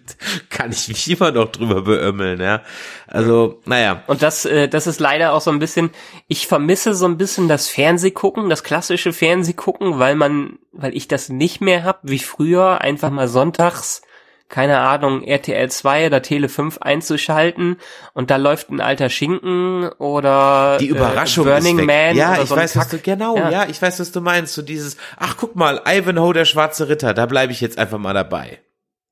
[0.50, 2.62] kann ich mich immer noch drüber beömmeln, ja.
[3.06, 4.02] Also, naja.
[4.08, 5.90] Und das, äh, das ist leider auch so ein bisschen,
[6.26, 11.28] ich vermisse so ein bisschen das Fernsehgucken, das klassische Fernsehgucken, weil man, weil ich das
[11.28, 14.02] nicht mehr hab, wie früher, einfach mal sonntags,
[14.48, 17.76] keine Ahnung, RTL 2 oder Tele 5 einzuschalten
[18.12, 22.06] und da läuft ein alter Schinken oder Die Überraschung äh, Burning ist weg.
[22.08, 23.50] Man ja, ich so weiß, was du, genau, Ja.
[23.50, 23.66] ja.
[23.68, 24.54] ich weiß, was du meinst.
[24.54, 28.14] So dieses, ach, guck mal, Ivanhoe, der schwarze Ritter, da bleibe ich jetzt einfach mal
[28.14, 28.60] dabei.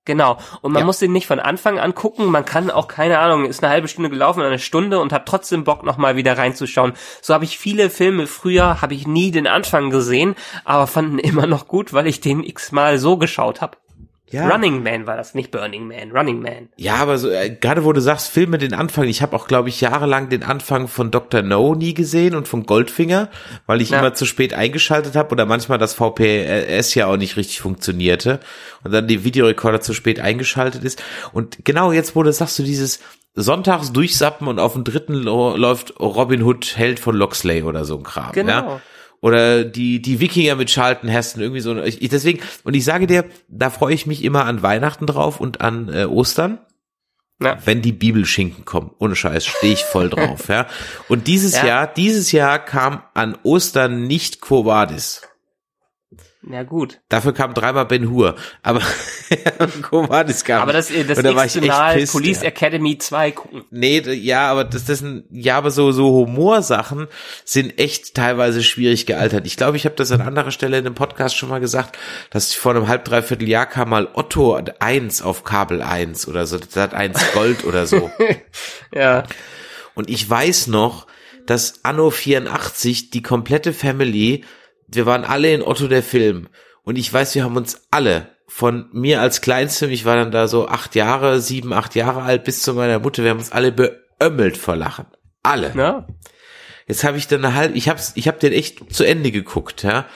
[0.04, 0.36] Genau.
[0.62, 0.86] Und man Ja.
[0.86, 2.26] muss den nicht von Anfang an gucken.
[2.26, 5.26] Man kann auch, keine Ahnung, ist eine halbe Stunde gelaufen, oder eine Stunde und hat
[5.26, 6.94] trotzdem Bock, nochmal wieder reinzuschauen.
[7.20, 10.34] So habe ich viele Filme früher, habe ich nie den Anfang gesehen,
[10.64, 13.76] aber fanden immer noch gut, weil ich den x-mal so geschaut habe.
[14.32, 14.48] Ja.
[14.48, 16.68] Running Man war das, nicht Burning Man, Running Man.
[16.76, 19.68] Ja, aber so, äh, gerade wo du sagst, Filme den Anfang, ich habe auch, glaube
[19.68, 21.42] ich, jahrelang den Anfang von Dr.
[21.42, 23.28] No nie gesehen und von Goldfinger,
[23.66, 23.98] weil ich Ja.
[24.00, 28.40] immer zu spät eingeschaltet habe oder manchmal das VPS ja auch nicht richtig funktionierte
[28.84, 31.02] und dann die Videorekorder zu spät eingeschaltet ist.
[31.32, 33.00] Und genau jetzt, wo du sagst, du dieses
[33.34, 38.02] Sonntags durchsappen und auf dem dritten läuft Robin Hood, Held von Loxley oder so ein
[38.02, 38.32] Kram.
[38.32, 38.52] Genau.
[38.52, 38.80] Ja?
[39.22, 41.80] Oder die, die Wikinger mit Charlton Heston, irgendwie so.
[41.82, 45.60] Ich, deswegen, und ich sage dir, da freue ich mich immer an Weihnachten drauf und
[45.60, 46.58] an äh, Ostern
[47.40, 47.56] Ja.
[47.64, 48.90] wenn die Bibelschinken kommen.
[48.98, 50.66] Ohne Scheiß, stehe ich voll drauf, ja.
[51.08, 51.66] Und dieses Ja.
[51.66, 55.22] Jahr, dieses Jahr kam an Ostern nicht Quo Vadis.
[56.44, 57.00] Na gut.
[57.08, 58.34] Dafür kam dreimal Ben Hur.
[58.62, 58.80] Aber
[59.82, 60.62] Quo Vadis kam.
[60.62, 62.48] Aber das, das Und da war ich echt pisst, Police ja.
[62.48, 63.64] Academy 2 gucken.
[63.70, 67.06] Nee, ja, aber das, das sind, ja, aber so, so Humorsachen
[67.44, 69.46] sind echt teilweise schwierig gealtert.
[69.46, 71.96] Ich glaube, ich habe das an anderer Stelle in dem Podcast schon mal gesagt,
[72.30, 76.58] dass vor einem halb, dreiviertel Jahr kam mal Otto 1 auf Kabel 1 oder so,
[76.58, 78.10] das hat 1 Gold oder so.
[78.94, 79.24] Ja.
[79.94, 81.06] Und ich weiß noch,
[81.46, 84.44] dass Anno 84 die komplette Family,
[84.94, 86.48] wir waren alle in Otto der Film.
[86.82, 90.46] Und ich weiß, wir haben uns alle von mir als Kleinstem, ich war dann da
[90.46, 93.72] so acht Jahre, sieben, acht Jahre alt, bis zu meiner Mutter, wir haben uns alle
[93.72, 95.06] beömmelt vor Lachen.
[95.42, 95.72] Alle.
[95.74, 96.06] Na?
[96.86, 99.82] Jetzt habe ich dann eine halbe, ich hab's, ich hab den echt zu Ende geguckt,
[99.82, 100.06] ja,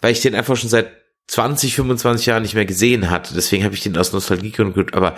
[0.00, 0.92] weil ich den einfach schon seit
[1.26, 3.34] 20, 25 Jahren nicht mehr gesehen hatte.
[3.34, 5.16] Deswegen habe ich den aus Nostalgie geguckt, aber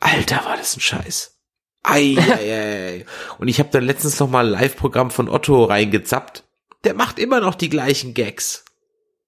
[0.00, 1.38] Alter, war das ein Scheiß.
[1.82, 3.06] Ei, ei, ei.
[3.38, 6.43] Und ich habe dann letztens noch mal ein Live-Programm von Otto reingezappt.
[6.84, 8.64] Der macht immer noch die gleichen Gags.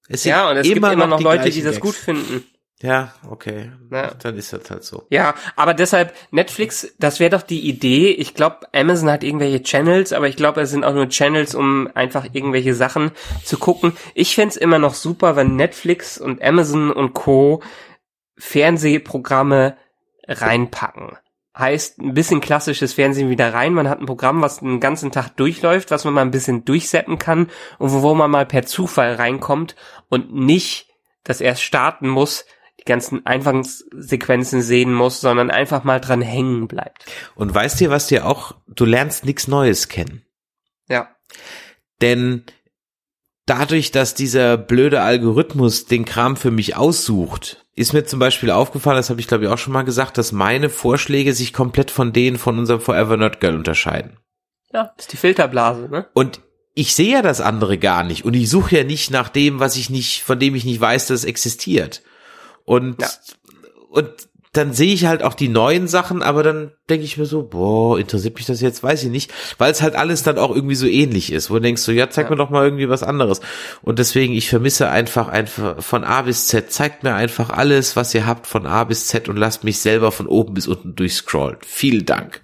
[0.07, 1.85] Es Ja, und es gibt immer noch die Leute, die das Gags.
[1.85, 2.45] gut finden.
[2.81, 3.71] Ja, okay.
[3.91, 4.13] Ja.
[4.13, 5.07] Dann ist das halt so.
[5.09, 8.11] Ja, aber deshalb Netflix, das wäre doch die Idee.
[8.11, 11.89] Ich glaube, Amazon hat irgendwelche Channels, aber ich glaube, es sind auch nur Channels, um
[11.95, 13.11] einfach irgendwelche Sachen
[13.43, 13.93] zu gucken.
[14.13, 17.63] Ich fänd's immer noch super, wenn Netflix und Amazon und Co.
[18.37, 19.75] Fernsehprogramme
[20.27, 21.17] reinpacken.
[21.57, 23.73] Heißt, ein bisschen klassisches Fernsehen wieder rein.
[23.73, 27.17] Man hat ein Programm, was den ganzen Tag durchläuft, was man mal ein bisschen durchsetzen
[27.17, 29.75] kann und wo, wo man mal per Zufall reinkommt
[30.09, 30.87] und nicht
[31.23, 32.45] das erst starten muss,
[32.79, 37.05] die ganzen Anfangssequenzen sehen muss, sondern einfach mal dran hängen bleibt.
[37.35, 40.23] Und weißt du, was dir auch, du lernst nichts Neues kennen.
[40.87, 41.09] Ja.
[42.01, 42.45] Denn
[43.47, 48.97] dadurch, dass dieser blöde Algorithmus den Kram für mich aussucht, ist mir zum Beispiel aufgefallen,
[48.97, 52.13] das habe ich glaube ich auch schon mal gesagt, dass meine Vorschläge sich komplett von
[52.13, 54.17] denen von unserem Forever Not Girl unterscheiden.
[54.71, 56.07] Ja, ist die Filterblase, ne?
[56.13, 56.41] Und
[56.75, 59.75] ich sehe ja das andere gar nicht und ich suche ja nicht nach dem, was
[59.77, 62.03] ich nicht, von dem ich nicht weiß, dass es existiert.
[62.65, 63.09] Und, Ja.
[63.89, 67.43] und dann sehe ich halt auch die neuen Sachen, aber dann denke ich mir so,
[67.43, 70.75] boah, interessiert mich das jetzt, weiß ich nicht, weil es halt alles dann auch irgendwie
[70.75, 72.31] so ähnlich ist, wo du denkst so, ja, zeig Ja.
[72.31, 73.41] mir doch mal irgendwie was anderes.
[73.81, 78.13] Und deswegen, ich vermisse einfach, einfach von A bis Z, zeigt mir einfach alles, was
[78.15, 81.57] ihr habt von A bis Z und lasst mich selber von oben bis unten durchscrollen.
[81.65, 82.41] Vielen Dank.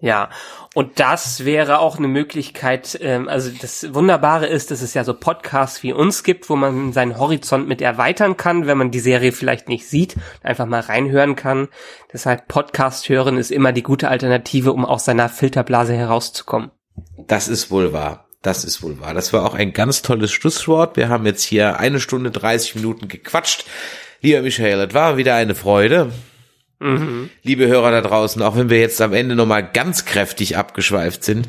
[0.00, 0.28] Ja,
[0.76, 5.14] und das wäre auch eine Möglichkeit, ähm, also das Wunderbare ist, dass es ja so
[5.14, 9.32] Podcasts wie uns gibt, wo man seinen Horizont mit erweitern kann, wenn man die Serie
[9.32, 11.68] vielleicht nicht sieht, einfach mal reinhören kann.
[12.12, 16.70] Deshalb Podcast hören ist immer die gute Alternative, um aus seiner Filterblase herauszukommen.
[17.16, 18.26] Das ist wohl wahr.
[18.42, 19.14] Das ist wohl wahr.
[19.14, 20.98] Das war auch ein ganz tolles Schlusswort.
[20.98, 23.64] Wir haben jetzt hier eine Stunde 30 Minuten gequatscht.
[24.20, 26.12] Lieber Michael, es war wieder eine Freude.
[27.42, 31.48] Liebe Hörer da draußen, auch wenn wir jetzt am Ende nochmal ganz kräftig abgeschweift sind,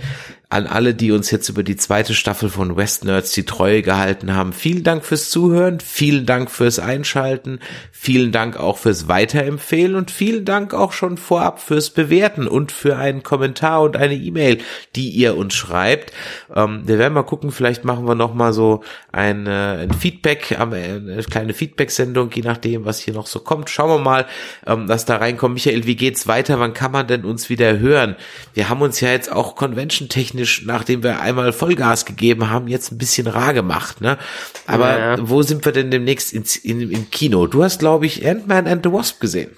[0.49, 4.33] an alle, die uns jetzt über die zweite Staffel von West Nerds die Treue gehalten
[4.33, 7.59] haben, vielen Dank fürs Zuhören, vielen Dank fürs Einschalten,
[7.91, 12.95] vielen Dank auch fürs Weiterempfehlen und vielen Dank auch schon vorab fürs Bewerten und für
[12.95, 14.59] einen Kommentar und eine E-Mail,
[14.95, 16.13] die ihr uns schreibt.
[16.55, 21.23] Ähm, wir werden mal gucken, vielleicht machen wir nochmal so ein, äh, ein Feedback, eine
[21.29, 23.69] kleine Feedback-Sendung, je nachdem, was hier noch so kommt.
[23.69, 24.25] Schauen wir mal,
[24.65, 25.55] ähm, was da reinkommt.
[25.55, 26.57] Michael, wie geht's weiter?
[26.61, 28.15] Wann kann man denn uns wieder hören?
[28.53, 32.97] Wir haben uns ja jetzt auch convention-technisch, nachdem wir einmal Vollgas gegeben haben, jetzt ein
[32.97, 34.17] bisschen rar gemacht, ne?
[34.65, 35.15] Aber Ja.
[35.19, 37.47] wo sind wir denn demnächst ins, in, im Kino?
[37.47, 39.51] Du hast, glaube ich, Ant-Man and the Wasp gesehen.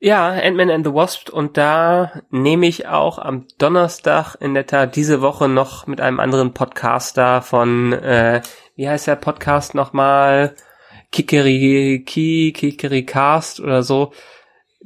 [0.00, 4.96] Ja, Ant-Man and the Wasp und da nehme ich auch am Donnerstag in der Tat
[4.96, 8.42] diese Woche noch mit einem anderen Podcaster von, äh,
[8.76, 10.54] wie heißt der Podcast nochmal?
[11.10, 14.12] Kikeriki, Kikericast oder so.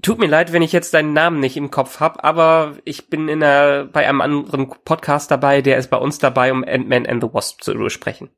[0.01, 3.29] Tut mir leid, wenn ich jetzt deinen Namen nicht im Kopf hab, aber ich bin
[3.29, 7.23] in einer, bei einem anderen Podcast dabei, der ist bei uns dabei, um Ant-Man and
[7.23, 8.31] the Wasp zu besprechen.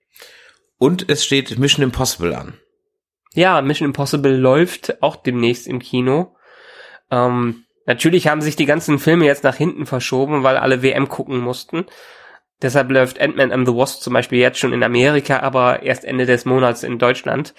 [0.78, 2.54] Und es steht Mission Impossible an.
[3.34, 6.34] Ja, Mission Impossible läuft auch demnächst im Kino.
[7.10, 11.38] Ähm, natürlich haben sich die ganzen Filme jetzt nach hinten verschoben, weil alle WM gucken
[11.38, 11.84] mussten.
[12.62, 16.24] Deshalb läuft Ant-Man and the Wasp zum Beispiel jetzt schon in Amerika, aber erst Ende
[16.24, 17.54] des Monats in Deutschland.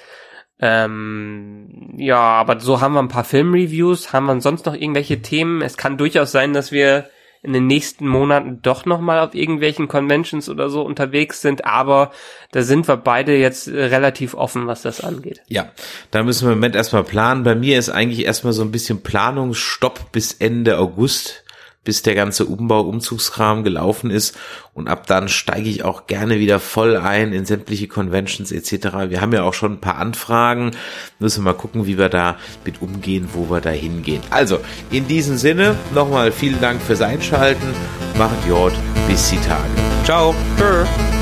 [0.61, 4.13] Ähm, ja, aber so haben wir ein paar Filmreviews.
[4.13, 5.61] Haben wir sonst noch irgendwelche Themen?
[5.61, 7.09] Es kann durchaus sein, dass wir
[7.43, 12.11] in den nächsten Monaten doch nochmal auf irgendwelchen Conventions oder so unterwegs sind, aber
[12.51, 15.41] da sind wir beide jetzt relativ offen, was das angeht.
[15.47, 15.71] Ja,
[16.11, 17.43] da müssen wir im Moment erstmal planen.
[17.43, 21.43] Bei mir ist eigentlich erstmal so ein bisschen Planungsstopp bis Ende August,
[21.83, 24.37] bis der ganze Umbau, Umzugskram gelaufen ist.
[24.73, 29.09] Und ab dann steige ich auch gerne wieder voll ein in sämtliche Conventions etc.
[29.09, 30.71] Wir haben ja auch schon ein paar Anfragen.
[31.19, 34.21] Müssen wir mal gucken, wie wir da mit umgehen, wo wir da hingehen.
[34.29, 34.59] Also,
[34.91, 37.73] in diesem Sinne, nochmal vielen Dank fürs Einschalten.
[38.17, 38.73] Macht Jod,
[39.07, 39.69] bis die Tage.
[40.03, 40.35] Ciao.
[40.57, 41.20] Tschö.